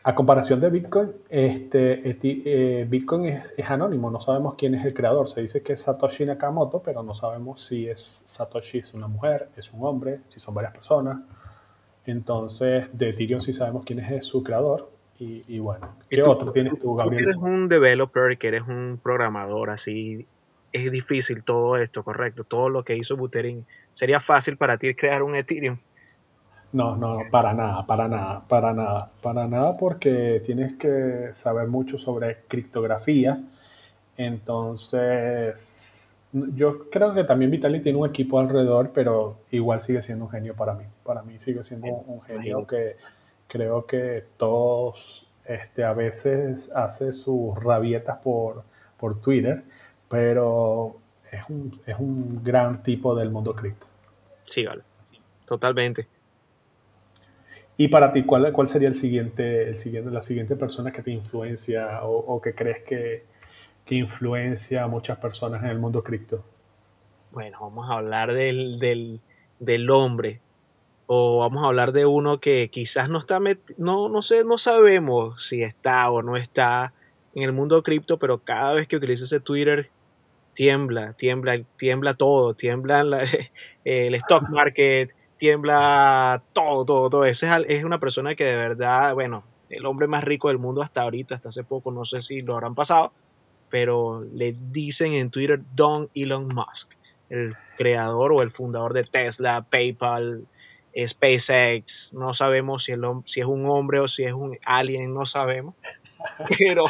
a 0.03 0.15
comparación 0.15 0.61
de 0.61 0.71
Bitcoin, 0.71 1.13
este, 1.29 2.03
eh, 2.05 2.87
Bitcoin 2.89 3.27
es, 3.27 3.53
es, 3.57 3.71
anónimo, 3.71 4.11
no 4.11 4.21
sabemos 4.21 4.55
quién 4.57 4.75
es 4.75 4.85
el 4.85 4.95
creador. 4.95 5.29
Se 5.29 5.43
dice 5.43 5.63
que 5.63 5.75
es 5.75 5.83
Satoshi 5.83 6.25
Nakamoto, 6.25 6.83
pero 6.83 7.03
no 7.03 7.15
sabemos 7.15 7.65
si 7.65 7.89
es 7.89 8.23
Satoshi 8.27 8.79
es 8.79 8.95
una 8.95 9.09
mujer, 9.09 9.49
es 9.57 9.73
un 9.73 9.85
hombre, 9.85 10.21
si 10.29 10.41
son 10.41 10.55
varias 10.55 10.73
personas. 10.73 11.19
Entonces, 12.07 12.89
de 12.93 13.11
Ethereum 13.11 13.41
sí 13.41 13.53
sabemos 13.53 13.85
quién 13.85 14.01
es 14.01 14.25
su 14.25 14.43
creador. 14.43 14.91
Y, 15.23 15.59
bueno, 15.59 15.97
¿qué 16.09 16.23
otro 16.23 16.51
tienes 16.51 16.81
tú, 16.81 16.95
Gabriel? 16.95 17.25
Tú 17.25 17.29
eres 17.29 17.43
un 17.43 17.69
developer, 17.69 18.39
que 18.39 18.49
eres 18.49 18.63
un 18.67 18.99
programador, 19.03 19.69
así 19.69 20.27
es 20.73 20.91
difícil 20.91 21.45
todo 21.45 21.77
esto, 21.77 22.03
correcto. 22.03 22.45
Todo 22.45 22.71
lo 22.71 22.85
que 22.85 22.97
hizo 22.97 23.19
Buterin. 23.19 23.67
¿Sería 23.93 24.21
fácil 24.21 24.57
para 24.57 24.79
ti 24.79 24.95
crear 24.95 25.23
un 25.23 25.37
Ethereum? 25.37 25.77
No, 26.73 26.95
no, 26.97 27.19
para 27.31 27.53
nada, 27.53 27.85
para 27.85 28.07
nada, 28.07 28.45
para 28.47 28.73
nada, 28.73 29.11
para 29.21 29.49
nada, 29.49 29.77
porque 29.77 30.41
tienes 30.45 30.75
que 30.75 31.31
saber 31.33 31.67
mucho 31.67 31.99
sobre 31.99 32.43
criptografía. 32.47 33.43
Entonces, 34.17 36.13
yo 36.33 36.89
creo 36.91 37.13
que 37.13 37.25
también 37.25 37.51
Vitali 37.51 37.81
tiene 37.81 37.99
un 37.99 38.09
equipo 38.09 38.39
alrededor, 38.39 38.93
pero 38.93 39.39
igual 39.51 39.81
sigue 39.81 40.01
siendo 40.01 40.27
un 40.27 40.31
genio 40.31 40.55
para 40.55 40.75
mí. 40.75 40.85
Para 41.03 41.23
mí 41.23 41.39
sigue 41.41 41.65
siendo 41.65 41.89
un 41.89 42.23
genio 42.23 42.65
que 42.67 42.97
creo 43.49 43.85
que 43.85 44.25
todos 44.37 45.27
este, 45.45 45.83
a 45.83 45.93
veces 45.93 46.71
hace 46.73 47.13
sus 47.13 47.57
rabietas 47.57 48.19
por, 48.19 48.63
por 48.97 49.21
Twitter, 49.21 49.65
pero 50.09 50.99
es 51.33 51.43
un, 51.49 51.81
es 51.85 51.97
un 51.99 52.45
gran 52.45 52.85
tipo 52.85 53.17
del 53.17 53.31
mundo 53.31 53.55
cripto. 53.57 53.87
Sí, 54.45 54.65
vale. 54.65 54.83
Totalmente. 55.47 56.20
Y 57.81 57.89
para 57.89 58.13
ti, 58.13 58.25
¿cuál, 58.25 58.53
cuál 58.53 58.69
sería 58.69 58.89
el 58.89 58.95
siguiente, 58.95 59.67
el 59.71 59.79
siguiente, 59.79 60.11
la 60.11 60.21
siguiente 60.21 60.55
persona 60.55 60.93
que 60.93 61.01
te 61.01 61.13
influencia 61.13 62.03
o, 62.03 62.39
que 62.39 62.55
crees 62.55 62.83
que, 62.83 63.25
que 63.87 63.95
influencia 63.95 64.85
a 64.85 64.87
muchas 64.87 65.17
personas 65.17 65.63
en 65.63 65.71
el 65.71 65.79
mundo 65.79 66.05
cripto? 66.05 66.45
Bueno, 67.33 67.57
vamos 67.59 67.89
a 67.89 67.95
hablar 67.95 68.35
del, 68.35 68.79
del, 69.59 69.91
hombre. 69.91 70.43
O 71.07 71.39
vamos 71.39 71.65
a 71.65 71.69
hablar 71.69 71.93
de 71.93 72.05
uno 72.05 72.39
que 72.39 72.69
quizás 72.69 73.09
no 73.09 73.19
está, 73.19 73.41
no, 73.79 74.11
no 74.11 74.21
sé, 74.21 74.45
no 74.45 74.59
sabemos 74.59 75.43
si 75.43 75.63
está 75.63 76.11
o 76.11 76.21
no 76.21 76.37
está 76.37 76.93
en 77.35 77.45
el 77.45 77.55
mundo 77.55 77.83
cripto, 77.83 78.19
pero 78.19 78.45
cada 78.45 78.75
vez 78.75 78.89
que 78.89 78.97
utiliza 78.97 79.25
ese 79.25 79.41
Twitter 79.41 79.89
tiembla, 80.53 81.15
tiembla, 81.15 81.63
tiembla 81.79 82.13
todo, 82.13 82.53
tiembla 82.53 83.25
el 83.85 84.15
stock 84.17 84.51
market, 84.51 85.13
tiembla 85.41 86.43
todo, 86.53 86.85
todo, 86.85 87.09
todo. 87.09 87.25
Ese 87.25 87.49
es, 87.69 87.83
una 87.83 87.99
persona 87.99 88.35
que 88.35 88.45
de 88.45 88.57
verdad, 88.57 89.15
bueno, 89.15 89.43
el 89.71 89.87
hombre 89.87 90.07
más 90.07 90.23
rico 90.23 90.49
del 90.49 90.59
mundo 90.59 90.83
hasta 90.83 91.01
ahorita, 91.01 91.35
hasta 91.35 91.49
hace 91.49 91.65
poco, 91.65 91.91
no 91.91 92.05
sé 92.05 92.21
si 92.21 92.43
lo 92.43 92.55
habrán 92.55 92.75
pasado, 92.75 93.15
pero 93.71 94.23
le 94.35 94.55
dicen 94.71 95.15
en 95.15 95.31
Twitter 95.31 95.63
Don 95.75 96.11
Elon 96.15 96.47
Musk, 96.47 96.93
el 97.31 97.57
creador 97.79 98.33
o 98.33 98.43
el 98.43 98.51
fundador 98.51 98.93
de 98.93 99.05
Tesla, 99.05 99.63
PayPal, 99.63 100.47
SpaceX. 100.95 102.13
No 102.13 102.35
sabemos 102.35 102.85
si, 102.85 102.93
si 103.25 103.41
es 103.41 103.47
un 103.47 103.65
hombre 103.65 103.99
o 104.01 104.09
si 104.09 104.25
es 104.25 104.35
un 104.35 104.59
alien, 104.63 105.15
no 105.15 105.25
sabemos. 105.25 105.75
Pero 106.59 106.85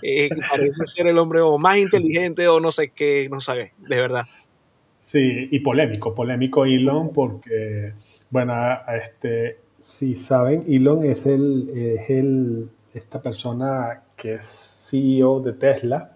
eh, 0.00 0.28
parece 0.48 0.84
ser 0.84 1.08
el 1.08 1.18
hombre 1.18 1.40
o 1.40 1.58
más 1.58 1.76
inteligente 1.78 2.46
o 2.46 2.60
no 2.60 2.70
sé 2.70 2.90
qué, 2.90 3.28
no 3.28 3.40
sabe, 3.40 3.72
de 3.78 4.00
verdad. 4.00 4.26
Sí, 5.06 5.48
y 5.52 5.60
polémico, 5.60 6.12
polémico 6.16 6.64
Elon 6.64 7.12
porque, 7.12 7.92
bueno, 8.28 8.54
este, 8.92 9.60
si 9.80 10.16
saben, 10.16 10.64
Elon 10.68 11.04
es 11.04 11.26
el, 11.26 11.70
es 11.72 12.10
el, 12.10 12.68
esta 12.92 13.22
persona 13.22 14.02
que 14.16 14.34
es 14.34 14.88
CEO 14.90 15.38
de 15.38 15.52
Tesla, 15.52 16.10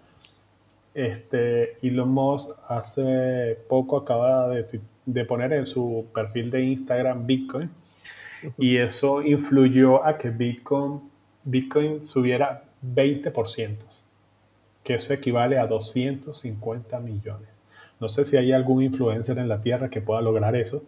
este, 0.93 1.77
Elon 1.87 2.09
Musk 2.09 2.49
hace 2.67 3.57
poco 3.69 3.95
acaba 3.95 4.49
de, 4.49 5.25
poner 5.25 5.53
en 5.53 5.67
su 5.67 6.07
perfil 6.13 6.51
de 6.51 6.61
Instagram 6.61 7.25
Bitcoin 7.25 7.69
y 8.57 8.75
eso 8.75 9.21
influyó 9.21 10.05
a 10.05 10.17
que 10.17 10.31
Bitcoin, 10.31 10.99
Bitcoin 11.45 12.03
subiera 12.03 12.65
20%, 12.83 13.77
que 14.83 14.95
eso 14.95 15.13
equivale 15.13 15.57
a 15.57 15.65
250 15.65 16.99
millones. 16.99 17.60
No 18.01 18.09
sé 18.09 18.25
si 18.25 18.35
hay 18.35 18.51
algún 18.51 18.83
influencer 18.83 19.37
en 19.37 19.47
la 19.47 19.61
Tierra 19.61 19.89
que 19.89 20.01
pueda 20.01 20.19
lograr 20.21 20.57
eso, 20.57 20.83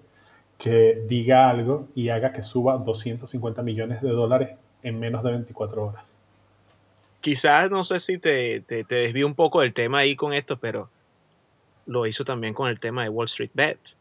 que 0.57 1.01
diga 1.07 1.49
algo 1.49 1.88
y 1.95 2.09
haga 2.09 2.34
que 2.34 2.43
suba 2.43 2.78
250 2.78 3.64
millones 3.64 4.01
de 4.01 4.09
dólares 4.09 4.49
en 4.82 4.99
menos 4.99 5.24
de 5.24 5.32
24 5.32 5.86
horas 5.86 6.14
quizás 7.24 7.72
no 7.72 7.86
sé 7.86 7.99
si 8.01 8.20
te, 8.20 8.59
te, 8.59 8.84
desvío 8.84 9.26
un 9.26 9.34
poco 9.34 9.61
del 9.61 9.74
tema 9.74 9.99
ahí 9.99 10.16
con 10.16 10.34
esto, 10.34 10.59
pero 10.59 10.89
lo 11.86 12.05
hizo 12.05 12.26
también 12.26 12.53
con 12.53 12.70
el 12.70 12.80
tema 12.80 13.03
de 13.03 13.09
Wall 13.09 13.26
Street 13.26 13.51
Bets. 13.53 13.97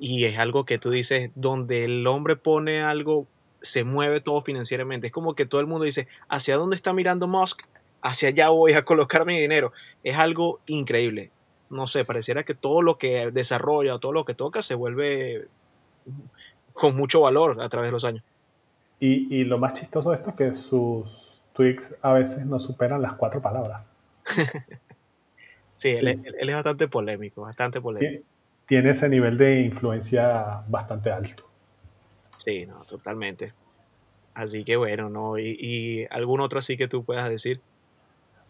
Y 0.00 0.24
es 0.24 0.38
algo 0.38 0.64
que 0.64 0.78
tú 0.78 0.90
dices, 0.90 1.30
donde 1.36 1.84
el 1.84 2.06
hombre 2.06 2.34
pone 2.34 2.82
algo, 2.82 3.26
se 3.62 3.84
mueve 3.84 4.20
todo 4.20 4.40
financieramente. 4.40 5.06
Es 5.06 5.12
como 5.12 5.34
que 5.34 5.46
todo 5.46 5.60
el 5.60 5.68
mundo 5.68 5.84
dice, 5.84 6.08
¿hacia 6.28 6.56
dónde 6.56 6.74
está 6.74 6.92
mirando 6.92 7.28
Musk? 7.28 7.62
Hacia 8.02 8.30
allá 8.30 8.48
voy 8.48 8.72
a 8.72 8.84
colocar 8.84 9.24
mi 9.24 9.38
dinero. 9.38 9.72
Es 10.02 10.16
algo 10.16 10.58
increíble. 10.66 11.30
No 11.70 11.86
sé, 11.86 12.04
pareciera 12.04 12.44
que 12.44 12.54
todo 12.54 12.82
lo 12.82 12.98
que 12.98 13.30
desarrolla 13.30 13.94
o 13.94 13.98
todo 13.98 14.12
lo 14.12 14.24
que 14.24 14.34
toca 14.34 14.60
se 14.60 14.74
vuelve 14.74 15.48
con 16.72 16.96
mucho 16.96 17.20
valor 17.20 17.62
a 17.62 17.68
través 17.68 17.88
de 17.88 17.92
los 17.92 18.04
años. 18.04 18.24
Y, 18.98 19.34
y 19.34 19.44
lo 19.44 19.58
más 19.58 19.74
chistoso 19.74 20.10
de 20.10 20.16
esto 20.16 20.30
es 20.30 20.36
que 20.36 20.54
sus 20.54 21.42
tweets 21.52 21.96
a 22.02 22.12
veces 22.12 22.46
no 22.46 22.58
superan 22.58 23.02
las 23.02 23.14
cuatro 23.14 23.40
palabras. 23.40 23.90
sí, 25.74 25.90
Él, 25.90 26.22
es 26.38 26.54
bastante 26.54 26.88
polémico, 26.88 27.42
bastante 27.42 27.80
polémico. 27.80 28.24
Tiene 28.66 28.90
ese 28.90 29.08
nivel 29.08 29.36
de 29.36 29.60
influencia 29.60 30.62
bastante 30.68 31.10
alto. 31.10 31.44
Sí, 32.38 32.66
no, 32.66 32.82
totalmente. 32.84 33.52
Así 34.34 34.64
que 34.64 34.76
bueno, 34.76 35.10
¿no? 35.10 35.38
¿Y, 35.38 36.06
algún 36.10 36.40
otro 36.40 36.60
así 36.60 36.76
que 36.76 36.88
tú 36.88 37.04
puedas 37.04 37.28
decir? 37.28 37.60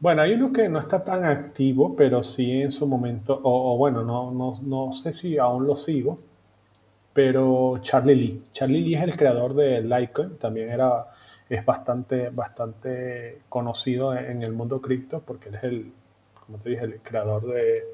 Bueno, 0.01 0.23
hay 0.23 0.33
uno 0.33 0.51
que 0.53 0.67
no 0.69 0.79
está 0.79 1.05
tan 1.05 1.25
activo, 1.25 1.95
pero 1.95 2.23
sí 2.23 2.63
en 2.63 2.71
su 2.71 2.87
momento, 2.87 3.39
o, 3.43 3.77
bueno, 3.77 4.03
no, 4.03 4.31
no, 4.31 4.59
no, 4.63 4.93
sé 4.95 5.13
si 5.13 5.37
aún 5.37 5.67
lo 5.67 5.77
sigo, 5.77 6.19
pero 7.13 7.79
Charlie 7.83 8.15
Lee. 8.15 8.43
Charlie 8.53 8.81
Lee 8.83 8.95
es 8.95 9.03
el 9.03 9.17
creador 9.17 9.55
de 9.55 9.83
Litecoin, 9.83 10.39
también 10.39 10.71
era 10.71 11.07
es 11.51 11.65
bastante, 11.67 12.31
bastante 12.31 13.43
conocido 13.49 14.15
en 14.17 14.43
el 14.43 14.53
mundo 14.53 14.81
cripto 14.81 15.21
porque 15.21 15.51
él 15.51 15.57
es 15.57 15.65
el, 15.65 15.93
como 16.47 16.59
te 16.59 16.71
dije, 16.71 16.85
el 16.85 17.01
creador 17.01 17.47
de, 17.47 17.85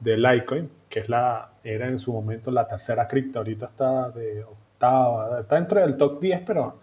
de 0.00 0.16
Litecoin, 0.18 0.70
que 0.88 1.00
es 1.00 1.08
la, 1.08 1.52
era 1.64 1.88
en 1.88 1.98
su 1.98 2.12
momento 2.12 2.50
la 2.50 2.68
tercera 2.68 3.08
cripto, 3.08 3.38
ahorita 3.38 3.66
está 3.66 4.10
de 4.10 4.44
octava, 4.44 5.40
está 5.40 5.56
dentro 5.56 5.80
del 5.80 5.96
top 5.96 6.20
10, 6.20 6.42
pero 6.46 6.78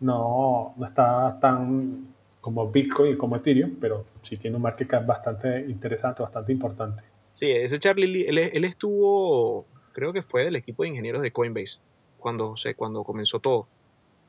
no, 0.00 0.74
no 0.76 0.84
está 0.84 1.38
tan 1.40 2.08
como 2.40 2.70
Bitcoin 2.70 3.12
y 3.12 3.16
como 3.16 3.36
Ethereum, 3.36 3.76
pero 3.80 4.04
sí 4.28 4.36
tiene 4.36 4.56
un 4.56 4.62
market 4.62 4.88
cap 4.88 5.06
bastante 5.06 5.60
interesante, 5.68 6.22
bastante 6.22 6.52
importante. 6.52 7.02
Sí, 7.34 7.50
ese 7.50 7.78
Charlie 7.78 8.06
Lee, 8.06 8.26
él, 8.28 8.38
él 8.38 8.64
estuvo, 8.64 9.66
creo 9.92 10.12
que 10.12 10.22
fue 10.22 10.44
del 10.44 10.56
equipo 10.56 10.82
de 10.82 10.90
ingenieros 10.90 11.22
de 11.22 11.32
Coinbase, 11.32 11.78
cuando, 12.18 12.56
se, 12.56 12.74
cuando 12.74 13.04
comenzó 13.04 13.40
todo. 13.40 13.68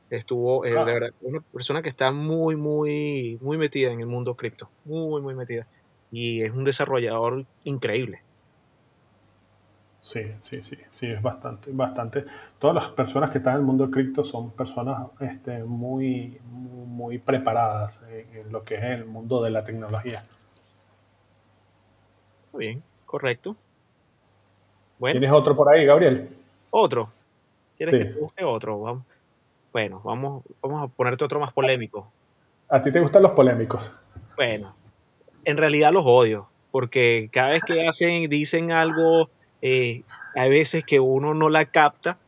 Estuvo, 0.08 0.64
eh, 0.64 0.70
de 0.70 0.84
verdad, 0.84 1.10
una 1.20 1.40
persona 1.40 1.82
que 1.82 1.88
está 1.88 2.10
muy, 2.10 2.56
muy, 2.56 3.38
muy 3.40 3.58
metida 3.58 3.92
en 3.92 4.00
el 4.00 4.06
mundo 4.06 4.34
cripto. 4.34 4.68
Muy, 4.84 5.22
muy 5.22 5.34
metida. 5.34 5.68
Y 6.10 6.42
es 6.42 6.50
un 6.50 6.64
desarrollador 6.64 7.46
increíble. 7.62 8.22
Sí, 10.00 10.32
sí, 10.40 10.62
sí, 10.62 10.78
sí, 10.90 11.06
es 11.10 11.20
bastante, 11.20 11.70
bastante. 11.72 12.24
Todas 12.58 12.74
las 12.74 12.88
personas 12.88 13.30
que 13.30 13.38
están 13.38 13.54
en 13.54 13.60
el 13.60 13.66
mundo 13.66 13.90
cripto 13.90 14.24
son 14.24 14.50
personas 14.50 14.98
este, 15.20 15.62
muy, 15.62 16.40
muy, 16.50 17.18
preparadas 17.18 18.02
en, 18.10 18.50
lo 18.50 18.64
que 18.64 18.76
es 18.76 18.82
el 18.82 19.04
mundo 19.04 19.42
de 19.42 19.50
la 19.50 19.62
tecnología. 19.62 20.24
Muy 22.52 22.66
bien, 22.66 22.82
correcto. 23.04 23.56
¿Tienes 24.98 25.32
otro 25.32 25.54
por 25.54 25.68
ahí, 25.68 25.84
Gabriel? 25.84 26.28
Otro. 26.70 27.10
¿Quieres 27.76 27.94
que 27.94 28.04
te 28.06 28.20
busque 28.20 28.44
otro? 28.44 28.80
Vamos. 28.80 29.04
Bueno, 29.72 30.00
vamos, 30.04 30.44
vamos 30.62 30.84
a 30.84 30.88
ponerte 30.88 31.24
otro 31.24 31.40
más 31.40 31.52
polémico. 31.52 32.10
¿A 32.68 32.82
ti 32.82 32.90
te 32.90 33.00
gustan 33.00 33.22
los 33.22 33.32
polémicos? 33.32 33.92
Bueno, 34.36 34.74
en 35.44 35.56
realidad 35.56 35.92
los 35.92 36.04
odio, 36.06 36.48
porque 36.70 37.28
cada 37.32 37.50
vez 37.50 37.62
que 37.62 37.86
hacen, 37.86 38.28
dicen 38.28 38.72
algo, 38.72 39.28
eh, 39.62 40.02
hay 40.34 40.50
veces 40.50 40.84
que 40.84 41.00
uno 41.00 41.34
no 41.34 41.48
la 41.48 41.64
capta 41.66 42.18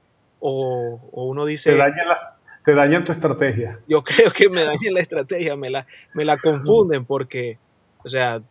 o, 0.40 1.00
uno 1.12 1.44
dice... 1.44 1.72
Te 1.72 1.78
dañan, 1.78 2.06
te 2.64 2.74
dañan 2.74 3.04
tu 3.04 3.12
estrategia. 3.12 3.78
Yo 3.88 4.02
creo 4.04 4.32
que 4.32 4.48
me 4.48 4.64
dañan 4.64 4.94
la 4.94 5.00
estrategia, 5.00 5.56
me 5.56 5.70
la, 5.70 5.86
me 6.14 6.24
la 6.24 6.36
confunden 6.36 7.04
porque, 7.04 7.58
o 8.04 8.08
sea, 8.08 8.42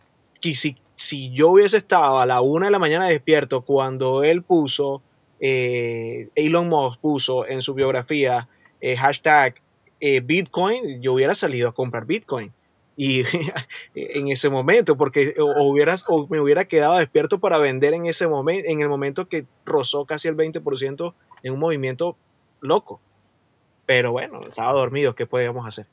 si, 0.42 0.78
si 0.96 1.32
yo 1.32 1.50
hubiese 1.50 1.78
estado 1.78 2.20
a 2.20 2.26
la 2.26 2.42
una 2.42 2.68
de 2.68 2.72
la 2.72 2.80
mañana 2.80 3.08
despierto 3.08 3.62
cuando 3.62 4.24
él 4.24 4.44
puso, 4.44 5.02
eh, 5.40 6.30
Elon 6.36 6.70
Musk 6.70 7.00
puso 7.00 7.48
en 7.48 7.62
su 7.62 7.74
biografía 7.74 8.48
eh, 8.80 8.96
hashtag 8.96 9.56
eh, 10.00 10.20
Bitcoin, 10.20 11.02
yo 11.02 11.14
hubiera 11.14 11.36
salido 11.36 11.70
a 11.70 11.74
comprar 11.74 12.06
Bitcoin. 12.06 12.52
Y 12.96 13.24
en 13.96 14.28
ese 14.28 14.50
momento, 14.50 14.98
porque 14.98 15.34
o, 15.40 15.64
hubieras, 15.64 16.06
o 16.08 16.28
me 16.28 16.40
hubiera 16.40 16.66
quedado 16.66 16.98
despierto 16.98 17.40
para 17.40 17.58
vender 17.58 17.94
en 17.94 18.06
ese 18.06 18.28
momento, 18.28 18.70
en 18.70 18.82
el 18.82 18.90
momento 18.90 19.28
que 19.28 19.46
rozó 19.66 20.06
casi 20.06 20.28
el 20.28 20.36
20% 20.36 21.14
en 21.44 21.54
un 21.54 21.60
movimiento 21.60 22.18
loco. 22.60 23.00
Pero 23.86 24.12
bueno, 24.12 24.42
estaba 24.48 24.74
dormido, 24.74 25.16
¿qué 25.16 25.26
podíamos 25.26 25.68
hacer? 25.68 25.88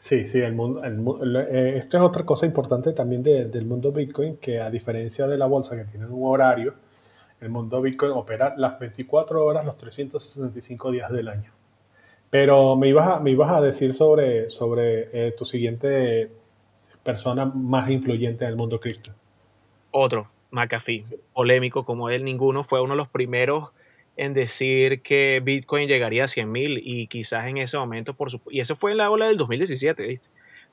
Sí, 0.00 0.26
sí, 0.26 0.40
el 0.40 0.54
mundo, 0.54 0.82
eh, 0.84 1.74
esto 1.76 1.96
es 1.96 2.02
otra 2.02 2.24
cosa 2.24 2.44
importante 2.44 2.92
también 2.92 3.22
del 3.22 3.64
mundo 3.66 3.92
Bitcoin, 3.92 4.36
que 4.36 4.60
a 4.60 4.68
diferencia 4.68 5.26
de 5.28 5.38
la 5.38 5.46
bolsa 5.46 5.76
que 5.76 5.84
tiene 5.84 6.06
un 6.06 6.28
horario, 6.28 6.74
el 7.40 7.50
mundo 7.50 7.80
Bitcoin 7.80 8.12
opera 8.12 8.54
las 8.56 8.78
24 8.78 9.44
horas, 9.44 9.64
los 9.64 9.76
365 9.76 10.90
días 10.90 11.10
del 11.12 11.28
año. 11.28 11.52
Pero 12.32 12.76
me 12.76 12.88
ibas 12.88 13.06
a, 13.08 13.20
me 13.20 13.30
ibas 13.30 13.50
a 13.50 13.60
decir 13.60 13.92
sobre, 13.92 14.48
sobre 14.48 15.10
eh, 15.12 15.32
tu 15.32 15.44
siguiente 15.44 16.30
persona 17.02 17.44
más 17.44 17.90
influyente 17.90 18.44
en 18.44 18.50
el 18.52 18.56
mundo 18.56 18.80
cripto. 18.80 19.12
Otro, 19.90 20.30
McAfee, 20.50 21.04
polémico 21.34 21.84
como 21.84 22.08
él, 22.08 22.24
ninguno, 22.24 22.64
fue 22.64 22.80
uno 22.80 22.94
de 22.94 22.96
los 22.96 23.08
primeros 23.08 23.68
en 24.16 24.32
decir 24.32 25.02
que 25.02 25.42
Bitcoin 25.44 25.88
llegaría 25.88 26.24
a 26.24 26.28
100 26.28 26.50
mil 26.50 26.80
y 26.82 27.06
quizás 27.06 27.48
en 27.48 27.58
ese 27.58 27.76
momento, 27.76 28.14
por 28.14 28.28
y 28.48 28.60
eso 28.60 28.76
fue 28.76 28.92
en 28.92 28.96
la 28.96 29.10
ola 29.10 29.26
del 29.26 29.36
2017, 29.36 30.06
¿viste? 30.06 30.28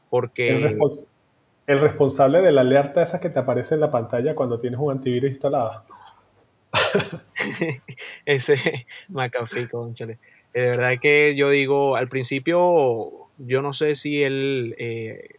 Porque... 0.10 0.80
El, 1.68 1.80
responsable 1.80 2.42
de 2.42 2.54
la 2.54 2.62
alerta 2.62 3.04
esa 3.04 3.20
que 3.20 3.30
te 3.30 3.38
aparece 3.38 3.76
en 3.76 3.82
la 3.82 3.92
pantalla 3.92 4.34
cuando 4.34 4.62
tienes 4.62 4.80
un 4.80 4.94
antivirus 4.94 5.30
instalado. 5.30 5.84
ese 8.26 8.88
McAfee, 9.10 9.68
conchale. 9.68 10.20
De 10.54 10.62
verdad 10.62 10.98
que 11.00 11.36
yo 11.36 11.50
digo, 11.50 11.96
al 11.96 12.08
principio, 12.08 13.12
yo 13.38 13.62
no 13.62 13.74
sé 13.74 13.96
si 13.96 14.24
él, 14.24 14.76
eh, 14.80 15.36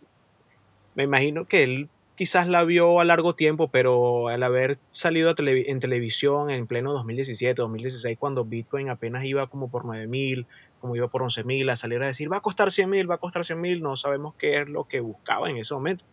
me 0.94 1.04
imagino 1.04 1.46
que 1.46 1.62
él 1.62 1.88
quizás 2.20 2.46
la 2.46 2.64
vio 2.64 3.00
a 3.00 3.04
largo 3.04 3.34
tiempo, 3.34 3.68
pero 3.68 4.28
al 4.28 4.42
haber 4.42 4.78
salido 4.92 5.34
en 5.38 5.80
televisión 5.80 6.50
en 6.50 6.66
pleno 6.66 6.92
2017, 6.92 7.62
2016, 7.62 8.18
cuando 8.18 8.44
Bitcoin 8.44 8.90
apenas 8.90 9.24
iba 9.24 9.46
como 9.46 9.70
por 9.70 9.86
9 9.86 10.06
mil, 10.06 10.46
como 10.82 10.94
iba 10.94 11.08
por 11.08 11.22
11 11.22 11.44
mil, 11.44 11.70
a 11.70 11.76
salir 11.76 12.02
a 12.02 12.06
decir 12.06 12.30
va 12.30 12.36
a 12.36 12.42
costar 12.42 12.70
100 12.70 12.90
mil, 12.90 13.10
va 13.10 13.14
a 13.14 13.18
costar 13.18 13.46
100 13.46 13.58
mil, 13.58 13.82
no 13.82 13.96
sabemos 13.96 14.34
qué 14.34 14.60
es 14.60 14.68
lo 14.68 14.84
que 14.84 15.00
buscaba 15.00 15.48
en 15.48 15.56
ese 15.56 15.72
momento. 15.72 16.04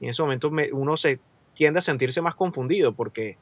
En 0.00 0.08
ese 0.08 0.20
momento 0.22 0.50
uno 0.72 0.96
se 0.96 1.20
tiende 1.54 1.78
a 1.78 1.82
sentirse 1.82 2.20
más 2.22 2.34
confundido 2.34 2.92
porque 2.92 3.36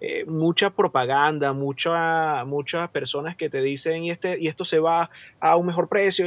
eh, 0.00 0.24
mucha 0.24 0.70
propaganda, 0.70 1.52
mucha, 1.52 2.44
muchas 2.44 2.88
personas 2.88 3.36
que 3.36 3.50
te 3.50 3.60
dicen 3.60 4.04
y, 4.04 4.10
este, 4.10 4.40
y 4.40 4.48
esto 4.48 4.64
se 4.64 4.78
va 4.78 5.10
a 5.40 5.56
un 5.56 5.66
mejor 5.66 5.88
precio. 5.88 6.26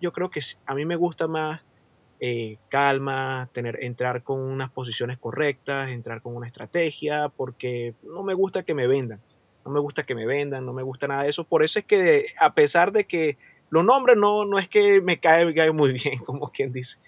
Yo 0.00 0.12
creo 0.12 0.30
que 0.30 0.40
a 0.66 0.74
mí 0.74 0.84
me 0.84 0.96
gusta 0.96 1.28
más 1.28 1.62
eh, 2.20 2.58
calma, 2.68 3.48
tener, 3.52 3.78
entrar 3.82 4.22
con 4.22 4.40
unas 4.40 4.70
posiciones 4.70 5.18
correctas, 5.18 5.90
entrar 5.90 6.22
con 6.22 6.34
una 6.34 6.46
estrategia, 6.46 7.28
porque 7.28 7.94
no 8.02 8.22
me 8.22 8.34
gusta 8.34 8.62
que 8.62 8.74
me 8.74 8.86
vendan, 8.86 9.20
no 9.64 9.70
me 9.70 9.80
gusta 9.80 10.04
que 10.04 10.14
me 10.14 10.24
vendan, 10.26 10.64
no 10.64 10.72
me 10.72 10.82
gusta 10.82 11.06
nada 11.06 11.24
de 11.24 11.30
eso. 11.30 11.44
Por 11.44 11.62
eso 11.62 11.78
es 11.78 11.84
que 11.84 12.26
a 12.40 12.54
pesar 12.54 12.92
de 12.92 13.04
que 13.04 13.36
lo 13.68 13.82
nombre 13.82 14.16
no, 14.16 14.44
no 14.44 14.58
es 14.58 14.68
que 14.68 15.00
me 15.00 15.18
cae, 15.18 15.72
muy 15.72 15.92
bien, 16.04 16.18
como 16.24 16.50
quien 16.50 16.72
dice, 16.72 16.98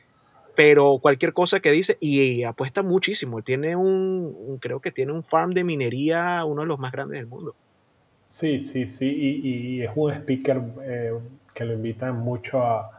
pero 0.56 0.98
cualquier 0.98 1.32
cosa 1.32 1.60
que 1.60 1.70
dice 1.70 1.98
y, 2.00 2.42
apuesta 2.42 2.82
muchísimo. 2.82 3.42
Tiene 3.42 3.76
un, 3.76 4.58
creo 4.60 4.80
que 4.80 4.90
tiene 4.90 5.12
un 5.12 5.22
farm 5.22 5.52
de 5.52 5.62
minería, 5.62 6.44
uno 6.44 6.62
de 6.62 6.68
los 6.68 6.78
más 6.78 6.90
grandes 6.90 7.20
del 7.20 7.28
mundo. 7.28 7.54
Sí, 8.28 8.58
sí, 8.58 8.88
sí, 8.88 9.06
y, 9.06 9.82
es 9.82 9.90
un 9.94 10.12
speaker 10.12 10.60
eh, 10.82 11.12
que 11.54 11.64
lo 11.64 11.74
invita 11.74 12.12
mucho 12.12 12.60
a, 12.60 12.90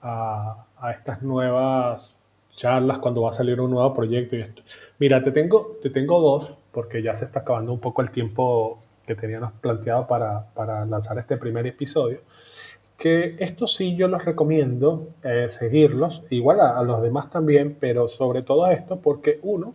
a 0.00 0.92
estas 0.92 1.22
nuevas 1.22 2.14
charlas 2.50 2.98
cuando 2.98 3.22
va 3.22 3.30
a 3.30 3.34
salir 3.34 3.60
un 3.60 3.70
nuevo 3.70 3.92
proyecto 3.94 4.36
y 4.36 4.42
esto. 4.42 4.62
Mira, 4.98 5.22
te 5.22 5.32
tengo, 5.32 5.78
te 5.82 5.90
tengo 5.90 6.20
dos, 6.20 6.56
porque 6.72 7.02
ya 7.02 7.14
se 7.14 7.24
está 7.24 7.40
acabando 7.40 7.72
un 7.72 7.80
poco 7.80 8.02
el 8.02 8.10
tiempo 8.10 8.80
que 9.06 9.14
teníamos 9.14 9.52
planteado 9.60 10.06
para, 10.06 10.46
para 10.54 10.84
lanzar 10.84 11.18
este 11.18 11.36
primer 11.36 11.66
episodio. 11.66 12.20
Que 12.98 13.36
esto 13.38 13.66
sí 13.66 13.96
yo 13.96 14.08
los 14.08 14.24
recomiendo 14.24 15.14
eh, 15.22 15.46
seguirlos, 15.48 16.24
igual 16.28 16.60
a, 16.60 16.82
los 16.82 17.00
demás 17.00 17.30
también, 17.30 17.78
pero 17.80 18.08
sobre 18.08 18.42
todo 18.42 18.66
a 18.66 18.74
esto 18.74 19.00
porque 19.00 19.38
uno 19.42 19.74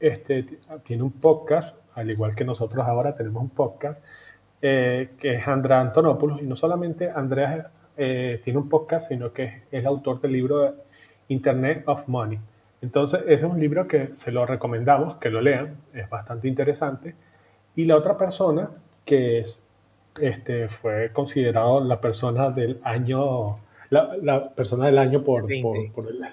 este, 0.00 0.44
tiene 0.82 1.04
un 1.04 1.12
podcast, 1.12 1.78
al 1.94 2.10
igual 2.10 2.34
que 2.34 2.44
nosotros 2.44 2.86
ahora 2.86 3.14
tenemos 3.14 3.42
un 3.42 3.50
podcast, 3.50 4.04
eh, 4.60 5.12
que 5.18 5.36
es 5.36 5.48
Andrea 5.48 5.80
Antonopoulos, 5.80 6.42
y 6.42 6.44
no 6.44 6.56
solamente 6.56 7.10
Andrea 7.10 7.70
eh, 7.96 8.40
tiene 8.42 8.58
un 8.58 8.68
podcast, 8.68 9.08
sino 9.08 9.32
que 9.32 9.44
es 9.44 9.64
el 9.70 9.86
autor 9.86 10.20
del 10.20 10.32
libro 10.32 10.74
Internet 11.28 11.84
of 11.86 12.08
Money. 12.08 12.38
Entonces, 12.80 13.22
ese 13.22 13.34
es 13.34 13.42
un 13.44 13.60
libro 13.60 13.86
que 13.86 14.12
se 14.14 14.32
lo 14.32 14.44
recomendamos, 14.44 15.14
que 15.16 15.30
lo 15.30 15.40
lean, 15.40 15.76
es 15.94 16.08
bastante 16.10 16.48
interesante. 16.48 17.14
Y 17.76 17.84
la 17.84 17.96
otra 17.96 18.16
persona 18.16 18.70
que 19.04 19.38
es, 19.40 19.64
este, 20.20 20.68
fue 20.68 21.10
considerado 21.12 21.82
la 21.82 22.00
persona 22.00 22.50
del 22.50 22.80
año, 22.84 23.58
la, 23.90 24.50
persona 24.54 24.86
del 24.86 24.98
año 24.98 25.22
por, 25.22 25.46
por, 25.62 26.08
el, 26.08 26.24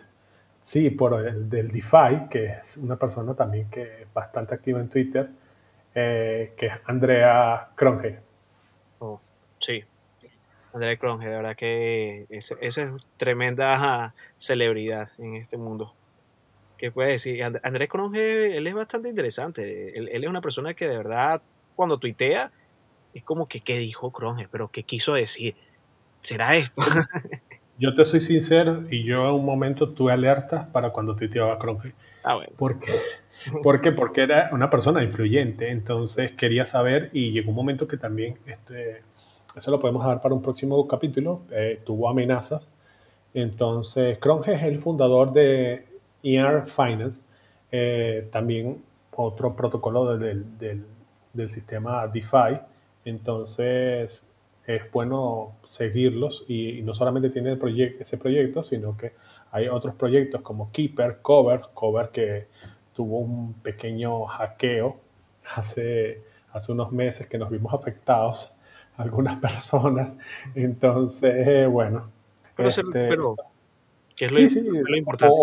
sí, 0.63 0.89
por 0.89 1.25
el 1.25 1.49
del 1.49 1.67
DeFi, 1.67 2.29
que 2.29 2.45
es 2.45 2.77
una 2.77 2.95
persona 2.95 3.33
también 3.33 3.69
que 3.69 4.01
es 4.01 4.13
bastante 4.13 4.55
activa 4.55 4.79
en 4.79 4.89
Twitter, 4.89 5.29
eh, 5.95 6.53
que 6.57 6.67
es 6.67 6.73
Andrea 6.85 7.69
Cronje. 7.75 8.19
Oh, 8.99 9.19
sí, 9.59 9.83
André 10.73 10.97
Cronje, 10.97 11.27
de 11.27 11.35
verdad 11.35 11.55
que 11.55 12.27
esa 12.29 12.55
es 12.61 12.79
tremenda 13.17 14.13
celebridad 14.37 15.09
en 15.17 15.35
este 15.35 15.57
mundo. 15.57 15.93
¿Qué 16.77 16.91
puede 16.91 17.11
decir? 17.11 17.43
Andrés 17.43 17.89
Cronje, 17.89 18.55
él 18.55 18.65
es 18.67 18.73
bastante 18.73 19.09
interesante. 19.09 19.97
Él, 19.97 20.09
es 20.11 20.29
una 20.29 20.41
persona 20.41 20.73
que 20.73 20.87
de 20.87 20.95
verdad, 20.95 21.41
cuando 21.75 21.97
tuitea, 21.97 22.51
es 23.13 23.23
como 23.23 23.47
que, 23.47 23.61
¿qué 23.61 23.77
dijo 23.77 24.11
Cronje? 24.11 24.47
¿Pero 24.51 24.69
qué 24.69 24.83
quiso 24.83 25.13
decir? 25.13 25.55
¿Será 26.21 26.55
esto? 26.55 26.81
yo 27.79 27.93
te 27.95 28.05
soy 28.05 28.19
sincero 28.19 28.83
y 28.89 29.03
yo 29.03 29.29
en 29.29 29.35
un 29.35 29.45
momento 29.45 29.89
tuve 29.89 30.13
alertas 30.13 30.67
para 30.67 30.91
cuando 30.91 31.15
tuiteaba 31.15 31.57
Cronje. 31.57 31.93
Ah, 32.23 32.35
bueno. 32.35 32.51
¿Por 32.57 32.79
qué? 32.79 32.91
¿Por 33.63 33.81
qué? 33.81 33.91
Porque 33.91 34.23
era 34.23 34.49
una 34.51 34.69
persona 34.69 35.03
influyente, 35.03 35.69
entonces 35.71 36.33
quería 36.33 36.65
saber 36.65 37.09
y 37.13 37.31
llegó 37.31 37.51
un 37.51 37.55
momento 37.55 37.87
que 37.87 37.97
también 37.97 38.37
este, 38.45 39.03
eso 39.55 39.71
lo 39.71 39.79
podemos 39.79 40.05
dar 40.05 40.21
para 40.21 40.35
un 40.35 40.41
próximo 40.41 40.87
capítulo, 40.87 41.41
eh, 41.51 41.81
tuvo 41.85 42.09
amenazas. 42.09 42.67
Entonces, 43.33 44.17
Cronje 44.17 44.53
es 44.53 44.63
el 44.63 44.79
fundador 44.79 45.31
de 45.31 45.85
ER 46.23 46.65
Finance, 46.67 47.23
eh, 47.71 48.27
también 48.31 48.83
otro 49.15 49.55
protocolo 49.55 50.17
del, 50.17 50.57
del, 50.57 50.85
del, 51.33 51.51
sistema 51.51 52.07
DeFi. 52.07 52.59
Entonces, 53.09 54.25
es 54.65 54.91
bueno 54.91 55.55
seguirlos 55.63 56.45
y, 56.47 56.81
no 56.83 56.93
solamente 56.93 57.29
tiene 57.29 57.57
ese 57.99 58.17
proyecto, 58.17 58.63
sino 58.63 58.95
que 58.95 59.13
hay 59.51 59.67
otros 59.67 59.95
proyectos 59.95 60.41
como 60.41 60.71
Keeper, 60.71 61.19
Cover, 61.21 61.61
Cover 61.73 62.09
que 62.09 62.47
tuvo 62.93 63.19
un 63.19 63.53
pequeño 63.53 64.25
hackeo 64.25 64.97
hace, 65.55 66.21
hace 66.51 66.71
unos 66.71 66.91
meses 66.91 67.27
que 67.27 67.37
nos 67.37 67.49
vimos 67.49 67.73
afectados 67.73 68.53
algunas 68.97 69.39
personas. 69.39 70.11
Entonces, 70.53 71.67
bueno. 71.67 72.11
Pero, 72.55 72.69
este, 72.69 73.09
¿qué 74.15 74.25
es 74.25 74.55
lo, 74.63 74.97
importante? 74.97 75.33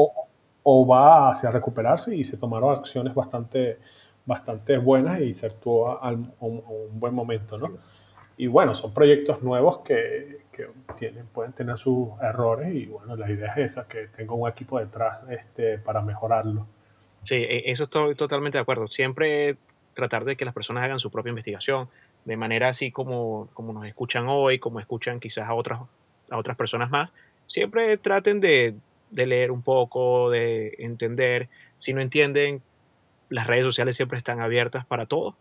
O, 0.62 0.86
va 0.86 1.30
hacia 1.30 1.50
recuperarse 1.50 2.14
y 2.14 2.24
se 2.24 2.36
tomaron 2.36 2.78
acciones 2.78 3.14
bastante, 3.14 3.78
bastante 4.26 4.76
buenas 4.76 5.20
y 5.20 5.32
se 5.32 5.46
actuó 5.46 5.90
a, 5.90 6.10
un, 6.10 6.60
buen 6.92 7.14
momento, 7.14 7.56
¿no? 7.56 7.78
Y 8.36 8.48
bueno, 8.48 8.74
son 8.74 8.92
proyectos 8.92 9.42
nuevos 9.42 9.78
que, 9.78 10.40
que, 10.52 10.68
tienen, 10.98 11.26
pueden 11.26 11.52
tener 11.52 11.78
sus 11.78 12.08
errores 12.20 12.74
y 12.74 12.86
bueno, 12.86 13.16
la 13.16 13.30
idea 13.30 13.54
es 13.56 13.72
esa, 13.72 13.88
que 13.88 14.08
tenga 14.08 14.34
un 14.34 14.48
equipo 14.48 14.78
detrás 14.78 15.24
este, 15.30 15.78
para 15.78 16.02
mejorarlo. 16.02 16.66
Sí, 17.22 17.36
e, 17.36 17.70
eso 17.70 17.84
estoy 17.84 18.14
totalmente 18.14 18.58
de 18.58 18.62
acuerdo. 18.62 18.88
Siempre 18.88 19.56
tratar 19.94 20.24
de 20.24 20.36
que 20.36 20.44
las 20.44 20.52
personas 20.52 20.84
hagan 20.84 20.98
su 20.98 21.10
propia 21.10 21.30
investigación, 21.30 21.88
de 22.26 22.36
manera 22.36 22.68
así 22.68 22.90
como, 22.90 23.48
como 23.54 23.72
nos 23.72 23.86
escuchan 23.86 24.26
hoy, 24.28 24.58
como 24.58 24.80
escuchan 24.80 25.18
quizás 25.20 25.48
a 25.48 25.54
otras, 25.54 25.80
a 26.30 26.36
otras 26.36 26.56
personas 26.56 26.90
más, 26.90 27.10
siempre 27.46 27.96
traten 27.96 28.40
de, 28.40 28.74
leer 29.10 29.50
un 29.50 29.62
poco, 29.62 30.30
de 30.30 30.74
entender. 30.78 31.48
Si 31.78 31.94
no 31.94 32.00
entienden, 32.00 32.62
las 33.28 33.46
redes 33.46 33.64
sociales 33.64 33.96
siempre 33.96 34.18
están 34.18 34.40
abiertas 34.40 34.86
para 34.86 35.06
todos. 35.06 35.34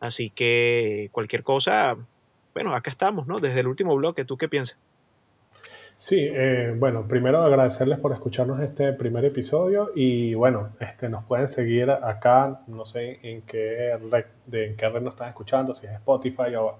Así 0.00 0.30
que 0.30 1.08
cualquier 1.12 1.42
cosa, 1.42 1.96
bueno, 2.54 2.74
acá 2.74 2.90
estamos, 2.90 3.26
¿no? 3.26 3.38
Desde 3.38 3.60
el 3.60 3.68
último 3.68 3.94
bloque, 3.96 4.24
¿tú 4.24 4.36
qué 4.36 4.48
piensas? 4.48 4.78
Sí, 5.96 6.18
eh, 6.18 6.74
bueno, 6.76 7.06
primero 7.06 7.44
agradecerles 7.44 8.00
por 8.00 8.12
escucharnos 8.12 8.60
este 8.60 8.92
primer 8.92 9.24
episodio 9.24 9.92
y 9.94 10.34
bueno, 10.34 10.70
este, 10.80 11.08
nos 11.08 11.22
pueden 11.24 11.46
seguir 11.46 11.92
acá, 11.92 12.62
no 12.66 12.84
sé 12.84 13.20
en 13.22 13.42
qué 13.42 13.96
red, 14.10 14.24
de, 14.46 14.66
en 14.66 14.76
qué 14.76 14.88
red 14.88 15.00
nos 15.00 15.14
están 15.14 15.28
escuchando, 15.28 15.74
si 15.74 15.86
es 15.86 15.92
Spotify 15.92 16.56
o, 16.58 16.76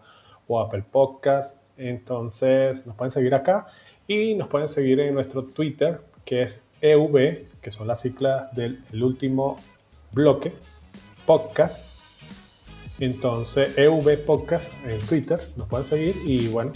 o 0.49 0.61
Apple 0.61 0.83
Podcast, 0.91 1.57
entonces 1.77 2.85
nos 2.85 2.97
pueden 2.97 3.13
seguir 3.13 3.37
acá 3.37 3.69
y 4.09 4.35
nos 4.35 4.49
pueden 4.49 4.67
seguir 4.67 4.99
en 4.99 5.15
nuestro 5.15 5.45
Twitter, 5.45 6.01
que 6.25 6.43
es 6.43 6.69
EV, 6.81 7.47
que 7.61 7.71
son 7.71 7.87
las 7.87 8.01
siglas 8.01 8.53
del 8.57 8.83
último 9.01 9.57
bloque, 10.13 10.55
podcast. 11.27 11.83
Entonces, 12.99 13.77
EV 13.77 14.25
Podcast 14.25 14.71
en 14.87 15.01
Twitter, 15.01 15.41
nos 15.57 15.67
pueden 15.67 15.87
seguir 15.87 16.15
y 16.25 16.47
bueno, 16.49 16.73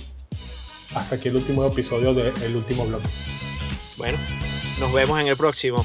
hasta 0.94 1.16
aquí 1.16 1.28
el 1.28 1.36
último 1.36 1.64
episodio 1.64 2.14
del 2.14 2.56
último 2.56 2.84
bloque. 2.86 3.06
Bueno, 3.96 4.18
nos 4.80 4.92
vemos 4.92 5.20
en 5.20 5.28
el 5.28 5.36
próximo. 5.36 5.84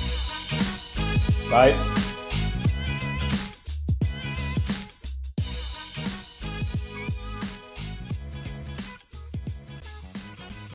Bye. 1.51 2.00